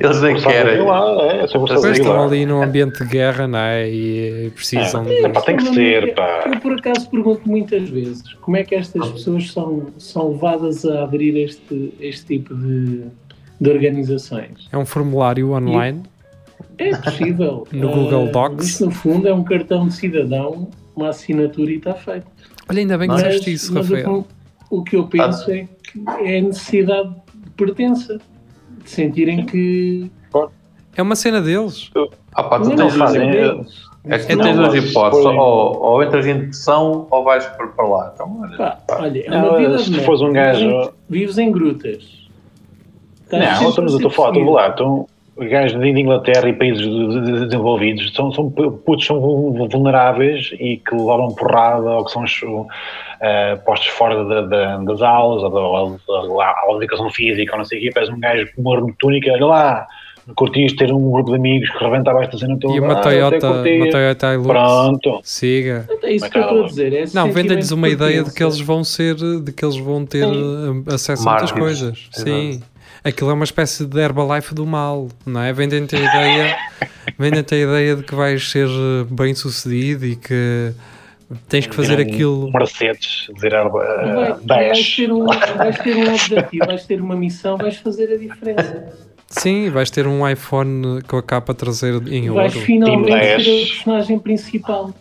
Eles 0.00 0.20
nem 0.22 0.36
querem. 0.36 0.82
lá, 0.82 1.04
é, 1.22 1.46
Depois 1.46 1.84
estão 1.98 2.24
ali 2.24 2.44
num 2.44 2.60
ambiente 2.62 3.04
de 3.04 3.08
guerra, 3.08 3.46
não 3.46 3.58
é? 3.60 3.88
E 3.88 4.50
precisam 4.54 5.04
É, 5.08 5.22
de. 5.22 5.28
pá, 5.28 5.40
tem 5.42 5.56
que 5.56 5.72
ser, 5.72 6.14
pá. 6.14 6.44
Eu, 6.52 6.58
por 6.60 6.72
acaso, 6.72 7.08
pergunto 7.08 7.42
muitas 7.48 7.88
vezes 7.88 8.32
como 8.40 8.56
é 8.56 8.64
que 8.64 8.74
estas 8.74 9.08
pessoas 9.10 9.52
são, 9.52 9.86
são 9.98 10.30
levadas 10.32 10.84
a 10.84 11.04
aderir 11.04 11.36
a 11.36 11.38
este, 11.40 11.94
este 12.00 12.26
tipo 12.26 12.54
de, 12.56 13.02
de 13.60 13.70
organizações. 13.70 14.68
É 14.72 14.76
um 14.76 14.84
formulário 14.86 15.52
online. 15.52 16.02
É 16.78 16.90
possível. 16.96 17.66
No 17.72 17.88
Ah, 17.88 17.92
Google 17.92 18.26
Docs. 18.32 18.66
Isto, 18.66 18.86
no 18.86 18.90
fundo, 18.90 19.28
é 19.28 19.32
um 19.32 19.44
cartão 19.44 19.86
de 19.86 19.94
cidadão, 19.94 20.68
uma 20.96 21.10
assinatura 21.10 21.70
e 21.70 21.76
está 21.76 21.94
feito. 21.94 22.26
Olha, 22.68 22.80
ainda 22.80 22.98
bem 22.98 23.08
que 23.08 23.14
Mas, 23.14 23.22
disseste 23.22 23.52
isso, 23.52 23.72
mas 23.72 23.88
Rafael. 23.88 24.26
O, 24.70 24.82
que 24.82 24.96
eu 24.96 25.06
penso 25.06 25.50
é 25.50 25.66
que 25.82 26.02
é 26.20 26.38
a 26.38 26.42
necessidade 26.42 27.08
de 27.10 27.50
pertença. 27.56 28.18
De 28.82 28.90
sentirem 28.90 29.44
que. 29.46 30.10
É 30.96 31.02
uma 31.02 31.16
cena 31.16 31.40
deles. 31.42 31.90
Ah, 32.34 32.42
pá, 32.44 32.58
tu 32.60 32.68
Não, 32.70 32.76
tens, 32.76 32.94
fazem, 32.96 33.28
é 33.28 33.32
deles. 33.32 33.84
que 34.04 34.36
tu 34.36 34.42
tens 34.42 34.56
duas 34.56 34.74
hipóteses. 34.74 35.26
Ou, 35.26 35.78
ou 35.82 36.02
entras 36.02 36.26
em 36.26 36.34
depressão 36.38 37.06
ou 37.10 37.24
vais 37.24 37.44
para, 37.46 37.66
para 37.66 37.86
lá. 37.86 38.12
Então, 38.14 38.40
olha, 38.40 38.56
Pá, 38.56 38.78
olha, 39.00 39.26
é 39.26 39.30
Não, 39.30 39.48
uma 39.48 39.58
vida 39.58 39.78
se 39.78 40.00
fores 40.04 40.20
um 40.22 40.32
gajo- 40.32 40.92
Vives 41.08 41.36
em 41.38 41.50
grutas. 41.52 42.26
Estás 43.24 43.60
Não, 43.60 43.68
estamos 43.70 43.94
a 43.94 43.98
tua 43.98 44.10
foto, 44.10 44.26
perseguido. 44.34 44.52
lá, 44.52 44.68
então, 44.68 45.08
gajos 45.38 45.78
de 45.80 45.88
Inglaterra 45.88 46.48
e 46.48 46.52
países 46.54 46.82
de- 46.82 47.20
de- 47.20 47.44
desenvolvidos 47.46 48.12
são, 48.14 48.32
são 48.32 48.50
putos 48.50 49.04
são 49.06 49.20
vulneráveis 49.70 50.50
e 50.58 50.78
que 50.78 50.94
levam 50.94 51.34
porrada 51.34 51.90
ou 51.90 52.04
que 52.04 52.10
são 52.12 52.24
eh, 53.20 53.56
postos 53.64 53.88
fora 53.88 54.24
da- 54.24 54.40
da- 54.42 54.76
das 54.78 55.02
aulas 55.02 55.42
ou 55.42 55.50
da, 55.50 56.22
da- 56.22 56.68
de 56.78 56.84
educação 56.84 57.10
física 57.10 57.52
ou 57.52 57.58
não 57.58 57.64
sei 57.64 57.78
o 57.78 57.82
quê, 57.82 57.90
parece 57.92 58.12
um 58.12 58.20
gajo 58.20 58.46
com 58.54 58.62
uma 58.62 58.92
túnica, 58.98 59.30
olha 59.32 59.46
lá, 59.46 59.86
curtiste 60.34 60.76
ter 60.76 60.92
um 60.92 61.10
grupo 61.10 61.30
de 61.30 61.36
amigos 61.36 61.70
que 61.70 61.84
rebenta 61.84 62.10
abaixo 62.10 62.32
da 62.32 62.38
cena 62.38 62.58
toda. 62.60 62.74
E 62.74 62.80
uma 62.80 62.96
Toyota, 62.96 63.48
uma 63.50 63.90
Toyota 63.90 64.32
Hilux. 64.34 64.46
Pronto. 64.48 65.20
Siga. 65.22 65.88
É 66.02 66.12
isso 66.12 66.28
que 66.30 66.36
eu 66.38 66.42
estou 66.42 66.64
a 66.64 66.66
dizer. 66.66 66.92
É 66.92 67.04
Não, 67.14 67.30
vendem-lhes 67.30 67.70
uma 67.70 67.86
de 67.86 67.92
ideia 67.94 68.24
de 68.24 68.32
que 68.34 68.42
eles 68.42 68.60
vão 68.60 68.82
ser, 68.82 69.14
de 69.14 69.52
que 69.52 69.64
eles 69.64 69.76
vão 69.76 70.04
ter 70.04 70.24
eh, 70.24 70.94
acesso 70.94 71.28
a 71.28 71.32
muitas 71.32 71.52
coisas. 71.52 72.08
Exato. 72.12 72.28
Sim. 72.30 72.62
Aquilo 73.06 73.30
é 73.30 73.34
uma 73.34 73.44
espécie 73.44 73.86
de 73.86 74.00
Herbalife 74.00 74.52
do 74.52 74.66
mal, 74.66 75.08
não 75.24 75.40
é? 75.40 75.52
Vendem-te 75.52 75.94
a 75.94 75.98
ideia, 76.00 76.56
vendem-te 77.16 77.54
a 77.54 77.58
ideia 77.58 77.96
de 77.96 78.02
que 78.02 78.14
vais 78.14 78.50
ser 78.50 78.66
eh, 78.66 79.06
bem 79.08 79.32
sucedido 79.32 80.04
e 80.04 80.16
que 80.16 80.72
tens 81.48 81.68
que 81.68 81.74
fazer 81.76 81.98
Um 81.98 82.02
aquilo. 82.02 82.50
Mercedes, 82.52 83.28
dizer 83.32 83.54
uh, 83.54 83.70
Vai- 83.70 84.32
vais, 84.44 84.78
10. 84.78 84.96
ter 84.96 85.12
um, 85.12 85.24
vais 85.24 85.78
ter 85.78 85.96
um 85.96 86.14
objetivo, 86.14 86.66
vais 86.66 86.84
ter 86.84 87.00
uma 87.00 87.14
missão, 87.14 87.56
vais 87.56 87.76
fazer 87.76 88.12
a 88.12 88.16
diferença. 88.16 88.92
Sim, 89.28 89.70
vais 89.70 89.88
ter 89.90 90.06
um 90.08 90.28
iPhone 90.28 91.00
com 91.02 91.16
a 91.16 91.22
capa 91.22 91.54
traseira 91.54 91.98
em 92.08 92.28
Vais 92.30 92.54
ouro. 92.54 92.66
finalmente 92.66 93.06
Team 93.06 93.20
ser 93.20 93.36
10. 93.36 93.46
o 93.46 93.74
personagem 93.74 94.18
principal. 94.18 94.92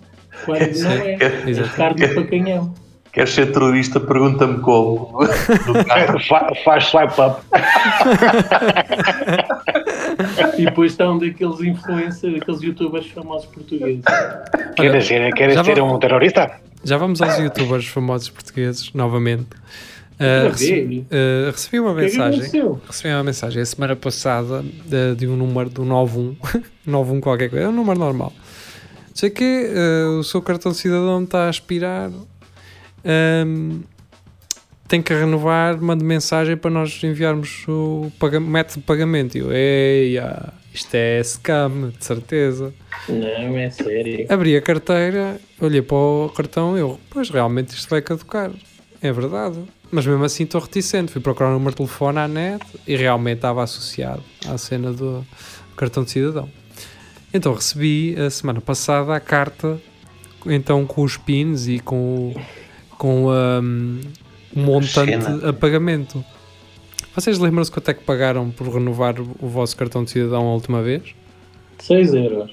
Quando 0.46 0.60
não 0.80 0.92
é. 0.92 1.14
É 1.46 1.50
Exato. 1.50 1.76
carne 1.76 2.08
para 2.08 2.24
canhão. 2.28 2.74
Queres 3.16 3.34
ser 3.34 3.52
terrorista? 3.52 4.00
Pergunta-me 4.00 4.60
como. 4.60 5.20
Faz 6.64 6.86
swipe 6.86 7.22
up. 7.22 7.42
E 10.58 10.66
depois 10.66 10.92
está 10.92 11.10
um 11.10 11.18
daqueles 11.18 11.62
influencers, 11.62 12.36
aqueles 12.36 12.62
youtubers 12.62 13.08
famosos 13.08 13.48
portugueses. 13.48 14.04
Queres 14.76 15.08
ser, 15.08 15.34
queres 15.34 15.66
ser 15.66 15.82
um 15.82 15.98
terrorista? 15.98 16.52
Já 16.84 16.98
vamos 16.98 17.22
aos 17.22 17.40
youtubers 17.40 17.88
famosos 17.88 18.30
portugueses, 18.30 18.94
novamente. 18.94 19.48
Uh, 20.16 20.50
recebi, 20.50 21.00
uh, 21.00 21.52
recebi 21.52 21.80
uma 21.80 21.92
é 21.92 22.04
mensagem. 22.04 22.40
Recebi 22.88 23.14
uma 23.14 23.24
mensagem 23.24 23.62
a 23.62 23.66
semana 23.66 23.96
passada 23.96 24.64
de, 24.86 25.16
de 25.16 25.28
um 25.28 25.36
número 25.36 25.70
do 25.70 25.84
91, 25.84 26.36
91 26.86 27.20
qualquer 27.22 27.50
coisa, 27.50 27.66
é 27.66 27.68
um 27.68 27.74
número 27.74 28.00
normal. 28.00 28.32
Sei 29.16 29.30
que 29.30 29.72
eh, 29.74 30.06
o 30.20 30.24
seu 30.24 30.42
cartão 30.42 30.74
de 30.74 30.78
cidadão 30.78 31.24
está 31.24 31.48
a 31.48 31.50
expirar, 31.50 32.12
ehm, 33.06 33.82
tem 34.88 35.02
que 35.02 35.14
renovar, 35.14 35.80
mande 35.82 36.04
mensagem 36.04 36.58
para 36.58 36.70
nós 36.72 37.02
enviarmos 37.04 37.66
o 37.68 38.12
método 38.42 38.80
de 38.82 38.86
pagamento. 38.86 39.36
E 39.38 39.40
eu, 39.42 39.52
eia, 39.52 40.54
isto 40.74 40.94
é 40.94 41.20
scam, 41.24 41.90
de 41.98 42.04
certeza. 42.06 42.74
Não, 43.10 43.58
é 43.58 43.70
sério. 43.70 44.26
Abri 44.30 44.56
a 44.58 44.62
carteira, 44.62 45.40
olhei 45.62 45.82
para 45.82 45.96
o 45.98 46.30
cartão 46.36 46.76
e 46.78 46.82
eu, 46.82 47.00
pois 47.10 47.30
realmente 47.30 47.70
isto 47.70 47.90
vai 47.90 48.02
caducar. 48.02 48.52
É 49.02 49.12
verdade. 49.12 49.60
Mas 49.92 50.06
mesmo 50.06 50.24
assim 50.24 50.44
estou 50.44 50.60
reticente. 50.62 51.12
Fui 51.12 51.22
procurar 51.22 51.50
o 51.50 51.54
número 51.54 51.72
de 51.72 51.78
telefone 51.78 52.20
à 52.20 52.28
net 52.28 52.66
e 52.88 52.96
realmente 52.96 53.38
estava 53.38 53.64
associado 53.64 54.24
à 54.48 54.58
cena 54.58 54.92
do 54.92 55.26
cartão 55.78 56.04
de 56.04 56.12
cidadão. 56.12 56.50
Então 57.34 57.54
recebi 57.54 58.16
a 58.20 58.30
semana 58.30 58.62
passada 58.62 59.16
a 59.16 59.20
carta, 59.20 59.80
então 60.46 60.86
com 60.86 61.02
os 61.04 61.18
pins 61.18 61.68
e 61.68 61.80
com, 61.80 62.32
o- 62.32 62.42
com 63.06 63.28
um, 63.28 64.02
o 64.56 64.60
montante 64.60 65.46
a 65.48 65.54
pagamento. 65.54 66.26
Vocês 67.14 67.38
lembram-se 67.38 67.72
quanto 67.72 67.90
é 67.90 67.94
que 67.94 68.04
pagaram 68.04 68.50
por 68.50 68.68
renovar 68.68 69.16
o 69.22 69.48
vosso 69.48 69.78
cartão 69.78 70.04
de 70.04 70.10
cidadão 70.10 70.48
a 70.48 70.54
última 70.54 70.82
vez? 70.82 71.14
6 71.78 72.14
euros. 72.16 72.52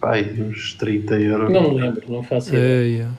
Pai, 0.00 0.22
uns 0.40 0.72
30 0.74 1.20
euros. 1.20 1.52
Não 1.52 1.74
me 1.74 1.80
lembro, 1.82 2.02
não 2.10 2.22
faço 2.22 2.48
ideia. 2.48 2.82
Eia. 2.82 3.10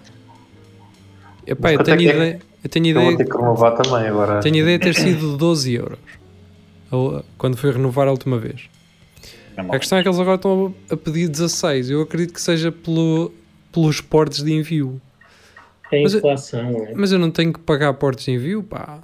Epá, 1.46 1.72
eu 1.72 1.80
é 1.80 1.84
tenho 1.84 1.98
que 2.00 2.10
é? 2.10 2.16
ideia, 2.16 2.40
eu 2.64 2.70
tenho 2.70 2.88
Eu 2.88 2.94
vou 2.96 3.04
ideia, 3.04 3.18
ter 3.18 3.32
que 3.32 3.38
renovar 3.38 3.76
também 3.76 4.08
agora. 4.08 4.40
tenho 4.40 4.56
ideia 4.56 4.80
de 4.80 4.86
ter 4.86 4.96
sido 4.96 5.38
12 5.38 5.74
euros 5.76 6.00
quando 7.38 7.58
fui 7.58 7.72
renovar 7.72 8.08
a 8.08 8.12
última 8.12 8.40
vez. 8.40 8.70
A 9.56 9.78
questão 9.78 10.00
é 10.00 10.02
que 10.02 10.08
eles 10.08 10.20
agora 10.20 10.38
estão 10.38 10.74
a 10.90 10.98
pedir 10.98 11.28
16. 11.28 11.92
Eu 11.92 12.02
acredito 12.02 12.34
que 12.34 12.42
seja 12.42 12.72
pelo, 12.72 13.32
pelos 13.72 14.02
portes 14.02 14.44
de 14.44 14.52
envio. 14.52 15.00
É 15.92 16.02
Mas 16.02 16.14
eu- 16.14 16.18
inflação, 16.20 16.70
é? 16.88 16.94
Mas 16.96 17.12
eu 17.12 17.20
não 17.20 17.30
tenho 17.32 17.54
que 17.54 17.60
pagar 17.60 17.94
portes 17.94 18.26
de 18.26 18.32
envio, 18.32 18.64
pá. 18.64 19.02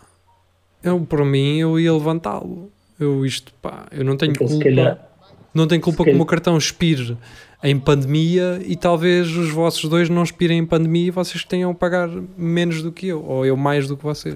Eu, 0.83 0.99
por 1.01 1.23
mim, 1.23 1.57
eu 1.59 1.79
ia 1.79 1.93
levantá-lo. 1.93 2.71
Eu 2.99 3.25
isto, 3.25 3.53
pá, 3.61 3.87
eu 3.91 4.03
não 4.03 4.17
tenho 4.17 4.31
Então, 4.31 4.47
culpa. 4.47 4.63
calhar, 4.63 5.07
Não 5.53 5.67
tenho 5.67 5.81
culpa 5.81 6.03
que 6.05 6.11
o 6.11 6.15
meu 6.15 6.25
cartão 6.25 6.57
expire 6.57 7.17
em 7.63 7.77
pandemia 7.79 8.59
e 8.65 8.75
talvez 8.75 9.29
os 9.35 9.49
vossos 9.51 9.87
dois 9.89 10.09
não 10.09 10.23
expirem 10.23 10.59
em 10.59 10.65
pandemia 10.65 11.07
e 11.07 11.11
vocês 11.11 11.43
tenham 11.43 11.71
a 11.71 11.75
pagar 11.75 12.09
menos 12.37 12.81
do 12.81 12.91
que 12.91 13.07
eu, 13.07 13.23
ou 13.23 13.45
eu 13.45 13.57
mais 13.57 13.87
do 13.87 13.97
que 13.97 14.03
vocês. 14.03 14.35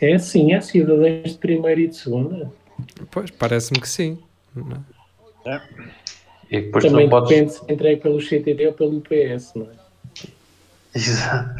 é 0.00 0.14
assim, 0.14 0.52
é 0.52 0.60
cidadãos 0.60 1.32
de 1.32 1.38
primeira 1.38 1.80
e 1.80 1.86
de 1.88 1.96
segunda. 1.96 2.50
Pois, 3.10 3.30
parece-me 3.30 3.80
que 3.80 3.88
sim. 3.88 4.18
não 4.54 4.76
é? 5.46 5.62
E 6.50 6.60
depois 6.62 6.84
Também 6.84 7.04
não 7.04 7.10
podes. 7.10 7.28
depende 7.30 7.52
se 7.52 7.72
entrei 7.72 7.96
pelo 7.96 8.20
CTT 8.20 8.66
ou 8.66 8.72
pelo 8.72 9.00
PS, 9.00 9.52
não 9.54 9.66
é? 9.66 9.87
Exato. 10.94 11.50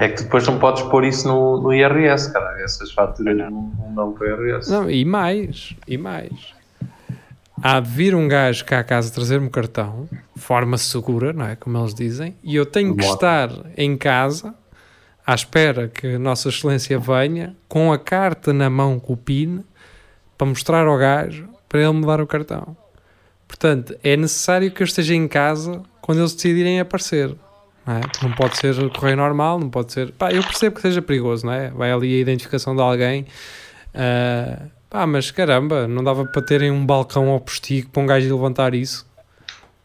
É 0.00 0.08
que 0.08 0.22
depois 0.22 0.46
não 0.46 0.58
podes 0.58 0.82
pôr 0.82 1.04
isso 1.04 1.26
no, 1.28 1.60
no 1.60 1.72
IRS, 1.72 2.32
cara. 2.32 2.60
Essas 2.62 2.92
faturas 2.92 3.36
não, 3.36 3.50
não 3.50 3.94
dão 3.94 4.12
para 4.12 4.26
o 4.26 4.46
IRS. 4.46 4.70
Não, 4.70 4.90
e 4.90 5.04
mais, 5.04 5.74
e 5.86 5.96
mais. 5.96 6.32
Há 7.62 7.78
de 7.78 7.88
vir 7.88 8.14
um 8.14 8.26
gajo 8.26 8.64
cá 8.64 8.80
a 8.80 8.84
casa 8.84 9.12
trazer-me 9.12 9.46
o 9.46 9.50
cartão, 9.50 10.08
forma 10.36 10.76
segura, 10.76 11.32
não 11.32 11.46
é? 11.46 11.54
Como 11.54 11.78
eles 11.78 11.94
dizem, 11.94 12.36
e 12.42 12.56
eu 12.56 12.66
tenho 12.66 12.96
que 12.96 13.04
estar 13.04 13.50
em 13.76 13.96
casa 13.96 14.52
à 15.24 15.32
espera 15.32 15.86
que 15.86 16.18
Nossa 16.18 16.48
Excelência 16.48 16.98
venha 16.98 17.56
com 17.68 17.92
a 17.92 17.98
carta 17.98 18.52
na 18.52 18.68
mão 18.68 18.98
com 18.98 19.12
o 19.12 19.16
PIN 19.16 19.62
para 20.36 20.46
mostrar 20.48 20.86
ao 20.86 20.98
gajo 20.98 21.48
para 21.68 21.80
ele 21.80 21.92
me 21.92 22.04
dar 22.04 22.20
o 22.20 22.26
cartão. 22.26 22.76
Portanto, 23.46 23.96
é 24.02 24.16
necessário 24.16 24.70
que 24.72 24.82
eu 24.82 24.84
esteja 24.84 25.14
em 25.14 25.28
casa 25.28 25.82
quando 26.00 26.18
eles 26.18 26.34
decidirem 26.34 26.80
aparecer. 26.80 27.36
Não, 27.86 27.96
é? 27.96 28.00
não 28.22 28.32
pode 28.32 28.56
ser 28.56 28.74
correio 28.90 29.16
normal, 29.16 29.58
não 29.58 29.68
pode 29.68 29.92
ser. 29.92 30.12
Pá, 30.12 30.32
eu 30.32 30.42
percebo 30.42 30.76
que 30.76 30.82
seja 30.82 31.02
perigoso, 31.02 31.46
não 31.46 31.52
é? 31.52 31.70
Vai 31.70 31.90
ali 31.90 32.16
a 32.16 32.20
identificação 32.20 32.74
de 32.76 32.82
alguém. 32.82 33.26
ah, 33.94 34.66
pá, 34.88 35.06
mas 35.06 35.30
caramba, 35.30 35.88
não 35.88 36.02
dava 36.04 36.24
para 36.26 36.42
terem 36.42 36.70
um 36.70 36.84
balcão 36.86 37.28
ao 37.28 37.40
postigo 37.40 37.88
para 37.90 38.02
um 38.02 38.06
gajo 38.06 38.32
levantar 38.34 38.74
isso. 38.74 39.06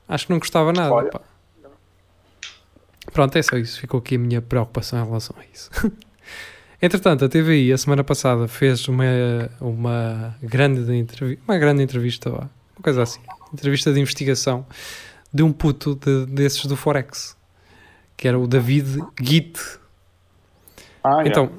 Acho 0.08 0.28
que 0.28 0.32
não 0.34 0.40
custava 0.40 0.72
nada. 0.72 0.94
Olha. 0.94 1.10
pá. 1.10 1.22
Pronto, 3.12 3.36
é 3.38 3.42
só 3.42 3.58
isso. 3.58 3.80
Ficou 3.80 4.00
aqui 4.00 4.16
a 4.16 4.20
minha 4.20 4.42
preocupação 4.42 5.02
em 5.02 5.06
relação 5.06 5.36
a 5.40 5.44
isso. 5.54 5.70
Entretanto, 6.82 7.26
a 7.26 7.30
TVI 7.30 7.74
a 7.74 7.78
semana 7.78 8.04
passada 8.04 8.48
fez 8.48 8.88
uma, 8.88 9.04
uma, 9.60 10.36
grande, 10.44 10.96
entrevi 10.96 11.40
uma 11.48 11.58
grande 11.58 11.82
entrevista, 11.82 12.30
uma 12.30 12.50
coisa 12.84 13.02
assim, 13.02 13.20
entrevista 13.52 13.92
de 13.92 14.00
investigação 14.00 14.64
de 15.34 15.42
um 15.42 15.52
puto 15.52 15.96
de- 15.96 16.28
desses 16.28 16.64
do 16.68 16.76
Forex, 16.76 17.36
que 18.18 18.28
era 18.28 18.38
o 18.38 18.48
David 18.48 19.00
Git. 19.22 19.60
Ah. 21.04 21.24
Então, 21.26 21.50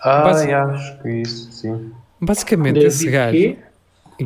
Ah, 0.00 0.22
Basi- 0.22 0.52
acho 0.52 1.02
que 1.02 1.08
isso, 1.20 1.52
sim. 1.52 1.92
basicamente, 2.20 2.74
David 2.74 2.88
esse 2.88 3.10
gajo, 3.10 3.32
quê? 3.38 3.58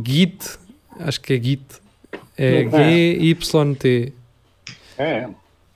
Git, 0.06 0.58
acho 1.00 1.20
que 1.20 1.32
é 1.34 1.42
Git, 1.42 1.64
é. 2.38 2.64
G-Y-T. 2.70 4.12
É, 4.96 5.28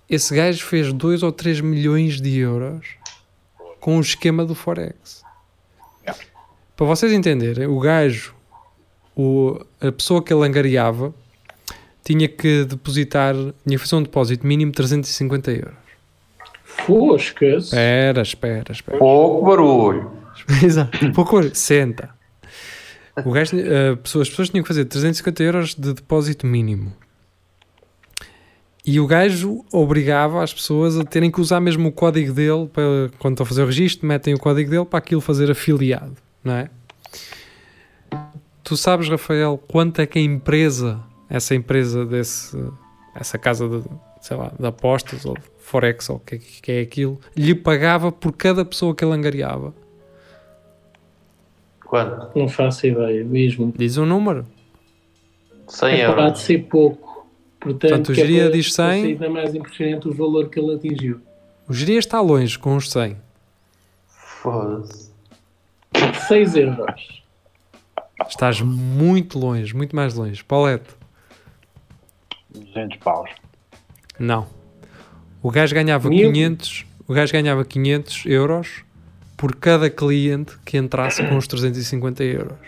Esse 0.09 0.35
gajo 0.35 0.65
fez 0.65 0.93
2 0.93 1.23
ou 1.23 1.33
3 1.33 1.61
milhões 1.61 2.21
de 2.21 2.39
euros 2.39 2.87
com 3.81 3.97
o 3.99 4.01
esquema 4.01 4.45
do 4.45 4.55
Forex. 4.55 5.23
Para 6.77 6.87
vocês 6.87 7.13
entenderem, 7.13 7.67
o 7.67 7.79
gajo, 7.81 8.35
o, 9.17 9.61
a 9.81 9.91
pessoa 9.93 10.23
que 10.23 10.33
ele 10.33 10.45
angariava, 10.47 11.13
tinha 12.05 12.29
que 12.29 12.65
depositar, 12.65 13.35
tinha 13.35 13.53
que 13.77 13.79
fazer 13.79 13.97
um 13.97 14.03
depósito 14.03 14.47
mínimo 14.47 14.71
de 14.73 14.77
350 14.77 15.51
euros. 15.53 15.75
Foscas. 16.87 17.65
Espera, 17.65 18.23
espera, 18.23 18.73
espera. 18.73 18.99
Pouco 18.99 19.47
barulho. 19.47 20.11
Exato. 20.63 21.13
Pouco, 21.13 21.43
senta. 21.55 22.11
O 23.25 23.31
tinha- 23.33 23.63
eh, 23.65 23.97
pessoas- 23.97 24.23
as 24.23 24.31
pessoas 24.31 24.51
tinham 24.51 24.63
que 24.63 24.69
fazer 24.69 24.85
350 24.87 25.43
euros 25.43 25.75
de 25.75 25.95
depósito 25.95 26.47
mínimo. 26.47 26.93
E 28.87 29.01
o 29.01 29.07
gajo 29.07 29.65
obrigava 29.73 30.43
as 30.43 30.53
pessoas 30.53 30.99
a 30.99 31.05
terem 31.05 31.31
que 31.31 31.41
usar 31.41 31.59
mesmo 31.61 31.89
o 31.89 31.93
código 31.93 32.33
dele 32.35 32.67
para, 32.71 33.11
quando 33.19 33.33
estão 33.35 33.45
a 33.45 33.47
fazer 33.47 33.63
o 33.63 33.67
registro, 33.67 34.07
metem 34.07 34.35
o 34.35 34.39
código 34.39 34.69
dele 34.71 34.85
para 34.85 34.99
aquilo 34.99 35.23
fazer 35.23 35.51
afiliado, 35.51 36.17
não 36.43 36.53
é? 36.55 36.69
Tu 38.63 38.77
sabes, 38.77 39.09
Rafael, 39.09 39.59
quanto 39.69 40.01
é 40.01 40.07
que 40.07 40.19
a 40.19 40.23
empresa, 40.23 41.01
essa 41.31 41.55
empresa 41.55 42.05
desse, 42.05 42.59
essa 43.15 43.39
casa 43.39 43.69
de, 43.69 43.83
sei 44.25 44.39
lá, 44.39 44.51
de 44.59 44.67
apostas 44.67 45.27
ou 45.27 45.35
de 45.35 45.43
Forex 45.59 46.09
ou 46.09 46.17
o 46.17 46.21
que, 46.21 46.37
é 46.37 46.39
que 46.39 46.73
é 46.73 46.81
aquilo, 46.81 47.21
lhe 47.37 47.55
pagava 47.55 48.11
por 48.11 48.33
cada 48.33 48.65
pessoa 48.65 48.95
que 48.95 49.05
ele 49.05 49.13
angariava? 49.13 49.75
Quanto? 51.85 52.39
Não 52.39 52.49
faço 52.49 52.87
ideia, 52.87 53.23
mesmo. 53.23 53.71
Diz 53.77 53.99
um 53.99 54.07
número. 54.07 54.47
100 55.69 55.89
É 56.01 56.07
para 56.07 56.15
de 56.15 56.21
euros. 56.23 56.41
ser 56.41 56.59
pouco. 56.71 57.27
Portanto, 57.61 57.81
Portanto, 57.91 58.09
o 58.13 58.15
que 58.15 58.21
é 58.21 58.25
geria 58.25 58.43
para- 58.45 58.53
diz 58.53 58.75
para 58.75 58.93
100. 58.93 59.03
ser 59.03 59.09
ainda 59.09 59.29
mais 59.31 59.55
impressionante 59.55 60.09
o 60.09 60.15
valor 60.15 60.49
que 60.49 60.59
ele 60.59 60.75
atingiu. 60.75 61.21
O 61.69 61.75
geria 61.75 61.99
está 61.99 62.21
longe 62.23 62.59
com 62.59 62.77
os 62.77 62.91
100. 62.91 63.17
Foda-se. 64.09 65.11
6 66.29 66.57
euros. 66.57 67.23
Estás 68.27 68.61
muito 68.63 69.39
longe, 69.39 69.77
muito 69.77 69.95
mais 69.95 70.15
longe. 70.15 70.43
Paulette, 70.43 70.89
200 72.55 72.97
paus. 72.99 73.31
Não. 74.19 74.47
O 75.43 75.51
gajo 75.51 75.75
ganhava 75.75 76.09
Mil? 76.09 76.33
500, 76.33 76.87
o 77.07 77.13
gajo 77.15 77.33
ganhava 77.33 77.65
500 77.65 78.25
euros 78.27 78.85
por 79.37 79.55
cada 79.57 79.91
cliente 79.91 80.57
que 80.65 80.77
entrasse 80.79 81.23
com 81.27 81.37
os 81.37 81.47
350 81.47 82.25
euros. 82.25 82.59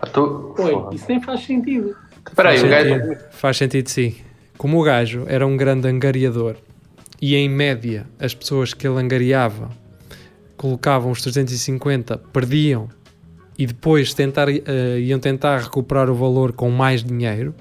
Ah, 0.00 0.06
tu... 0.06 0.54
Oi, 0.58 0.94
isso 0.94 1.04
nem 1.08 1.20
faz 1.20 1.44
sentido. 1.44 1.94
Espera 2.26 2.50
aí, 2.50 2.62
o 2.62 2.68
gajo... 2.68 2.88
sentido, 2.88 3.20
faz 3.32 3.56
sentido, 3.56 3.88
sim. 3.88 4.16
Como 4.56 4.80
o 4.80 4.82
gajo 4.82 5.24
era 5.26 5.46
um 5.46 5.56
grande 5.56 5.88
angariador 5.88 6.56
e 7.20 7.36
em 7.36 7.48
média 7.48 8.06
as 8.18 8.34
pessoas 8.34 8.72
que 8.74 8.86
ele 8.86 8.98
angariava 8.98 9.70
colocavam 10.56 11.10
os 11.10 11.20
350, 11.20 12.18
perdiam 12.32 12.88
e 13.58 13.66
depois 13.66 14.14
tentar, 14.14 14.48
eh, 14.48 15.00
iam 15.00 15.18
tentar 15.18 15.58
recuperar 15.58 16.08
o 16.08 16.14
valor 16.14 16.52
com 16.52 16.70
mais 16.70 17.02
dinheiro, 17.02 17.54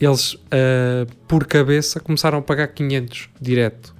eles 0.00 0.36
eh, 0.50 1.06
por 1.28 1.46
cabeça 1.46 2.00
começaram 2.00 2.38
a 2.38 2.42
pagar 2.42 2.68
500 2.68 3.28
direto. 3.40 3.94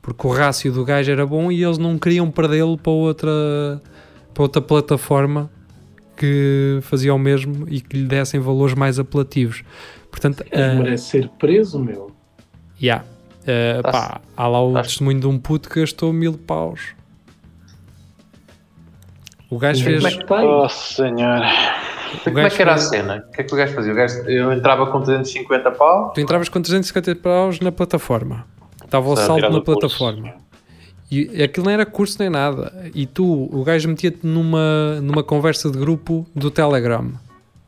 Porque 0.00 0.26
o 0.26 0.30
rácio 0.32 0.72
do 0.72 0.84
gajo 0.84 1.10
era 1.12 1.24
bom 1.26 1.50
e 1.52 1.62
eles 1.62 1.78
não 1.78 1.98
queriam 1.98 2.30
perdê-lo 2.30 2.76
para 2.76 2.90
outra, 2.92 3.80
para 4.34 4.42
outra 4.42 4.60
plataforma 4.62 5.50
que 6.16 6.78
fazia 6.82 7.14
o 7.14 7.18
mesmo 7.18 7.66
e 7.68 7.80
que 7.80 7.96
lhe 7.96 8.06
dessem 8.06 8.40
valores 8.40 8.74
mais 8.74 8.98
apelativos. 8.98 9.62
Portanto, 10.10 10.44
Ele 10.50 10.62
ah, 10.62 10.74
merece 10.74 11.04
ser 11.04 11.28
preso, 11.38 11.78
meu. 11.78 12.10
yeah. 12.80 13.04
Ah, 13.46 13.82
Tá-se- 13.82 13.98
pá, 14.08 14.20
há 14.36 14.46
lá 14.48 14.62
o 14.62 14.72
tá-se- 14.72 14.88
testemunho 14.90 15.20
de 15.20 15.26
um 15.26 15.38
puto 15.38 15.68
que 15.70 15.80
gastou 15.80 16.12
mil 16.12 16.34
paus. 16.34 16.94
O 19.50 19.58
gajo 19.58 19.84
Como 19.84 20.00
fez. 20.00 20.14
é? 20.14 20.44
Oh, 20.44 20.68
senhor. 20.68 21.42
Como 22.24 22.38
é 22.38 22.50
que 22.50 22.62
era 22.62 22.74
a 22.74 22.78
cena? 22.78 23.24
O 23.28 23.32
que 23.32 23.40
é 23.40 23.44
que 23.44 23.54
o 23.54 23.56
gajo 23.56 23.74
fazia? 23.74 23.92
O 23.92 23.96
gajo... 23.96 24.18
Eu 24.28 24.52
entrava 24.52 24.86
com 24.86 25.00
350 25.00 25.70
pau. 25.72 26.12
Tu 26.12 26.20
entravas 26.20 26.48
com 26.48 26.60
350 26.60 27.16
paus 27.16 27.60
na 27.60 27.72
plataforma. 27.72 28.46
Estava 28.84 29.08
o 29.08 29.16
saldo 29.16 29.42
na 29.42 29.48
o 29.48 29.62
curso. 29.62 29.64
plataforma. 29.64 30.34
E 31.10 31.42
aquilo 31.42 31.66
não 31.66 31.72
era 31.72 31.84
curso 31.84 32.16
nem 32.18 32.30
nada. 32.30 32.90
E 32.94 33.06
tu, 33.06 33.48
o 33.52 33.62
gajo 33.64 33.88
metia-te 33.88 34.26
numa, 34.26 35.00
numa 35.02 35.22
conversa 35.22 35.70
de 35.70 35.78
grupo 35.78 36.26
do 36.34 36.50
Telegram 36.50 37.12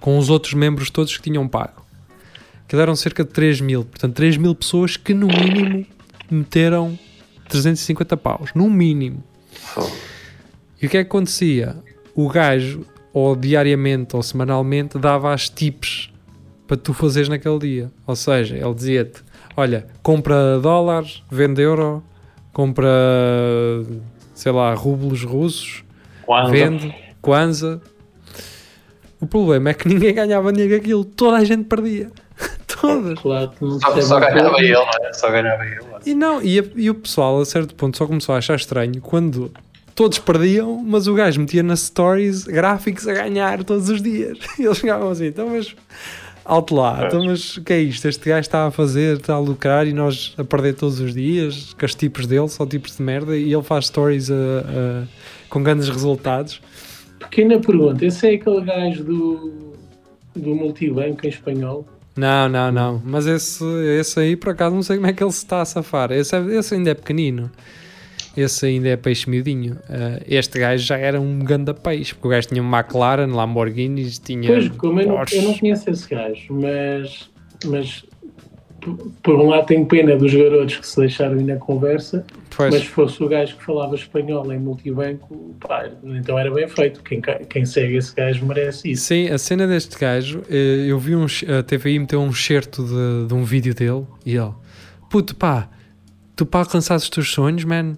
com 0.00 0.18
os 0.18 0.30
outros 0.30 0.54
membros 0.54 0.90
todos 0.90 1.16
que 1.16 1.22
tinham 1.22 1.46
pago. 1.48 1.84
Que 2.66 2.76
eram 2.76 2.96
cerca 2.96 3.24
de 3.24 3.30
3 3.30 3.60
mil. 3.60 3.84
Portanto, 3.84 4.14
3 4.14 4.36
mil 4.36 4.54
pessoas 4.54 4.96
que 4.96 5.12
no 5.12 5.26
mínimo 5.26 5.86
meteram 6.30 6.98
350 7.48 8.16
paus. 8.16 8.50
No 8.54 8.68
mínimo. 8.70 9.22
Foda-se. 9.52 10.14
E 10.84 10.86
o 10.86 10.90
que 10.90 10.98
é 10.98 11.02
que 11.02 11.08
acontecia? 11.08 11.76
O 12.14 12.28
gajo, 12.28 12.84
ou 13.14 13.34
diariamente 13.34 14.14
ou 14.16 14.22
semanalmente, 14.22 14.98
dava 14.98 15.32
as 15.32 15.48
tips 15.48 16.10
para 16.66 16.76
tu 16.76 16.92
fazeres 16.92 17.28
naquele 17.30 17.58
dia. 17.60 17.90
Ou 18.06 18.14
seja, 18.16 18.56
ele 18.56 18.74
dizia-te: 18.74 19.22
Olha, 19.56 19.86
compra 20.02 20.58
dólares, 20.60 21.22
vende 21.30 21.62
euro, 21.62 22.02
compra 22.52 22.90
sei 24.34 24.50
lá, 24.52 24.74
rublos 24.74 25.22
russos, 25.24 25.84
vende, 26.50 26.94
Kwanza. 27.22 27.80
O 29.20 29.26
problema 29.26 29.70
é 29.70 29.74
que 29.74 29.86
ninguém 29.88 30.12
ganhava 30.14 30.52
dinheiro 30.52 30.76
aquilo, 30.76 31.04
toda 31.04 31.36
a 31.38 31.44
gente 31.44 31.64
perdia. 31.64 32.10
Todas. 32.66 33.18
Claro, 33.20 33.50
Só, 33.80 33.92
percebe 33.92 34.02
só 34.02 34.20
ganhava 34.20 34.58
ele, 34.58 34.72
não 34.72 34.82
é? 35.08 35.12
Só 35.12 35.30
ganhava 35.30 35.64
ele. 35.64 35.80
E 36.04 36.14
não, 36.14 36.42
e, 36.42 36.58
a- 36.58 36.64
e 36.74 36.90
o 36.90 36.94
pessoal 36.96 37.40
a 37.40 37.44
certo 37.46 37.74
ponto 37.74 37.96
só 37.96 38.06
começou 38.06 38.34
a 38.34 38.38
achar 38.38 38.56
estranho 38.56 39.00
quando 39.00 39.50
todos 39.94 40.18
perdiam, 40.18 40.82
mas 40.84 41.06
o 41.06 41.14
gajo 41.14 41.40
metia 41.40 41.62
nas 41.62 41.80
stories 41.80 42.44
gráficos 42.44 43.06
a 43.08 43.12
ganhar 43.14 43.62
todos 43.64 43.88
os 43.88 44.02
dias. 44.02 44.38
E 44.58 44.62
eles 44.64 44.78
chegavam 44.78 45.10
assim, 45.10 45.26
então 45.26 45.48
mas 45.50 45.74
alto 46.44 46.74
lá, 46.74 47.04
então 47.06 47.24
mas 47.24 47.56
o 47.56 47.62
que 47.62 47.72
é 47.72 47.80
isto? 47.80 48.06
Este 48.06 48.28
gajo 48.28 48.40
está 48.40 48.66
a 48.66 48.70
fazer, 48.70 49.16
está 49.18 49.34
a 49.34 49.38
lucrar 49.38 49.86
e 49.86 49.92
nós 49.92 50.34
a 50.36 50.44
perder 50.44 50.74
todos 50.74 51.00
os 51.00 51.14
dias, 51.14 51.74
com 51.78 51.86
os 51.86 51.94
tipos 51.94 52.26
dele, 52.26 52.48
só 52.48 52.66
tipos 52.66 52.96
de 52.96 53.02
merda, 53.02 53.36
e 53.36 53.52
ele 53.52 53.62
faz 53.62 53.86
stories 53.86 54.30
a- 54.30 54.34
a- 54.34 55.04
com 55.48 55.62
grandes 55.62 55.88
resultados. 55.88 56.60
Pequena 57.18 57.58
pergunta: 57.58 58.04
esse 58.04 58.26
é 58.26 58.34
aquele 58.34 58.60
gajo 58.62 59.04
do, 59.04 59.72
do 60.36 60.54
multibanco 60.54 61.24
em 61.24 61.28
espanhol? 61.30 61.86
Não, 62.16 62.48
não, 62.48 62.70
não. 62.70 63.02
Mas 63.04 63.26
esse, 63.26 63.64
esse 63.98 64.20
aí, 64.20 64.36
por 64.36 64.50
acaso, 64.50 64.74
não 64.74 64.82
sei 64.82 64.96
como 64.96 65.06
é 65.08 65.12
que 65.12 65.22
ele 65.24 65.32
se 65.32 65.38
está 65.38 65.62
a 65.62 65.64
safar. 65.64 66.12
Esse, 66.12 66.36
é- 66.36 66.56
esse 66.58 66.74
ainda 66.74 66.90
é 66.90 66.94
pequenino. 66.94 67.50
Esse 68.36 68.66
ainda 68.66 68.88
é 68.88 68.96
peixe 68.96 69.28
miudinho. 69.28 69.78
Ah, 69.88 70.20
este 70.26 70.58
gajo 70.58 70.84
já 70.84 70.96
era 70.96 71.20
um 71.20 71.38
ganda 71.40 71.72
peixe, 71.72 72.14
porque 72.14 72.28
o 72.28 72.30
gajo 72.30 72.48
tinha 72.48 72.62
um 72.62 72.74
McLaren, 72.74 73.26
Lamborghinis, 73.26 74.18
tinha. 74.18 74.46
Pois, 74.48 74.68
como 74.70 75.00
eu 75.00 75.08
não, 75.08 75.24
eu 75.32 75.42
não 75.42 75.58
conheço 75.58 75.90
esse 75.90 76.08
gajo, 76.08 76.52
mas, 76.52 77.30
mas 77.64 78.04
por 79.22 79.40
um 79.40 79.48
lado 79.48 79.66
tenho 79.66 79.86
pena 79.86 80.16
dos 80.16 80.32
garotos 80.34 80.76
que 80.76 80.86
se 80.86 80.96
deixaram 81.00 81.38
ir 81.40 81.44
na 81.44 81.56
conversa, 81.56 82.24
Pois. 82.54 82.72
mas 82.72 82.82
se 82.82 82.88
fosse 82.88 83.22
o 83.22 83.28
gajo 83.28 83.56
que 83.56 83.64
falava 83.64 83.94
espanhol 83.94 84.52
em 84.52 84.58
multibanco, 84.58 85.54
pá, 85.60 85.88
então 86.04 86.38
era 86.38 86.52
bem 86.52 86.68
feito. 86.68 87.02
Quem, 87.02 87.20
quem 87.48 87.64
segue 87.64 87.96
esse 87.96 88.14
gajo 88.14 88.44
merece 88.44 88.90
isso. 88.92 89.04
Sim, 89.06 89.28
a 89.30 89.38
cena 89.38 89.66
deste 89.66 89.98
gajo, 89.98 90.42
eh, 90.50 90.86
eu 90.86 90.98
vi 90.98 91.16
um, 91.16 91.24
a 91.24 91.62
TVI 91.62 91.98
meteu 91.98 92.20
um 92.20 92.32
certo 92.32 92.84
de, 92.84 93.28
de 93.28 93.34
um 93.34 93.44
vídeo 93.44 93.74
dele 93.74 94.04
e 94.24 94.36
ele, 94.36 94.52
puto 95.10 95.34
pá, 95.34 95.68
tu 96.36 96.44
para 96.44 96.60
alcançar 96.60 96.96
os 96.96 97.08
teus 97.08 97.30
sonhos, 97.30 97.64
man, 97.64 97.96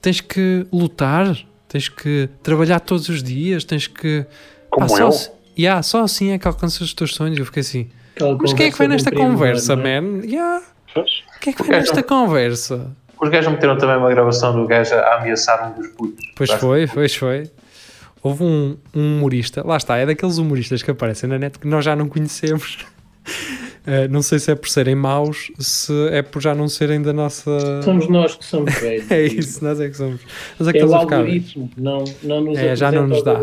tens 0.00 0.20
que 0.20 0.66
lutar, 0.72 1.36
tens 1.68 1.88
que 1.88 2.28
trabalhar 2.42 2.80
todos 2.80 3.08
os 3.08 3.22
dias, 3.22 3.64
tens 3.64 3.86
que. 3.86 4.24
Como 4.70 4.86
pá, 4.88 4.96
só, 4.96 5.02
eu? 5.02 5.08
assim- 5.08 5.30
yeah, 5.58 5.82
só 5.82 6.02
assim 6.04 6.30
é 6.32 6.38
que 6.38 6.46
alcanças 6.48 6.80
os 6.80 6.94
teus 6.94 7.14
sonhos. 7.14 7.38
Eu 7.38 7.44
fiquei 7.46 7.60
assim, 7.60 7.88
Aquela 8.14 8.36
mas 8.40 8.52
quem 8.52 8.66
é 8.66 8.70
que 8.70 8.78
vai 8.78 8.86
conversa 8.86 8.88
nesta 8.88 9.10
empreendedor, 9.10 9.38
conversa, 9.38 9.76
não 9.76 9.86
é? 9.86 10.00
man? 10.00 10.24
Yeah, 10.26 10.64
quem 11.40 11.52
é 11.52 11.56
que 11.56 11.62
vai 11.62 11.78
nesta 11.80 12.02
conversa? 12.02 12.90
Os 13.20 13.28
gajos 13.28 13.52
meteram 13.52 13.76
também 13.76 13.96
uma 13.96 14.08
gravação 14.10 14.52
do 14.54 14.66
gajo 14.66 14.94
a 14.94 15.16
ameaçar 15.16 15.70
um 15.70 15.74
dos 15.78 15.88
putos. 15.88 16.24
Pois 16.34 16.50
foi, 16.52 16.86
pois 16.86 17.14
foi. 17.14 17.50
Houve 18.22 18.44
um, 18.44 18.76
um 18.94 19.16
humorista, 19.16 19.62
lá 19.66 19.76
está, 19.76 19.96
é 19.96 20.06
daqueles 20.06 20.38
humoristas 20.38 20.82
que 20.82 20.90
aparecem 20.90 21.28
na 21.28 21.38
net 21.38 21.58
que 21.58 21.66
nós 21.66 21.84
já 21.84 21.94
não 21.96 22.08
conhecemos. 22.08 22.78
Eh, 23.86 24.08
não 24.08 24.20
sei 24.22 24.38
se 24.38 24.50
é 24.50 24.54
por 24.54 24.68
serem 24.68 24.94
maus, 24.94 25.50
se 25.58 25.92
é 26.10 26.20
por 26.22 26.40
já 26.42 26.54
não 26.54 26.68
serem 26.68 27.00
da 27.00 27.12
nossa. 27.12 27.50
Somos 27.82 28.08
nós 28.08 28.36
que 28.36 28.44
somos 28.44 28.72
velhos. 28.78 29.10
É 29.10 29.22
isso, 29.22 29.64
nós 29.64 29.80
é 29.80 29.88
que 29.88 29.96
somos. 29.96 30.20
Nós 30.58 30.68
é 30.68 30.72
que 30.72 30.78
É 30.78 30.82
o 30.82 30.84
estamos 30.86 30.94
a 30.94 31.00
ficar. 31.06 31.16
algoritmo, 31.16 31.70
não, 31.76 32.04
não 32.22 32.40
nos 32.42 32.58
É, 32.58 32.76
já 32.76 32.92
não 32.92 33.06
nos 33.06 33.22
dá. 33.22 33.40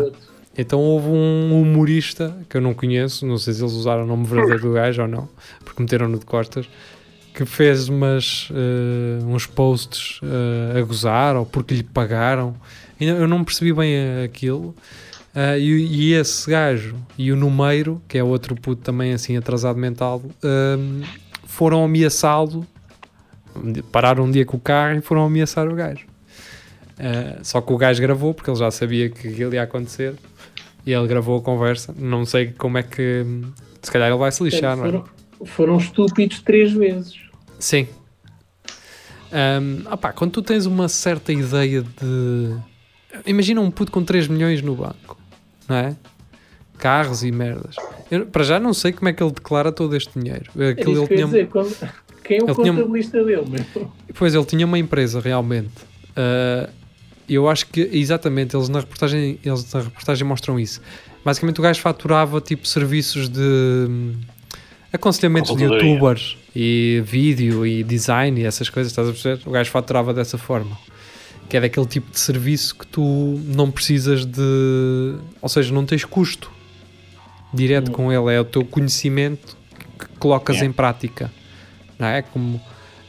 Então 0.56 0.80
houve 0.80 1.08
um 1.08 1.60
humorista 1.60 2.36
que 2.48 2.56
eu 2.56 2.60
não 2.60 2.74
conheço, 2.74 3.24
não 3.26 3.38
sei 3.38 3.52
se 3.54 3.62
eles 3.62 3.72
usaram 3.72 4.02
o 4.04 4.06
nome 4.06 4.26
verdadeiro 4.26 4.60
do 4.62 4.72
gajo 4.72 5.02
ou 5.02 5.08
não, 5.08 5.28
porque 5.64 5.80
meteram-no 5.82 6.18
de 6.18 6.26
costas, 6.26 6.68
que 7.34 7.44
fez 7.44 7.88
umas, 7.88 8.48
eh, 8.52 9.22
uns 9.24 9.46
posts 9.46 10.20
eh, 10.22 10.78
a 10.78 10.82
gozar 10.82 11.36
ou 11.36 11.46
porque 11.46 11.74
lhe 11.74 11.82
pagaram. 11.84 12.56
Eu 13.00 13.28
não 13.28 13.44
percebi 13.44 13.72
bem 13.72 13.94
aquilo. 14.24 14.74
Ah, 15.40 15.56
e, 15.56 15.70
e 15.70 16.14
esse 16.14 16.50
gajo 16.50 16.96
e 17.16 17.30
o 17.30 17.36
Numeiro, 17.36 18.02
que 18.08 18.18
é 18.18 18.24
outro 18.24 18.56
puto 18.56 18.82
também 18.82 19.12
assim 19.12 19.36
atrasado 19.36 19.78
mental, 19.78 20.20
ahm, 20.42 21.02
foram 21.44 21.84
ameaçá-lo. 21.84 22.66
Pararam 23.92 24.24
um 24.24 24.30
dia 24.32 24.44
com 24.44 24.56
o 24.56 24.60
carro 24.60 24.98
e 24.98 25.00
foram 25.00 25.24
ameaçar 25.24 25.68
o 25.68 25.76
gajo. 25.76 26.06
Ah, 26.98 27.38
só 27.44 27.60
que 27.60 27.72
o 27.72 27.76
gajo 27.76 28.02
gravou 28.02 28.34
porque 28.34 28.50
ele 28.50 28.58
já 28.58 28.68
sabia 28.72 29.08
que 29.10 29.28
aquilo 29.28 29.54
ia 29.54 29.62
acontecer 29.62 30.16
e 30.84 30.92
ele 30.92 31.06
gravou 31.06 31.38
a 31.38 31.40
conversa. 31.40 31.94
Não 31.96 32.26
sei 32.26 32.50
como 32.50 32.76
é 32.76 32.82
que. 32.82 33.24
Se 33.80 33.92
calhar 33.92 34.08
ele 34.08 34.18
vai 34.18 34.32
se 34.32 34.42
lixar, 34.42 34.76
não 34.76 34.86
é? 34.86 34.90
foram, 34.90 35.04
foram 35.44 35.76
estúpidos 35.76 36.42
três 36.42 36.72
vezes. 36.72 37.14
Sim. 37.60 37.86
Ahm, 39.30 39.86
opá, 39.88 40.12
quando 40.12 40.32
tu 40.32 40.42
tens 40.42 40.66
uma 40.66 40.88
certa 40.88 41.32
ideia 41.32 41.82
de. 41.82 42.56
Imagina 43.24 43.60
um 43.60 43.70
puto 43.70 43.92
com 43.92 44.02
3 44.04 44.26
milhões 44.26 44.62
no 44.62 44.74
banco, 44.74 45.17
não 45.68 45.76
é? 45.76 45.96
Carros 46.78 47.24
e 47.24 47.32
merdas. 47.32 47.74
Eu, 48.10 48.26
para 48.26 48.44
já 48.44 48.60
não 48.60 48.72
sei 48.72 48.92
como 48.92 49.08
é 49.08 49.12
que 49.12 49.22
ele 49.22 49.32
declara 49.32 49.72
todo 49.72 49.96
este 49.96 50.18
dinheiro. 50.18 50.50
É 50.56 50.68
Aquilo 50.70 50.92
isso 50.92 51.00
ele 51.00 51.08
que 51.08 51.14
tinha, 51.16 51.26
dizer. 51.26 51.48
quando- 51.48 51.76
quem 52.24 52.38
é 52.38 52.42
o 52.42 52.46
ele 52.46 52.54
tinha- 52.54 52.72
contabilista 52.74 53.24
dele, 53.24 53.44
meu? 53.48 53.90
Pois 54.14 54.34
ele 54.34 54.44
tinha 54.44 54.64
uma 54.66 54.78
empresa 54.78 55.20
realmente. 55.20 55.72
Ah, 56.16 56.68
eu 57.28 57.48
acho 57.48 57.66
que 57.66 57.80
exatamente 57.92 58.56
eles 58.56 58.68
na 58.68 58.80
reportagem 58.80 59.38
eles 59.44 59.72
na 59.72 59.80
reportagem 59.80 60.26
mostram 60.26 60.58
isso. 60.58 60.80
Basicamente 61.24 61.58
o 61.58 61.62
gajo 61.62 61.80
faturava 61.80 62.40
tipo 62.40 62.66
serviços 62.66 63.28
de 63.28 63.40
hum, 63.40 64.14
aconselhamentos 64.92 65.54
de 65.56 65.64
youtubers 65.64 66.36
e 66.54 67.02
vídeo 67.04 67.66
e 67.66 67.82
design 67.82 68.40
e 68.40 68.44
essas 68.44 68.70
coisas, 68.70 68.92
estás 68.92 69.08
a 69.08 69.12
perceber? 69.12 69.40
O 69.46 69.50
gajo 69.50 69.70
faturava 69.70 70.14
dessa 70.14 70.38
forma. 70.38 70.78
Que 71.48 71.56
é 71.56 71.60
daquele 71.60 71.86
tipo 71.86 72.10
de 72.10 72.18
serviço 72.18 72.76
que 72.76 72.86
tu 72.86 73.40
não 73.46 73.70
precisas 73.70 74.24
de. 74.26 75.16
Ou 75.40 75.48
seja, 75.48 75.72
não 75.72 75.86
tens 75.86 76.04
custo 76.04 76.50
direto 77.54 77.88
Hum. 77.90 77.94
com 77.94 78.12
ele, 78.12 78.34
é 78.34 78.40
o 78.40 78.44
teu 78.44 78.64
conhecimento 78.64 79.56
que 79.98 80.06
colocas 80.18 80.56
Yeah. 80.56 80.70
em 80.70 80.72
prática. 80.74 81.30
Não 81.98 82.06
é? 82.06 82.20
Como 82.22 82.60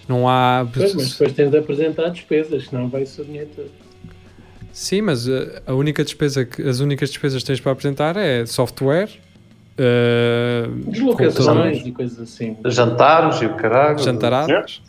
não 0.07 0.27
há. 0.29 0.65
Pois, 0.73 0.93
mas 0.95 1.11
depois 1.11 1.33
tens 1.33 1.51
de 1.51 1.57
apresentar 1.57 2.09
despesas, 2.09 2.65
senão 2.67 2.87
vai-se 2.89 3.19
o 3.21 3.25
dinheiro 3.25 3.49
todo. 3.55 3.69
Sim, 4.71 5.01
mas 5.01 5.27
uh, 5.27 5.61
a 5.67 5.73
única 5.73 6.03
despesa 6.03 6.45
que 6.45 6.61
as 6.61 6.79
únicas 6.79 7.09
despesas 7.09 7.41
que 7.43 7.47
tens 7.47 7.59
para 7.59 7.71
apresentar 7.73 8.15
é 8.15 8.45
software, 8.45 9.09
uh, 9.77 10.89
Deslocações 10.89 11.85
e 11.85 11.91
coisas 11.91 12.19
assim. 12.19 12.55
Jantares 12.65 13.41
e 13.41 13.45
o 13.47 13.55
caralho. 13.55 13.99
jantaradas. 13.99 14.81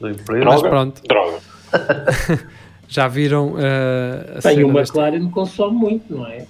Mas 0.00 0.62
pronto, 0.62 1.02
Droga. 1.06 1.38
já 2.88 3.06
viram 3.06 3.52
uh, 3.52 3.58
a 4.38 4.40
Tem 4.40 4.54
cena 4.56 4.66
uma 4.66 4.80
deste- 4.80 4.98
McLaren 4.98 5.30
consome 5.30 5.76
muito, 5.76 6.14
não 6.16 6.26
é? 6.26 6.46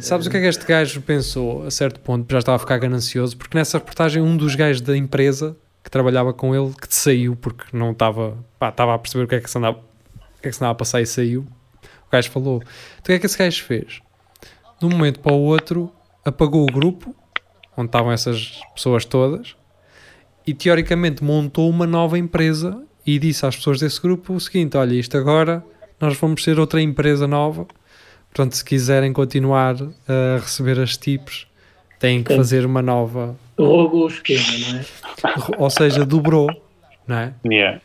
Sabes 0.00 0.26
o 0.26 0.30
que 0.30 0.36
é 0.36 0.40
que 0.40 0.46
este 0.46 0.64
gajo 0.64 1.00
pensou 1.02 1.66
a 1.66 1.70
certo 1.70 1.98
ponto? 2.00 2.30
Já 2.30 2.38
estava 2.38 2.56
a 2.56 2.58
ficar 2.58 2.78
ganancioso, 2.78 3.36
porque 3.36 3.58
nessa 3.58 3.78
reportagem 3.78 4.22
um 4.22 4.36
dos 4.36 4.54
gajos 4.54 4.80
da 4.80 4.96
empresa 4.96 5.56
que 5.82 5.90
trabalhava 5.90 6.32
com 6.32 6.54
ele 6.54 6.72
que 6.80 6.86
saiu 6.94 7.34
porque 7.34 7.64
não 7.76 7.90
estava, 7.90 8.38
pá, 8.60 8.68
estava 8.68 8.94
a 8.94 8.98
perceber 8.98 9.24
o 9.24 9.28
que 9.28 9.34
é 9.34 9.40
que 9.40 9.50
se 9.50 9.58
andava, 9.58 9.78
o 9.78 10.40
que 10.40 10.46
é 10.48 10.50
que 10.50 10.56
se 10.56 10.62
andava 10.62 10.72
a 10.72 10.76
passar 10.76 11.00
e 11.00 11.06
saiu. 11.06 11.40
O 12.06 12.10
gajo 12.12 12.30
falou: 12.30 12.62
Então 12.62 13.00
o 13.00 13.04
que 13.06 13.12
é 13.12 13.18
que 13.18 13.26
esse 13.26 13.36
gajo 13.36 13.64
fez? 13.64 14.00
De 14.78 14.86
um 14.86 14.90
momento 14.90 15.18
para 15.18 15.32
o 15.32 15.40
outro, 15.40 15.92
apagou 16.24 16.62
o 16.62 16.66
grupo 16.66 17.12
onde 17.76 17.88
estavam 17.88 18.12
essas 18.12 18.60
pessoas 18.74 19.04
todas 19.04 19.56
e 20.46 20.54
teoricamente 20.54 21.24
montou 21.24 21.68
uma 21.68 21.86
nova 21.88 22.16
empresa 22.18 22.80
e 23.04 23.18
disse 23.18 23.44
às 23.44 23.56
pessoas 23.56 23.80
desse 23.80 24.00
grupo 24.00 24.32
o 24.34 24.38
seguinte: 24.40 24.76
olha, 24.76 24.94
isto 24.94 25.16
agora 25.18 25.64
nós 26.02 26.18
vamos 26.18 26.42
ser 26.42 26.58
outra 26.58 26.82
empresa 26.82 27.26
nova. 27.28 27.66
Portanto, 28.28 28.56
se 28.56 28.64
quiserem 28.64 29.12
continuar 29.12 29.76
a 30.08 30.38
receber 30.40 30.80
as 30.80 30.96
tipos, 30.96 31.46
têm 32.00 32.22
que 32.24 32.32
Sim. 32.32 32.36
fazer 32.38 32.66
uma 32.66 32.82
nova. 32.82 33.36
Roubou 33.58 34.04
o 34.04 34.08
esquema, 34.08 34.42
não 34.58 34.78
é? 34.80 34.84
Ou 35.58 35.70
seja, 35.70 36.04
dobrou, 36.04 36.48
não 37.06 37.16
é? 37.16 37.32
Yeah. 37.46 37.80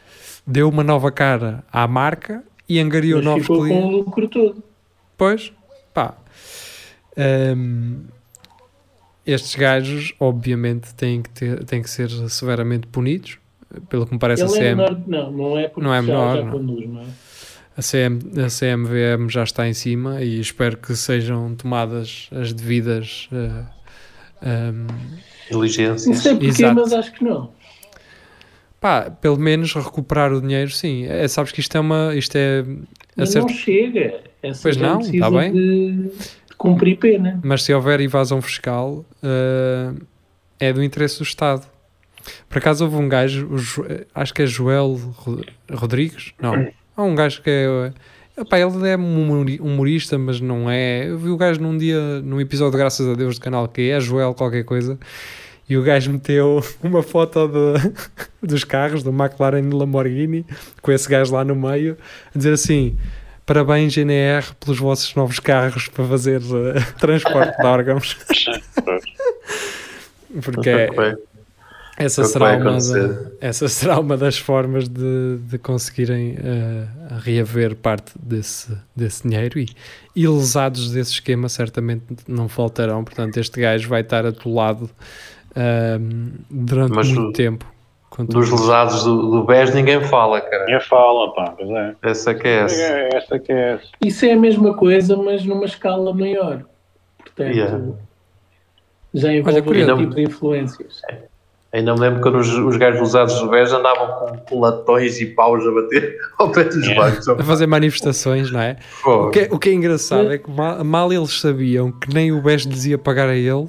Deu 0.46 0.68
uma 0.68 0.84
nova 0.84 1.12
cara 1.12 1.64
à 1.72 1.88
marca 1.88 2.44
e 2.68 2.80
angariou 2.80 3.18
Mas 3.20 3.26
novos 3.26 3.42
ficou 3.44 3.58
com 3.58 3.64
clientes. 3.66 3.86
o 3.86 3.92
lucro 3.98 4.28
todo. 4.28 4.64
Pois, 5.18 5.52
pá. 5.94 6.16
Hum, 7.56 8.06
estes 9.26 9.56
gajos, 9.56 10.14
obviamente, 10.20 10.94
têm 10.96 11.22
que, 11.22 11.30
ter, 11.30 11.64
têm 11.66 11.82
que 11.82 11.90
ser 11.90 12.10
severamente 12.30 12.88
punidos. 12.88 13.38
Pelo 13.90 14.06
que 14.08 14.14
me 14.14 14.20
parece, 14.20 14.44
a, 14.44 14.46
Ele 14.46 14.56
é 14.56 14.60
CM, 14.60 14.76
menor, 14.78 15.02
não, 15.06 15.32
não 15.32 15.58
é 15.60 15.68
porque 15.68 15.82
Não 15.86 15.94
é 15.94 15.98
já, 15.98 16.02
menor, 16.02 16.38
já 16.38 16.44
não. 16.46 16.52
conduz, 16.52 16.88
não 16.90 17.02
é? 17.02 17.06
A, 17.78 17.82
CM, 17.82 18.20
a 18.44 18.48
CMVM 18.50 19.30
já 19.30 19.44
está 19.44 19.68
em 19.68 19.74
cima 19.74 20.22
e 20.22 20.40
espero 20.40 20.78
que 20.78 20.96
sejam 20.96 21.54
tomadas 21.56 22.30
as 22.32 22.52
devidas. 22.54 23.30
eh, 23.32 24.72
hum, 24.74 24.88
Diligência. 25.50 26.10
Não 26.12 26.16
sei 26.20 26.32
porquê, 26.34 26.48
Exato. 26.48 26.76
mas 26.76 26.92
acho 26.94 27.14
que 27.14 27.24
não. 27.24 27.52
pá, 28.82 29.10
pelo 29.10 29.38
menos 29.38 29.74
recuperar 29.74 30.34
o 30.34 30.42
dinheiro, 30.42 30.72
sim. 30.72 31.06
É, 31.06 31.28
sabes 31.28 31.52
que 31.52 31.60
isto 31.60 31.76
é 31.76 31.80
uma. 31.80 32.14
Isto 32.16 32.36
é. 32.36 32.60
a 32.62 32.66
Mas 33.16 33.30
certo- 33.32 33.48
não 33.48 33.54
chega. 33.56 34.22
Essa 34.44 34.62
Pois 34.62 34.78
não, 34.78 34.98
precisa 35.00 35.20
tá 35.20 35.32
bem. 35.32 35.52
De, 35.52 35.92
de 36.50 36.56
cumprir 36.58 36.98
pena. 36.98 37.40
Mas 37.44 37.64
se 37.64 37.74
houver 37.74 38.00
evasão 38.02 38.42
fiscal, 38.42 39.04
eh, 39.24 39.94
é 40.60 40.74
do 40.74 40.84
interesse 40.84 41.18
do 41.18 41.24
Estado. 41.24 41.66
Por 42.50 42.58
acaso 42.60 42.84
houve 42.84 42.98
um 42.98 43.08
gajo, 43.10 43.48
o 43.50 43.58
Jo- 43.58 43.86
acho 44.14 44.34
que 44.34 44.42
é 44.42 44.46
Joel 44.46 44.96
Ro- 45.16 45.44
Rodrigues, 45.72 46.34
não, 46.42 46.68
há 46.98 47.04
um 47.04 47.16
gajo 47.16 47.42
que 47.42 47.50
é, 47.50 47.94
epá, 48.42 48.60
ele 48.60 48.88
é 48.90 48.96
humori- 48.96 49.60
humorista, 49.62 50.18
mas 50.18 50.42
não 50.42 50.70
é, 50.70 51.08
eu 51.08 51.18
vi 51.18 51.30
o 51.30 51.38
gajo 51.38 51.62
num 51.62 51.78
dia, 51.78 52.20
num 52.22 52.42
episódio, 52.42 52.78
graças 52.78 53.08
a 53.08 53.14
Deus, 53.14 53.38
do 53.38 53.42
canal 53.42 53.68
que 53.68 53.90
é 53.92 54.00
Joel 54.00 54.34
qualquer 54.34 54.64
coisa, 54.64 54.98
e 55.70 55.78
o 55.78 55.84
gajo 55.84 56.12
meteu 56.12 56.64
uma 56.84 57.04
foto 57.04 57.48
de, 57.48 57.92
dos 58.46 58.64
carros, 58.64 59.04
do 59.04 59.12
McLaren 59.12 59.60
e 59.60 59.70
do 59.70 59.78
Lamborghini, 59.78 60.46
com 60.82 60.92
esse 60.92 61.08
gajo 61.08 61.34
lá 61.34 61.46
no 61.46 61.56
meio, 61.56 61.98
a 62.34 62.38
dizer 62.38 62.54
assim, 62.54 62.98
parabéns 63.46 63.94
GNR 63.94 64.46
pelos 64.60 64.80
vossos 64.80 65.14
novos 65.16 65.40
carros 65.40 65.88
para 65.88 66.04
fazer 66.06 66.42
eh, 66.42 66.82
transporte 67.00 67.56
de 67.58 67.66
órgãos, 67.66 68.18
porque 70.44 70.70
é, 70.70 70.94
Foi. 70.94 71.16
Essa 71.98 72.22
É 72.22 72.26
será, 72.26 72.58
uma 72.58 72.78
da- 72.78 73.32
essa 73.42 73.68
será 73.68 74.00
uma 74.00 74.16
das 74.18 74.38
formas 74.38 74.88
de, 74.88 75.38
de 75.40 75.58
conseguirem 75.58 76.38
eh, 76.38 76.86
reaver 77.24 77.76
parte 77.76 78.12
desse, 78.20 78.72
desse 78.96 79.28
dinheiro 79.28 79.58
e, 79.60 79.68
e 80.16 80.28
lesados 80.28 80.92
desse 80.92 81.12
esquema 81.14 81.50
certamente 81.50 82.04
não 82.28 82.48
faltarão. 82.48 83.04
Portanto, 83.04 83.38
este 83.38 83.60
gajo 83.60 83.90
vai 83.90 84.02
estar 84.02 84.26
atolado 84.26 84.90
ahm, 85.56 86.30
durante 86.50 86.94
Mas 86.94 87.08
muito 87.12 87.30
o- 87.30 87.34
tempo. 87.34 87.66
Dos 88.20 88.50
lesados 88.50 89.04
do, 89.04 89.30
do 89.30 89.44
BES 89.44 89.76
ninguém 89.76 90.02
fala, 90.02 90.42
cara. 90.42 90.66
Ninguém 90.66 90.80
fala, 90.82 91.34
pá, 91.36 91.52
pois 91.52 91.70
é. 91.70 91.96
Essa 92.02 92.34
que 92.34 92.48
é 92.48 92.56
essa. 92.64 92.82
É, 92.82 93.10
Esta 93.16 93.38
que 93.38 93.52
é 93.52 93.74
essa. 93.74 93.86
Isso 94.04 94.26
é 94.26 94.32
a 94.32 94.38
mesma 94.38 94.74
coisa, 94.74 95.16
mas 95.18 95.44
numa 95.46 95.66
escala 95.66 96.12
maior. 96.16 96.64
Portanto, 97.20 97.54
Yeah. 97.56 97.80
já 99.14 99.32
envolve 99.34 99.60
outro 99.60 99.98
tipo 100.00 100.16
de 100.16 100.22
influências. 100.24 101.02
Ainda 101.78 101.94
me 101.94 102.00
lembro 102.00 102.22
quando 102.22 102.40
os, 102.40 102.50
os 102.52 102.76
gajos 102.78 103.02
usados 103.10 103.40
do 103.40 103.50
BES 103.50 103.72
andavam 103.72 104.08
com, 104.20 104.38
com 104.38 104.60
latões 104.60 105.22
e 105.22 105.28
paus 105.28 105.64
a 105.66 105.72
bater 105.72 106.18
ao 106.40 106.52
pé 106.52 106.64
dos 106.64 106.76
Yeah. 106.88 107.02
bancos. 107.10 107.28
A 107.30 107.44
fazer 107.44 107.68
manifestações, 107.68 108.50
não 108.52 108.60
é? 108.60 108.78
O 109.06 109.30
que, 109.30 109.40
é- 109.42 109.48
o 109.52 109.60
que 109.60 109.70
é 109.70 109.74
engraçado 109.74 110.32
é 110.32 110.38
que 110.40 110.50
mal, 110.50 110.84
mal 110.84 111.14
eles 111.14 111.40
sabiam 111.40 111.92
que 111.92 112.12
nem 112.14 112.32
o 112.32 112.42
BES 112.42 112.64
lhes 112.64 112.86
ia 112.86 112.98
pagar 112.98 113.30
a 113.30 113.36
ele, 113.36 113.68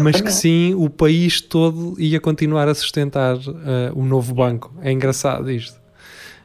mas 0.00 0.20
que 0.20 0.30
sim 0.32 0.74
o 0.74 0.88
país 0.88 1.40
todo 1.42 1.94
ia 1.98 2.18
continuar 2.20 2.68
a 2.68 2.74
sustentar 2.74 3.36
eh, 3.36 3.92
o 3.94 4.02
novo 4.04 4.32
banco. 4.34 4.72
É 4.80 4.90
engraçado 4.90 5.50
isto. 5.50 5.78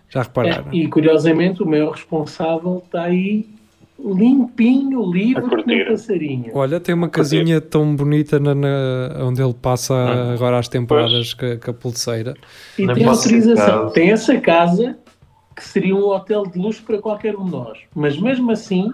Já 0.09 0.23
repararam? 0.23 0.71
É, 0.71 0.75
e 0.75 0.87
curiosamente, 0.87 1.63
o 1.63 1.65
maior 1.65 1.91
responsável 1.91 2.81
está 2.85 3.03
aí 3.03 3.45
limpinho, 3.99 5.11
livre, 5.11 5.41
como 5.41 5.61
um 5.61 5.85
passarinho. 5.87 6.51
Olha, 6.53 6.79
tem 6.79 6.93
uma 6.93 7.09
casinha 7.09 7.59
tão 7.59 7.95
bonita 7.95 8.39
na, 8.39 8.53
na- 8.53 9.17
onde 9.21 9.41
ele 9.41 9.53
passa 9.53 9.93
Ah. 9.95 10.33
agora 10.33 10.59
as 10.59 10.67
temporadas 10.67 11.33
com, 11.33 11.57
com 11.57 11.71
a 11.71 11.73
pulseira. 11.73 12.33
E 12.77 12.85
Nem 12.85 12.95
tem 12.95 13.05
autorização. 13.05 13.89
Tem 13.89 14.11
essa 14.11 14.39
casa 14.39 14.97
que 15.55 15.63
seria 15.63 15.95
um 15.95 16.05
hotel 16.07 16.43
de 16.45 16.59
luxo 16.59 16.83
para 16.83 16.99
qualquer 16.99 17.35
um 17.35 17.45
de 17.45 17.51
nós. 17.51 17.79
Mas 17.95 18.17
mesmo 18.19 18.51
assim 18.51 18.91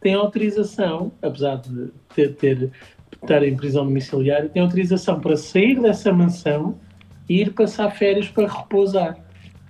tem 0.00 0.14
autorização, 0.14 1.12
apesar 1.22 1.56
de 1.56 1.90
ter, 2.14 2.34
ter- 2.34 2.70
estar 3.22 3.42
em 3.44 3.54
prisão 3.56 3.84
domiciliária, 3.84 4.48
tem 4.48 4.62
autorização 4.62 5.20
para 5.20 5.36
sair 5.36 5.80
dessa 5.80 6.12
mansão 6.12 6.76
e 7.28 7.42
ir 7.42 7.52
passar 7.52 7.90
férias 7.92 8.26
para 8.28 8.48
repousar. 8.48 9.16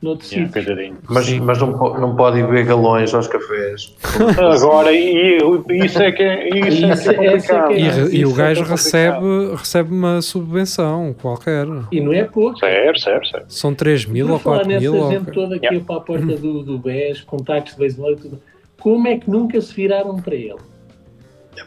Noutro 0.02 0.26
Yeah, 0.32 0.50
sítio. 0.52 0.96
Mas, 1.08 1.26
Sim. 1.26 1.40
mas 1.40 1.58
não, 1.58 1.70
não 1.98 2.16
pode 2.16 2.38
ir 2.38 2.46
beber 2.46 2.64
galões 2.66 3.12
aos 3.12 3.26
cafés. 3.28 3.94
Agora, 4.38 4.90
e, 4.92 5.38
e 5.68 5.84
isso 5.84 6.02
é 6.02 6.10
que 6.12 6.22
é, 6.22 6.48
isso 6.48 6.84
é, 6.86 6.92
Isso- 6.92 7.02
que 7.02 7.08
é 7.10 7.14
complicado. 7.14 7.34
essa 7.34 7.54
é 7.54 7.66
que 7.68 7.74
E, 7.74 7.86
é- 7.86 8.20
e 8.20 8.24
o 8.24 8.30
Isso 8.30 8.40
é 8.40 8.44
gajo 8.44 8.62
é 8.62 8.66
recebe, 8.66 9.26
recebe 9.56 9.92
uma 9.94 10.22
subvenção 10.22 11.14
qualquer. 11.20 11.66
E 11.92 12.00
não 12.00 12.12
é 12.12 12.24
pouco. 12.24 12.58
Certo, 12.58 13.00
certo, 13.00 13.28
certo. 13.28 13.52
São 13.52 13.74
3 13.74 14.06
mil 14.06 14.26
Por 14.26 14.32
ou 14.34 14.38
falar 14.38 14.56
4 14.64 14.80
mil. 14.80 14.92
nessa 14.92 15.04
ou- 15.04 15.10
gente 15.12 15.30
toda 15.32 15.58
que 15.58 15.66
Yeah. 15.66 15.78
ia 15.78 15.84
para 15.84 15.96
a 15.96 16.00
porta 16.00 16.36
do, 16.36 16.62
do 16.62 16.78
BES, 16.78 17.20
contactos 17.22 17.74
de 17.74 17.78
beisebol 17.80 18.12
e 18.12 18.16
tudo, 18.16 18.40
como 18.80 19.06
é 19.06 19.18
que 19.18 19.30
nunca 19.30 19.60
se 19.60 19.74
viraram 19.74 20.16
para 20.16 20.34
ele? 20.34 20.56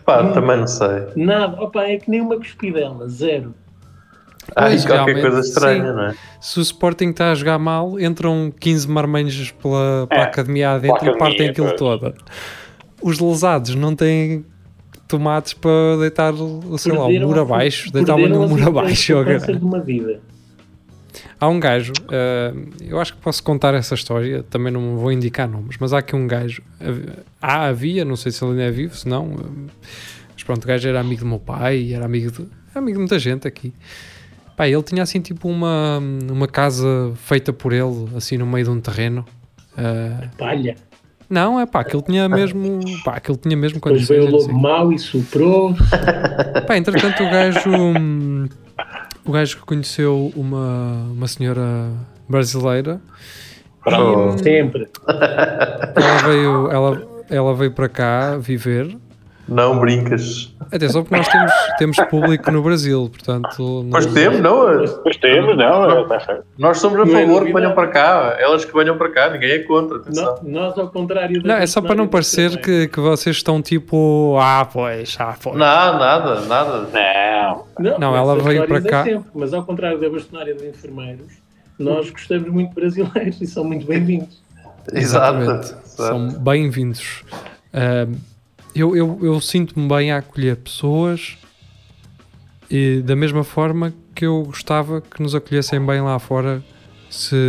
Pá, 0.06 0.24
também 0.32 0.58
não 0.58 0.68
sei. 0.68 0.88
Nada. 1.16 1.62
Opa, 1.62 1.84
é 1.84 1.98
que 1.98 2.10
nem 2.10 2.20
uma 2.22 2.36
cuspidela, 2.38 3.08
zero. 3.08 3.54
Há 4.56 4.66
aí 4.66 4.72
Pois, 4.72 4.86
qualquer 4.86 5.16
realmente, 5.16 5.22
coisa 5.22 5.40
estranha, 5.48 5.84
sim. 5.90 5.96
não 5.96 6.04
é? 6.04 6.16
Se 6.40 6.60
o 6.60 6.62
Sporting 6.62 7.10
está 7.10 7.32
a 7.32 7.36
jogar 7.36 7.58
mal, 7.60 8.00
entram 8.00 8.54
15 8.60 8.88
marmanjos 8.90 9.52
pela, 9.52 10.06
para 10.08 10.20
a 10.20 10.22
É, 10.22 10.26
academia 10.26 10.72
adentro 10.72 11.00
pela 11.00 11.16
e 11.16 11.20
partem 11.20 11.50
aquilo 11.50 11.68
pois. 11.68 11.80
toda. 11.80 12.14
Os 13.02 13.20
lesados 13.20 13.76
não 13.76 13.96
têm 13.96 14.46
tomates 15.08 15.54
para 15.54 15.98
deitar, 16.00 16.34
sei 16.78 16.92
lá, 16.94 17.06
o 17.06 17.12
muro 17.20 17.42
abaixo, 17.42 17.92
deitar 17.92 18.16
perderam 18.16 18.40
no 18.40 18.44
as 18.46 18.50
muro 18.50 18.68
abaixo. 18.68 19.14
Há 21.40 21.48
um 21.48 21.60
gajo, 21.60 21.92
eh, 22.10 22.54
eu 22.82 23.00
acho 23.00 23.14
que 23.14 23.20
posso 23.22 23.44
contar 23.44 23.74
essa 23.74 23.94
história, 23.96 24.44
também 24.44 24.72
não 24.72 24.96
vou 24.96 25.12
indicar 25.12 25.48
nomes, 25.48 25.76
mas 25.80 25.92
há 25.94 25.98
aqui 26.00 26.16
um 26.16 26.26
gajo, 26.26 26.64
há, 27.42 27.66
havia, 27.66 28.06
não 28.06 28.16
sei 28.16 28.32
se 28.32 28.44
ele 28.44 28.52
ainda 28.52 28.64
é 28.64 28.72
vivo, 28.72 28.96
se 28.96 29.08
não, 29.08 29.26
eh, 29.26 29.72
mas 30.34 30.44
pronto, 30.44 30.64
o 30.64 30.68
gajo 30.68 30.88
era 30.88 31.02
amigo 31.02 31.22
do 31.22 31.28
meu 31.28 31.40
pai, 31.40 31.92
era 31.94 32.06
amigo 32.06 32.32
de, 32.32 32.48
era 32.72 32.80
amigo 32.80 32.94
de 32.94 33.00
muita 33.00 33.20
gente 33.20 33.46
aqui. 33.48 33.74
Pá, 34.56 34.68
ele 34.68 34.84
tinha 34.84 35.02
assim 35.04 35.20
tipo 35.20 35.48
uma, 35.50 36.00
uma 36.32 36.48
casa 36.48 37.12
feita 37.16 37.52
por 37.52 37.74
ele, 37.74 38.10
assim 38.16 38.38
no 38.38 38.46
meio 38.46 38.66
de 38.66 38.72
um 38.72 38.80
terreno. 38.80 39.26
eh, 39.78 40.28
Palha. 40.38 40.76
não, 41.30 41.60
é 41.60 41.66
pá, 41.66 41.82
aquilo 41.82 42.02
tinha 42.04 42.30
mesmo, 42.30 42.80
pá, 43.04 43.14
aquilo 43.16 43.38
tinha 43.38 43.58
mesmo 43.58 43.76
Depois 43.80 44.08
veio 44.08 44.26
o 44.26 44.30
lobo 44.30 44.44
sei. 44.46 44.54
mau 44.54 44.94
e 44.94 45.00
soprou. 45.00 45.74
Pá, 46.68 46.78
entretanto 46.78 47.24
o 47.24 47.30
gajo 47.30 47.72
o 49.26 49.32
gajo 49.32 49.58
que 49.58 49.64
conheceu 49.66 50.32
uma, 50.36 51.08
uma 51.12 51.28
senhora 51.28 51.90
brasileira 52.30 53.02
Oh. 53.86 54.38
Sempre. 54.38 54.88
ela 55.06 56.18
veio, 56.26 56.72
ela, 56.72 57.08
ela 57.30 57.54
veio 57.54 57.72
para 57.74 57.90
cá 57.90 58.38
viver 58.38 58.96
Não 59.48 59.78
brincas. 59.80 60.54
atenção 60.72 61.04
porque 61.04 61.18
nós 61.18 61.28
temos, 61.28 61.52
temos 61.78 61.98
público 62.10 62.50
no 62.50 62.62
Brasil 62.64 63.10
portanto 63.10 63.84
nós- 63.90 64.06
temos, 64.06 64.40
não? 64.40 64.70
é? 64.84 64.88
Pois 64.88 65.18
temos, 65.18 65.58
não, 65.58 66.04
está 66.04 66.20
certo. 66.22 66.46
Nós 66.58 66.78
somos 66.80 67.00
a 67.00 67.06
Não 67.06 67.18
é 67.18 67.22
favor 67.26 67.46
que 67.46 67.54
venham 67.54 67.74
para 67.76 67.88
cá. 67.88 68.38
Elas 68.40 68.64
que 68.64 68.74
venham 68.74 68.98
para 68.98 69.12
cá, 69.12 69.30
ninguém 69.30 69.52
é 69.52 69.60
contra. 69.60 69.98
Atenção. 69.98 70.40
Nós, 70.44 70.78
ao 70.78 70.88
contrário 70.90 71.42
não, 71.44 71.56
é 71.56 71.68
só 71.68 71.82
para 71.82 71.94
não 71.96 72.08
parecer 72.08 72.58
que, 72.62 72.88
que 72.88 73.00
vocês 73.02 73.36
estão 73.36 73.62
tipo 73.62 74.38
ah 74.40 74.66
pois, 74.72 75.16
ah 75.20 75.36
pois 75.42 75.56
Não, 75.58 75.60
nada, 76.00 76.42
nada. 76.42 76.88
Não, 76.94 77.66
Não, 77.80 78.00
Não, 78.00 78.16
ela 78.16 78.36
veio 78.40 78.66
para 78.66 78.78
ainda 78.78 78.90
cá- 78.90 79.04
Sempre, 79.04 79.30
mas 79.36 79.54
ao 79.54 79.64
contrário 79.66 80.00
da 80.00 80.10
bastonária 80.10 80.54
dos 80.56 80.64
enfermeiros, 80.64 81.28
nós 81.78 82.10
gostamos 82.10 82.48
muito 82.50 82.70
de 82.70 82.76
brasileiros 82.76 83.40
e 83.42 83.46
são 83.46 83.66
muito 83.66 83.86
bem-vindos. 83.86 84.42
Exato. 84.94 85.38
Exatamente. 85.38 85.66
Exato. 85.66 85.84
São 85.86 86.30
bem-vindos. 86.30 87.24
Ahm, 87.74 88.14
eu 88.76 88.96
eu, 88.96 89.20
eu 89.22 89.40
sinto-me 89.42 89.88
bem 89.88 90.12
a 90.12 90.18
acolher 90.18 90.56
pessoas 90.58 91.38
e 92.70 93.02
da 93.02 93.16
mesma 93.16 93.44
forma 93.44 93.94
que 94.16 94.26
eu 94.26 94.44
gostava 94.44 95.02
que 95.02 95.22
nos 95.22 95.36
acolhessem 95.36 95.84
bem 95.86 96.02
lá 96.02 96.18
fora 96.20 96.64
se, 97.10 97.48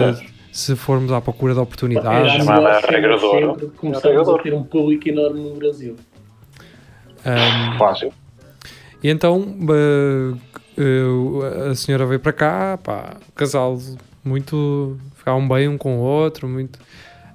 se 0.52 0.76
formos 0.76 1.10
à 1.12 1.20
procura 1.20 1.54
de 1.54 1.60
oportunidades. 1.60 2.32
a 2.32 2.36
chamada 2.36 2.80
regrador. 2.80 3.52
sempre, 3.52 3.66
Começámos 3.76 4.28
a 4.28 4.38
ter 4.38 4.54
um 4.54 4.62
público 4.62 5.08
enorme 5.08 5.40
no 5.40 5.56
Brasil. 5.56 5.96
Ahm, 7.24 7.78
fácil. 7.78 8.12
e 9.02 9.08
então 9.08 9.56
eh, 9.70 10.36
eh, 10.76 11.70
a 11.70 11.74
senhora 11.74 12.04
veio 12.04 12.20
para 12.20 12.32
cá, 12.32 12.78
pá, 12.82 13.16
casal 13.34 13.78
muito. 14.22 14.98
ficavam 15.16 15.46
bem 15.48 15.68
um 15.68 15.78
com 15.78 15.98
o 15.98 16.00
outro, 16.00 16.46
muito. 16.48 16.78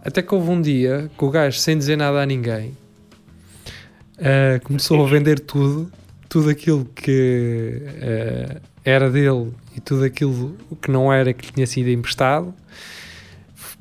Até 0.04 0.22
que 0.22 0.34
houve 0.34 0.50
um 0.50 0.62
dia 0.62 1.10
que 1.18 1.26
o 1.26 1.30
gajo, 1.30 1.58
sem 1.60 1.78
dizer 1.78 1.98
nada 1.98 2.22
a 2.22 2.26
ninguém, 2.26 2.78
eh, 4.20 4.60
começou 4.64 5.06
a 5.06 5.10
vender 5.10 5.40
tudo, 5.40 5.92
tudo 6.28 6.50
aquilo 6.50 6.86
que 6.86 7.82
eh, 8.02 8.62
era 8.84 9.10
dele 9.10 9.54
e 9.76 9.80
tudo 9.80 10.04
aquilo 10.04 10.58
que 10.82 10.92
não 10.92 11.12
era 11.12 11.34
que 11.34 11.46
lhe 11.46 11.52
tinha 11.54 11.68
sido 11.68 11.90
emprestado. 11.90 12.54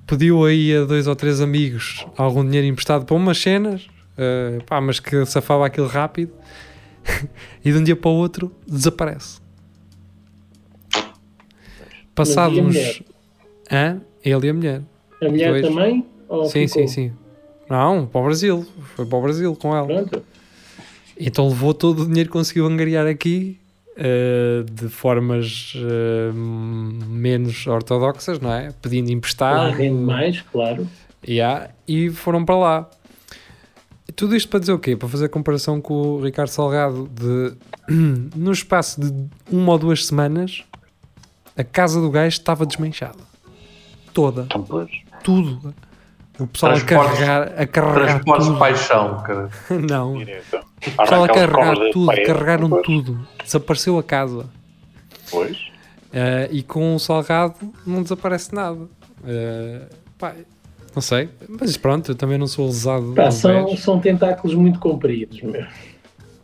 Pediu 0.07 0.45
aí 0.45 0.75
a 0.75 0.85
dois 0.85 1.07
ou 1.07 1.17
três 1.17 1.41
amigos 1.41 2.07
algum 2.17 2.45
dinheiro 2.45 2.67
emprestado 2.67 3.05
para 3.05 3.17
umas 3.17 3.39
cenas, 3.39 3.89
eh, 4.17 4.59
pá, 4.65 4.81
mas 4.81 5.01
que 5.01 5.27
safava 5.27 5.67
aquilo 5.67 5.89
rápido 5.89 6.33
e 7.65 7.73
de 7.73 7.79
um 7.79 7.83
dia 7.83 7.97
para 7.97 8.11
o 8.11 8.15
outro 8.15 8.53
desaparece. 8.67 9.41
Passados 12.15 12.59
uns. 12.59 13.03
Hã? 13.71 14.01
Ele 14.25 14.47
e 14.47 14.51
a 14.51 14.55
mulher. 14.55 14.83
A 15.21 15.29
mulher 15.29 15.51
Dois. 15.51 15.67
também? 15.67 16.07
Sim, 16.49 16.67
ficou? 16.67 16.69
sim, 16.69 16.87
sim. 16.87 17.13
Não, 17.69 18.07
para 18.07 18.21
o 18.21 18.25
Brasil. 18.25 18.67
Foi 18.97 19.07
para 19.07 19.19
o 19.19 19.23
Brasil 19.23 19.55
com 19.57 19.75
ela. 19.77 19.87
Pronto. 19.87 20.23
Então 21.19 21.49
levou 21.49 21.75
todo 21.75 22.03
o 22.03 22.07
dinheiro 22.07 22.29
que 22.29 22.33
conseguiu 22.33 22.67
angariar 22.67 23.07
aqui 23.07 23.59
eh, 23.97 24.65
de 24.71 24.89
formas 24.89 25.75
eh, 25.77 26.31
menos 26.33 27.67
ortodoxas, 27.67 28.39
não 28.39 28.53
é? 28.53 28.73
Pedindo 28.81 29.09
Lá 29.09 29.13
emprestado. 29.13 29.73
rende 29.73 30.01
mais, 30.01 30.41
claro. 30.43 30.89
Yeah, 31.27 31.71
e 31.87 32.11
foram 32.11 32.45
para 32.45 32.57
lá. 32.57 32.91
Tudo 34.15 34.37
isto 34.37 34.49
para 34.49 34.61
dizer 34.61 34.73
o 34.73 34.79
quê? 34.79 34.97
Para 34.97 35.09
fazer 35.09 35.29
comparação 35.29 35.81
com 35.81 35.95
o 35.95 36.23
Ricardo 36.23 36.49
Salgado 36.49 37.11
de 37.13 37.55
no 38.37 38.53
espaço 38.53 39.01
de 39.01 39.13
uma 39.51 39.73
ou 39.73 39.79
duas 39.79 40.07
semanas 40.07 40.63
a 41.57 41.65
casa 41.65 42.01
do 42.01 42.09
gajo 42.09 42.29
estava 42.29 42.65
desmanchada. 42.65 43.19
Toda. 44.15 44.43
Então, 44.43 44.63
pois. 44.63 44.91
Tudo. 45.25 45.75
O 46.39 46.47
pessoal 46.47 46.73
a 46.75 46.81
carregar, 46.81 47.43
a 47.61 47.67
carregar 47.67 48.07
Transportes 48.07 48.47
de 48.47 48.51
tudo. 48.53 48.59
paixão, 48.61 49.23
cara. 49.23 49.49
Não. 49.71 50.17
O 50.19 50.25
pessoal 50.97 51.25
a 51.25 51.29
carregar 51.29 51.77
tudo, 51.93 52.07
carregaram 52.25 52.69
Pois. 52.71 52.87
tudo. 52.87 53.29
Desapareceu 53.45 53.99
a 53.99 54.03
casa. 54.03 54.47
Pois. 55.31 55.59
Eh, 56.13 56.49
e 56.53 56.63
com 56.63 56.95
o 56.95 56.99
salgado 57.01 57.55
não 57.87 58.03
desaparece 58.03 58.55
nada. 58.55 58.79
Eh, 59.27 59.83
pá, 60.17 60.33
não 60.95 61.03
sei, 61.03 61.29
mas 61.49 61.77
pronto, 61.77 62.13
eu 62.13 62.15
também 62.15 62.39
não 62.39 62.47
sou 62.47 62.67
lesado. 62.67 63.13
Pá, 63.15 63.31
são, 63.31 63.77
são 63.77 64.01
tentáculos 64.01 64.55
muito 64.55 64.79
compridos. 64.79 65.43
Meu. 65.43 65.67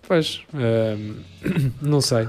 Pois, 0.06 0.42
eh, 0.54 0.96
não 1.80 2.00
sei. 2.00 2.28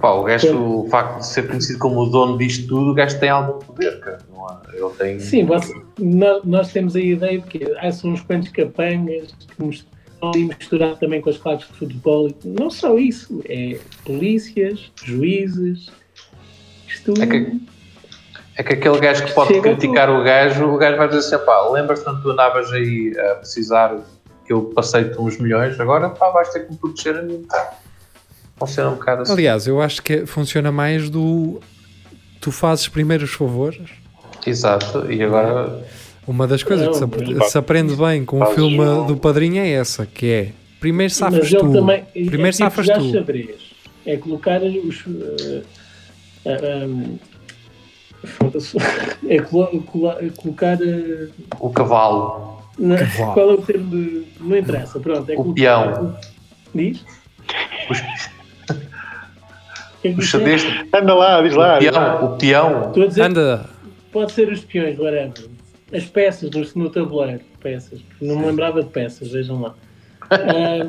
Pá, 0.00 0.10
o 0.12 0.24
gajo, 0.24 0.80
o 0.84 0.88
facto 0.88 1.18
de 1.18 1.26
ser 1.26 1.46
conhecido 1.46 1.78
como 1.78 2.00
o 2.00 2.06
dono 2.06 2.36
disto 2.36 2.66
tudo, 2.66 2.90
o 2.90 2.94
gajo 2.94 3.18
tem 3.20 3.28
algum 3.28 3.58
poder, 3.60 4.00
cara. 4.00 4.18
Não 4.30 4.44
há- 4.48 4.60
ele 4.72 4.90
tem. 4.98 5.20
Sim, 5.20 5.44
você- 5.46 5.74
nós, 5.98 6.42
nós 6.44 6.72
temos 6.72 6.96
a 6.96 7.00
ideia 7.00 7.38
de 7.40 7.46
que 7.46 7.76
ah, 7.78 7.92
são 7.92 8.10
uns 8.10 8.20
quantos 8.22 8.48
capangas 8.50 9.32
que 9.56 9.62
nos 9.62 9.86
estão 10.12 10.30
ali 10.32 10.44
misturado 10.46 10.96
também 10.96 11.20
com 11.20 11.30
as 11.30 11.38
claques 11.38 11.68
de 11.68 11.74
futebol. 11.74 12.28
Não 12.44 12.68
só 12.70 12.98
isso, 12.98 13.40
é 13.48 13.78
polícias, 14.04 14.90
juízes. 15.04 15.86
Isto. 16.88 17.14
É 17.22 17.26
que- 17.26 17.60
É 18.56 18.62
que 18.64 18.72
aquele 18.72 18.98
gajo 18.98 19.24
que 19.24 19.32
pode 19.32 19.60
criticar 19.60 20.10
o 20.10 20.24
gajo, 20.24 20.64
o 20.66 20.76
gajo 20.76 20.96
vai 20.96 21.06
dizer 21.08 21.20
assim: 21.36 21.46
pá, 21.46 21.68
lembras-te 21.70 22.04
quando 22.04 22.20
tu 22.22 22.30
andavas 22.32 22.72
aí 22.72 23.14
a 23.16 23.36
precisar 23.36 23.96
que 24.44 24.52
eu 24.52 24.62
passei-te 24.74 25.16
uns 25.20 25.38
milhões, 25.38 25.78
agora 25.78 26.10
pá, 26.10 26.30
vais 26.30 26.48
ter 26.52 26.66
que 26.66 26.72
me 26.72 26.76
proteger 26.78 27.16
a 27.18 27.22
mim. 27.22 27.44
Tá? 27.48 27.74
Funciona 28.58 28.90
um 28.90 28.94
bocado 28.94 29.22
assim. 29.22 29.32
Aliás, 29.32 29.66
eu 29.66 29.80
acho 29.80 30.02
que 30.02 30.26
funciona 30.26 30.70
mais 30.72 31.08
do. 31.10 31.60
Tu 32.40 32.50
fazes 32.52 32.88
primeiro 32.88 33.24
os 33.24 33.32
favores. 33.32 33.88
Exato, 34.46 35.10
e 35.10 35.22
agora. 35.22 35.84
Uma 36.26 36.46
das 36.46 36.62
coisas 36.62 36.86
que 36.88 36.94
se, 36.94 37.00
Não, 37.00 37.10
mas- 37.38 37.50
se 37.52 37.56
aprende 37.58 37.96
bem 37.96 38.24
com 38.24 38.42
o 38.42 38.46
filme 38.54 38.78
um- 38.80 39.06
do 39.06 39.16
Padrinho 39.16 39.58
é 39.62 39.70
essa, 39.70 40.04
que 40.04 40.26
é 40.26 40.52
primeiro 40.78 41.12
safas 41.12 41.48
tu. 41.50 41.72
também. 41.72 42.04
Primeiro 42.12 42.48
é 42.48 42.52
safas 42.52 42.86
tu. 42.86 43.24
É 44.04 44.16
colocar 44.18 44.60
os. 44.62 45.04
eh, 45.06 45.62
ah, 46.46 46.86
um, 46.86 47.18
é 49.28 49.38
colo- 49.40 49.82
colo- 49.82 50.10
é 50.20 50.28
colocar. 50.36 50.78
eh, 50.82 51.28
O 51.60 51.70
cavalo, 51.70 52.62
na- 52.78 52.98
Cavalo. 52.98 53.32
qual 53.34 53.50
é 53.50 53.54
o 53.54 53.62
termo 53.62 53.90
de. 53.90 54.24
Não 54.40 54.56
interessa, 54.56 55.00
pronto. 55.00 55.30
É 55.30 55.34
O 55.34 55.36
colocar- 55.36 55.54
peão. 55.54 56.16
Diz? 56.74 57.04
Os- 57.90 58.28
que 60.00 60.08
é 60.08 60.12
que 60.12 60.18
o 60.18 60.20
disseste? 60.20 60.60
xadrez, 60.60 60.86
Anda 60.94 61.14
lá, 61.14 61.42
diz 61.42 61.54
lá. 61.54 61.66
o 61.66 61.70
lá. 61.70 61.78
peão, 61.78 62.24
o 62.24 62.36
peão. 62.38 62.88
Estou 62.88 63.02
a 63.02 63.06
dizer 63.06 63.22
Anda, 63.22 63.70
Pode 64.12 64.32
ser 64.32 64.50
os 64.50 64.64
peões, 64.64 64.98
whatever. 64.98 65.48
As 65.92 66.04
peças 66.04 66.50
no, 66.50 66.84
no 66.84 66.90
tabuleiro. 66.90 67.40
Peças. 67.60 68.00
Não 68.20 68.38
me 68.38 68.46
lembrava 68.46 68.82
de 68.82 68.88
peças, 68.90 69.30
vejam 69.30 69.60
lá. 69.60 69.74
Ah, 70.30 70.88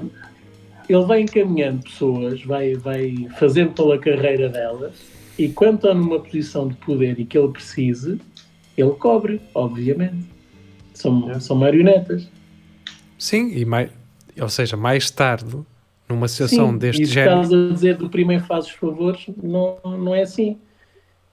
ele 0.90 1.06
vai 1.06 1.22
encaminhando 1.22 1.84
pessoas, 1.84 2.44
vai, 2.44 2.76
vai 2.76 3.28
fazendo 3.38 3.72
pela 3.74 3.98
carreira 4.00 4.50
delas, 4.50 4.94
e 5.38 5.48
quando 5.48 5.76
está 5.76 5.94
numa 5.94 6.20
posição 6.20 6.68
de 6.68 6.76
poder 6.76 7.20
e 7.20 7.26
que 7.26 7.38
ele 7.38 7.50
precise, 7.50 8.20
ele 8.78 8.92
cobre, 8.92 9.42
obviamente. 9.54 10.26
São, 10.94 11.40
são 11.40 11.56
marionetas. 11.56 12.28
Sim, 13.18 13.52
e 13.56 13.64
mais, 13.64 13.90
ou 14.40 14.50
seja, 14.50 14.76
mais 14.76 15.10
tarde, 15.12 15.56
numa 16.10 16.28
situação 16.28 16.72
Sim, 16.72 16.78
deste 16.78 17.04
e 17.04 17.06
género. 17.06 17.42
estás 17.42 17.54
a 17.54 17.74
dizer 17.74 17.96
do 17.98 18.10
primeiro 18.10 18.44
faz 18.46 18.66
os 18.66 18.72
favores, 18.72 19.26
não, 19.42 19.78
não 19.84 20.16
é 20.16 20.24
assim. 20.24 20.58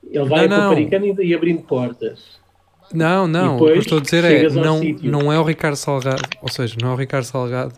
Ele 0.08 0.28
vai 0.28 0.46
Não, 0.46 0.72
não. 0.74 1.22
e, 1.22 1.34
abrindo 1.34 1.62
portas. 1.62 2.38
Não, 2.94 3.26
não, 3.26 3.56
o 3.56 3.58
que 3.58 3.64
eu 3.64 3.76
estou 3.78 3.98
a 3.98 4.00
dizer 4.00 4.22
é, 4.24 4.48
não, 4.48 4.78
sítio. 4.78 5.10
não 5.10 5.32
é 5.32 5.40
o 5.40 5.42
Ricardo 5.42 5.74
Salgado, 5.74 6.22
ou 6.40 6.48
seja, 6.48 6.76
não 6.80 6.90
é 6.90 6.92
o 6.92 6.96
Ricardo 6.96 7.24
Salgado. 7.24 7.72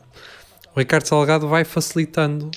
O 0.76 0.78
Ricardo 0.78 1.06
Salgado 1.06 1.48
vai 1.48 1.64
facilitando 1.64 2.50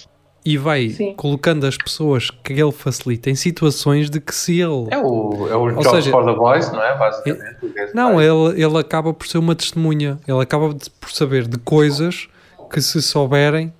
e 0.43 0.57
vai 0.57 0.89
Sim. 0.89 1.13
colocando 1.13 1.65
as 1.65 1.77
pessoas 1.77 2.29
que 2.29 2.51
ele 2.51 2.71
facilita 2.73 3.29
em 3.29 3.35
situações 3.35 4.09
de 4.09 4.19
que 4.19 4.35
se 4.35 4.59
ele. 4.59 4.87
É 4.91 4.97
o, 4.97 5.47
é 5.47 5.55
o 5.55 5.61
Ou 5.61 5.71
Jobs 5.71 5.89
seja- 5.91 6.11
for 6.11 6.25
the 6.25 6.33
Boys, 6.35 6.69
não 6.73 6.83
é? 6.83 6.97
Basicamente. 6.97 7.67
Guest 7.73 7.93
Não, 7.95 8.19
ele, 8.19 8.61
ele 8.61 8.77
acaba 8.77 9.13
por 9.13 9.25
ser 9.27 9.37
uma 9.37 9.55
testemunha. 9.55 10.19
Ele 10.27 10.41
acaba 10.41 10.73
de- 10.73 10.89
por 10.89 11.09
saber 11.11 11.47
de 11.47 11.57
coisas 11.59 12.27
que, 12.69 12.81
se 12.81 13.01
souberem, 13.01 13.71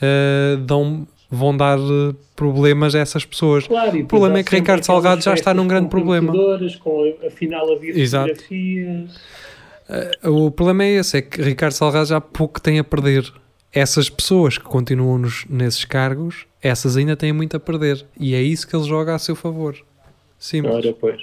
eh, 0.00 0.56
dão, 0.60 1.06
vão 1.30 1.56
dar 1.56 1.78
eh, 1.78 2.14
problemas 2.36 2.94
a 2.94 2.98
essas 3.00 3.24
pessoas. 3.24 3.66
Claro, 3.66 3.98
O 3.98 4.06
problema 4.06 4.38
é 4.38 4.42
que 4.42 4.54
Ricardo 4.54 4.84
Salgado 4.84 5.22
já 5.22 5.34
está 5.34 5.52
num 5.52 5.66
grande 5.66 5.88
problema. 5.88 6.32
Com, 6.80 7.14
afinal, 7.26 7.72
havia 7.72 7.98
Exato. 7.98 8.28
fotografias. 8.28 9.20
O 10.24 10.50
problema 10.50 10.84
é 10.84 10.90
esse: 10.96 11.18
é 11.18 11.22
que 11.22 11.40
Ricardo 11.42 11.72
Salgado 11.72 12.06
já 12.06 12.20
pouco 12.20 12.60
tem 12.60 12.78
a 12.78 12.84
perder. 12.84 13.30
Essas 13.72 14.08
pessoas 14.08 14.56
que 14.56 14.64
continuam 14.64 15.18
nos, 15.18 15.44
nesses 15.48 15.84
cargos, 15.84 16.46
essas 16.62 16.96
ainda 16.96 17.14
têm 17.14 17.32
muito 17.32 17.56
a 17.56 17.60
perder. 17.60 18.04
E 18.18 18.34
é 18.34 18.40
isso 18.40 18.66
que 18.66 18.74
ele 18.74 18.84
joga 18.84 19.14
a 19.14 19.18
seu 19.18 19.36
favor. 19.36 19.76
Simples. 20.38 20.74
Ora, 20.74 20.94
pois. 20.98 21.20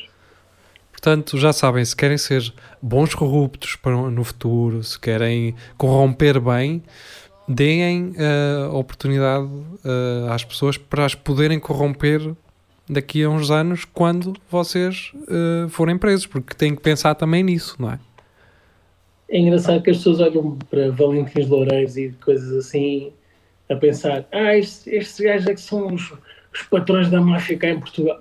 Portanto, 0.92 1.38
já 1.38 1.54
sabem, 1.54 1.86
se 1.86 1.96
querem 1.96 2.18
ser 2.18 2.52
bons 2.82 3.14
corruptos 3.14 3.76
para, 3.76 3.96
no 4.10 4.24
futuro, 4.24 4.84
se 4.84 5.00
querem 5.00 5.56
corromper 5.78 6.40
bem, 6.40 6.82
deem 7.48 8.14
a 8.18 8.76
oportunidade 8.76 9.48
eh, 9.84 10.28
às 10.30 10.44
pessoas 10.44 10.78
para 10.78 11.06
as 11.06 11.14
poderem 11.14 11.60
corromper 11.60 12.34
daqui 12.90 13.24
a 13.24 13.30
uns 13.30 13.52
anos 13.52 13.86
quando 13.86 14.34
vocês 14.50 15.12
eh, 15.28 15.68
forem 15.70 15.98
presos, 15.98 16.26
porque 16.26 16.56
têm 16.56 16.76
que 16.76 16.82
pensar 16.82 17.16
também 17.16 17.44
nisso, 17.44 17.76
não 17.80 17.92
é? 17.92 18.00
É 19.30 19.40
engraçado 19.40 19.82
que 19.82 19.90
as 19.90 19.98
pessoas 19.98 20.20
olham 20.20 20.58
para 20.70 20.92
Valentins 20.92 21.48
Loureiros 21.48 21.98
e 21.98 22.12
coisas 22.24 22.52
assim 22.54 23.12
a 23.70 23.76
pensar: 23.76 24.26
ah, 24.32 24.56
estes, 24.56 24.88
estes 24.88 25.20
gajos 25.20 25.48
é 25.48 25.54
que 25.54 25.62
são 25.62 25.94
os, 25.94 26.14
os 26.54 26.62
patrões 26.70 27.10
da 27.10 27.20
máfia 27.20 27.58
cá 27.58 27.70
em 27.70 27.80
Portugal. 27.80 28.20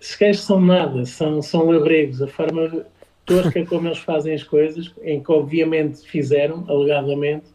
Esses 0.00 0.16
gajos 0.16 0.42
são 0.42 0.60
nada, 0.60 1.06
são, 1.06 1.40
são 1.40 1.70
labregos. 1.70 2.20
A 2.20 2.26
forma 2.26 2.84
tosca 3.24 3.64
como 3.66 3.88
eles 3.88 3.98
fazem 3.98 4.34
as 4.34 4.42
coisas, 4.42 4.92
em 5.02 5.22
que 5.22 5.32
obviamente 5.32 6.06
fizeram, 6.06 6.64
alegadamente. 6.68 7.46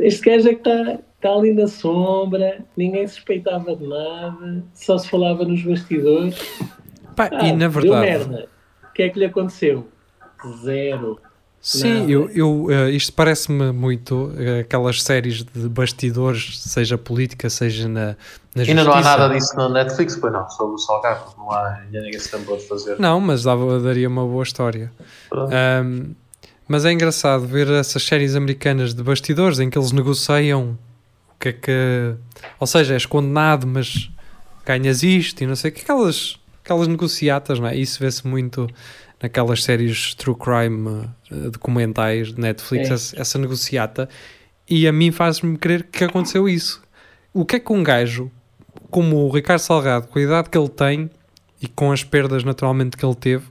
Este 0.00 0.30
gajo 0.30 0.48
é 0.48 0.54
que 0.54 0.68
está 0.68 0.98
está 1.18 1.30
ali 1.30 1.52
na 1.52 1.66
sombra, 1.66 2.64
ninguém 2.76 3.06
suspeitava 3.06 3.74
de 3.74 3.86
nada, 3.86 4.64
só 4.72 4.96
se 4.96 5.08
falava 5.08 5.44
nos 5.44 5.62
bastidores. 5.62 6.38
Pá, 7.16 7.28
Ah, 7.32 7.46
e 7.48 7.52
na 7.52 7.66
verdade, 7.68 8.00
merda. 8.00 8.48
O 8.88 8.92
que 8.92 9.02
é 9.02 9.08
que 9.08 9.18
lhe 9.18 9.24
aconteceu? 9.24 9.88
Zero. 10.62 11.18
sim, 11.60 12.00
Nada. 12.02 12.10
eu, 12.12 12.30
eu, 12.30 12.66
eh, 12.70 12.90
isto 12.92 13.12
parece-me 13.12 13.72
muito 13.72 14.32
eh, 14.38 14.60
aquelas 14.60 15.02
séries 15.02 15.42
de 15.42 15.68
bastidores, 15.68 16.60
seja 16.62 16.96
política, 16.96 17.50
seja 17.50 17.88
na, 17.88 18.16
na 18.54 18.62
justiça. 18.64 18.70
Ainda 18.70 18.84
não 18.84 18.92
há 18.92 19.00
nada 19.00 19.28
disso 19.34 19.56
no 19.56 19.68
Netflix, 19.68 20.14
pois 20.14 20.32
não, 20.32 20.48
sobre 20.48 20.74
o 20.74 20.78
Salgado, 20.78 21.32
não 21.36 21.50
há, 21.50 21.80
ainda 21.84 22.00
ninguém 22.00 22.20
se 22.20 22.34
lembrou 22.36 22.56
de 22.56 22.68
fazer. 22.68 23.00
Não, 23.00 23.20
mas 23.20 23.42
dava, 23.42 23.80
daria 23.80 24.08
uma 24.08 24.24
boa 24.24 24.44
história. 24.44 24.92
Pronto. 25.28 25.52
Ahm, 25.52 26.14
mas 26.68 26.84
é 26.84 26.92
engraçado 26.92 27.46
ver 27.46 27.68
essas 27.70 28.02
séries 28.02 28.34
americanas 28.36 28.94
de 28.94 29.02
bastidores 29.02 29.58
em 29.58 29.68
que 29.70 29.78
eles 29.78 29.90
negociam 29.92 30.78
o 31.34 31.38
que 31.40 31.48
é 31.48 31.52
que. 31.52 32.14
Ou 32.60 32.66
seja, 32.66 32.94
és 32.94 33.06
condenado, 33.06 33.66
mas 33.66 34.10
ganhas 34.64 35.02
isto 35.02 35.42
e 35.42 35.46
não 35.46 35.56
sei 35.56 35.70
o 35.70 35.74
que. 35.74 35.80
Aquelas, 35.82 36.38
aquelas 36.62 36.86
negociatas, 36.86 37.58
não 37.58 37.66
é? 37.68 37.76
Isso 37.76 37.98
vê-se 38.00 38.26
muito 38.26 38.68
naquelas 39.22 39.64
séries 39.64 40.14
true 40.14 40.36
crime 40.36 41.08
eh, 41.30 41.50
documentais 41.50 42.32
de 42.34 42.40
Netflix, 42.40 42.90
É. 42.90 42.94
essa, 42.94 43.20
essa 43.20 43.38
negociata. 43.38 44.08
E 44.68 44.86
a 44.86 44.92
mim 44.92 45.10
faz-me 45.10 45.56
crer 45.56 45.84
que 45.84 46.04
aconteceu 46.04 46.48
isso. 46.48 46.82
O 47.32 47.44
que 47.44 47.56
é 47.56 47.58
que 47.58 47.72
um 47.72 47.82
gajo 47.82 48.30
como 48.90 49.16
o 49.16 49.30
Ricardo 49.30 49.60
Salgado, 49.60 50.06
com 50.08 50.18
a 50.18 50.22
idade 50.22 50.48
que 50.50 50.56
ele 50.56 50.68
tem 50.68 51.10
e 51.60 51.66
com 51.66 51.90
as 51.92 52.04
perdas 52.04 52.44
naturalmente 52.44 52.96
que 52.96 53.04
ele 53.04 53.14
teve, 53.14 53.44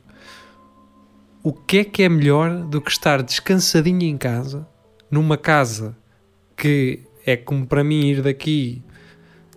o 1.47 1.53
que 1.53 1.77
é 1.79 1.83
que 1.83 2.03
é 2.03 2.09
melhor 2.09 2.49
do 2.63 2.81
que 2.81 2.91
estar 2.91 3.21
descansadinho 3.23 4.03
em 4.03 4.17
casa, 4.17 4.67
numa 5.09 5.37
casa 5.37 5.95
que 6.55 6.99
é 7.25 7.35
como 7.37 7.65
para 7.65 7.83
mim 7.83 8.05
ir 8.07 8.21
daqui 8.21 8.81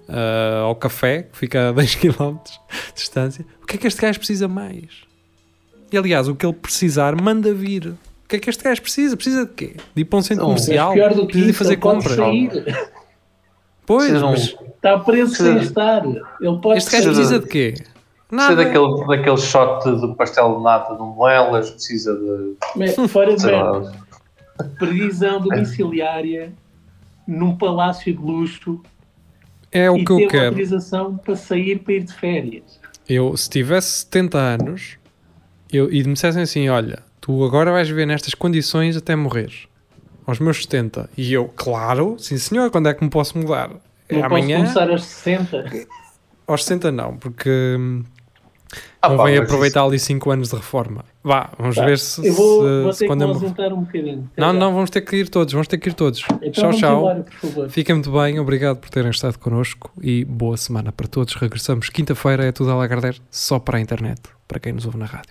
ah, 0.08 0.60
ao 0.64 0.74
café, 0.76 1.22
que 1.24 1.36
fica 1.36 1.68
a 1.70 1.72
10 1.72 1.94
km 1.96 2.36
de 2.44 2.94
distância. 2.94 3.44
O 3.62 3.66
que 3.66 3.76
é 3.76 3.78
que 3.78 3.86
este 3.86 4.00
gajo 4.00 4.18
precisa 4.18 4.46
mais? 4.48 4.88
E 5.92 5.96
aliás, 5.98 6.28
o 6.28 6.34
que 6.36 6.46
ele 6.46 6.52
precisar, 6.54 7.20
manda 7.20 7.52
vir. 7.52 7.86
O 8.24 8.28
que 8.28 8.36
é 8.36 8.38
que 8.38 8.48
este 8.50 8.62
gajo 8.62 8.80
precisa? 8.82 9.16
Precisa 9.16 9.44
de 9.44 9.52
quê? 9.52 9.74
De 9.94 10.02
ir 10.02 10.04
para 10.04 10.18
um 10.18 10.22
centro 10.22 10.44
Não, 10.44 10.50
comercial? 10.54 10.92
pior 10.92 11.12
do 11.14 11.26
que 11.26 11.32
Precisa 11.32 11.46
de 11.46 11.52
fazer 11.52 11.72
ele 11.72 11.80
pode 11.80 11.96
compras? 11.98 12.16
sair. 12.16 12.88
Pois, 13.86 14.22
um- 14.22 14.30
mas 14.30 14.56
Está 14.76 14.98
preso 15.00 15.34
sem 15.34 15.56
estar. 15.58 16.04
Ele 16.06 16.58
pode 16.62 16.78
este 16.78 16.90
gajo 16.92 17.12
precisa 17.12 17.38
de 17.40 17.46
quê? 17.48 17.74
Precisa 18.30 18.54
Nada. 18.54 18.64
daquele, 18.64 19.06
daquele 19.06 19.36
shot 19.36 19.84
de 20.00 20.14
pastel 20.14 20.56
de 20.56 20.62
nata 20.62 20.94
de 20.94 21.02
um 21.02 21.06
moelas, 21.06 21.70
precisa 21.70 22.14
de. 22.16 22.54
Mas 22.76 22.94
Fora 23.10 23.34
de 23.36 23.44
merda. 23.44 23.70
lá, 23.80 23.92
Prisão 24.78 25.40
domiciliária 25.40 26.52
num 27.26 27.56
palácio 27.56 28.12
de 28.12 28.20
luxo 28.20 28.80
É 29.72 29.90
o 29.90 29.96
e 29.98 30.04
que 30.04 30.12
eu 30.12 30.28
quero. 30.28 30.46
autorização 30.48 31.16
para 31.16 31.34
sair 31.36 31.78
para 31.80 31.94
ir 31.94 32.04
de 32.04 32.12
férias. 32.14 32.78
Eu, 33.08 33.36
se 33.36 33.48
tivesse 33.50 33.90
70 34.02 34.38
anos 34.38 34.96
eu, 35.72 35.90
e 35.92 36.04
me 36.04 36.12
dissessem 36.14 36.42
assim: 36.42 36.68
Olha, 36.68 37.00
tu 37.20 37.44
agora 37.44 37.72
vais 37.72 37.88
viver 37.88 38.06
nestas 38.06 38.34
condições 38.34 38.96
até 38.96 39.16
morreres, 39.16 39.66
aos 40.26 40.38
meus 40.38 40.62
70, 40.62 41.08
e 41.16 41.32
eu, 41.32 41.46
claro, 41.56 42.16
sim 42.18 42.36
senhor, 42.38 42.70
quando 42.70 42.88
é 42.88 42.94
que 42.94 43.02
me 43.02 43.10
posso 43.10 43.36
mudar? 43.38 43.70
É 44.08 44.16
Não 44.18 44.24
amanhã? 44.24 44.60
posso 44.60 44.74
começar 44.74 44.90
aos 44.92 45.04
60. 45.04 45.86
Aos 46.46 46.64
60 46.64 46.90
não, 46.92 47.16
porque 47.16 47.76
hum, 47.78 48.04
Ah, 49.02 49.08
convém 49.08 49.36
mas 49.38 49.44
aproveitar 49.44 49.82
ali 49.84 49.98
5 49.98 50.30
anos 50.30 50.50
de 50.50 50.56
reforma. 50.56 51.04
Vá, 51.24 51.50
vamos 51.58 51.74
Tá. 51.76 51.84
ver 51.84 51.98
se, 51.98 52.26
Eu 52.26 52.34
vou, 52.34 52.62
se- 52.62 52.82
vou 52.82 52.92
ter 52.92 52.98
que 52.98 53.06
quando 53.06 53.20
me 53.26 53.34
eu 53.34 53.76
um 53.76 53.80
bocadinho. 53.82 54.30
Não, 54.36 54.46
já. 54.48 54.52
não, 54.52 54.74
vamos 54.74 54.90
ter 54.90 55.00
que 55.00 55.16
ir 55.16 55.28
todos, 55.28 55.52
vamos 55.52 55.66
ter 55.68 55.78
que 55.78 55.88
ir 55.88 55.92
todos. 55.94 56.22
Então 56.42 56.50
tchau, 56.50 56.72
tchau. 56.72 56.98
embora, 57.00 57.20
por 57.22 57.32
favor. 57.50 57.68
Fiquem 57.70 57.94
muito 57.96 58.10
bem, 58.12 58.38
obrigado 58.38 58.76
por 58.78 58.88
terem 58.90 59.10
estado 59.10 59.38
connosco 59.38 59.90
e 60.00 60.24
boa 60.24 60.56
semana 60.56 60.92
para 60.92 61.06
todos. 61.08 61.34
Regressamos 61.34 61.88
quinta-feira, 61.88 62.44
é 62.44 62.52
tudo 62.52 62.70
a 62.70 62.74
Lagardère, 62.74 63.20
só 63.30 63.58
para 63.58 63.78
a 63.78 63.80
internet, 63.80 64.20
para 64.46 64.60
quem 64.60 64.72
nos 64.72 64.84
ouve 64.86 64.98
na 64.98 65.06
rádio. 65.06 65.28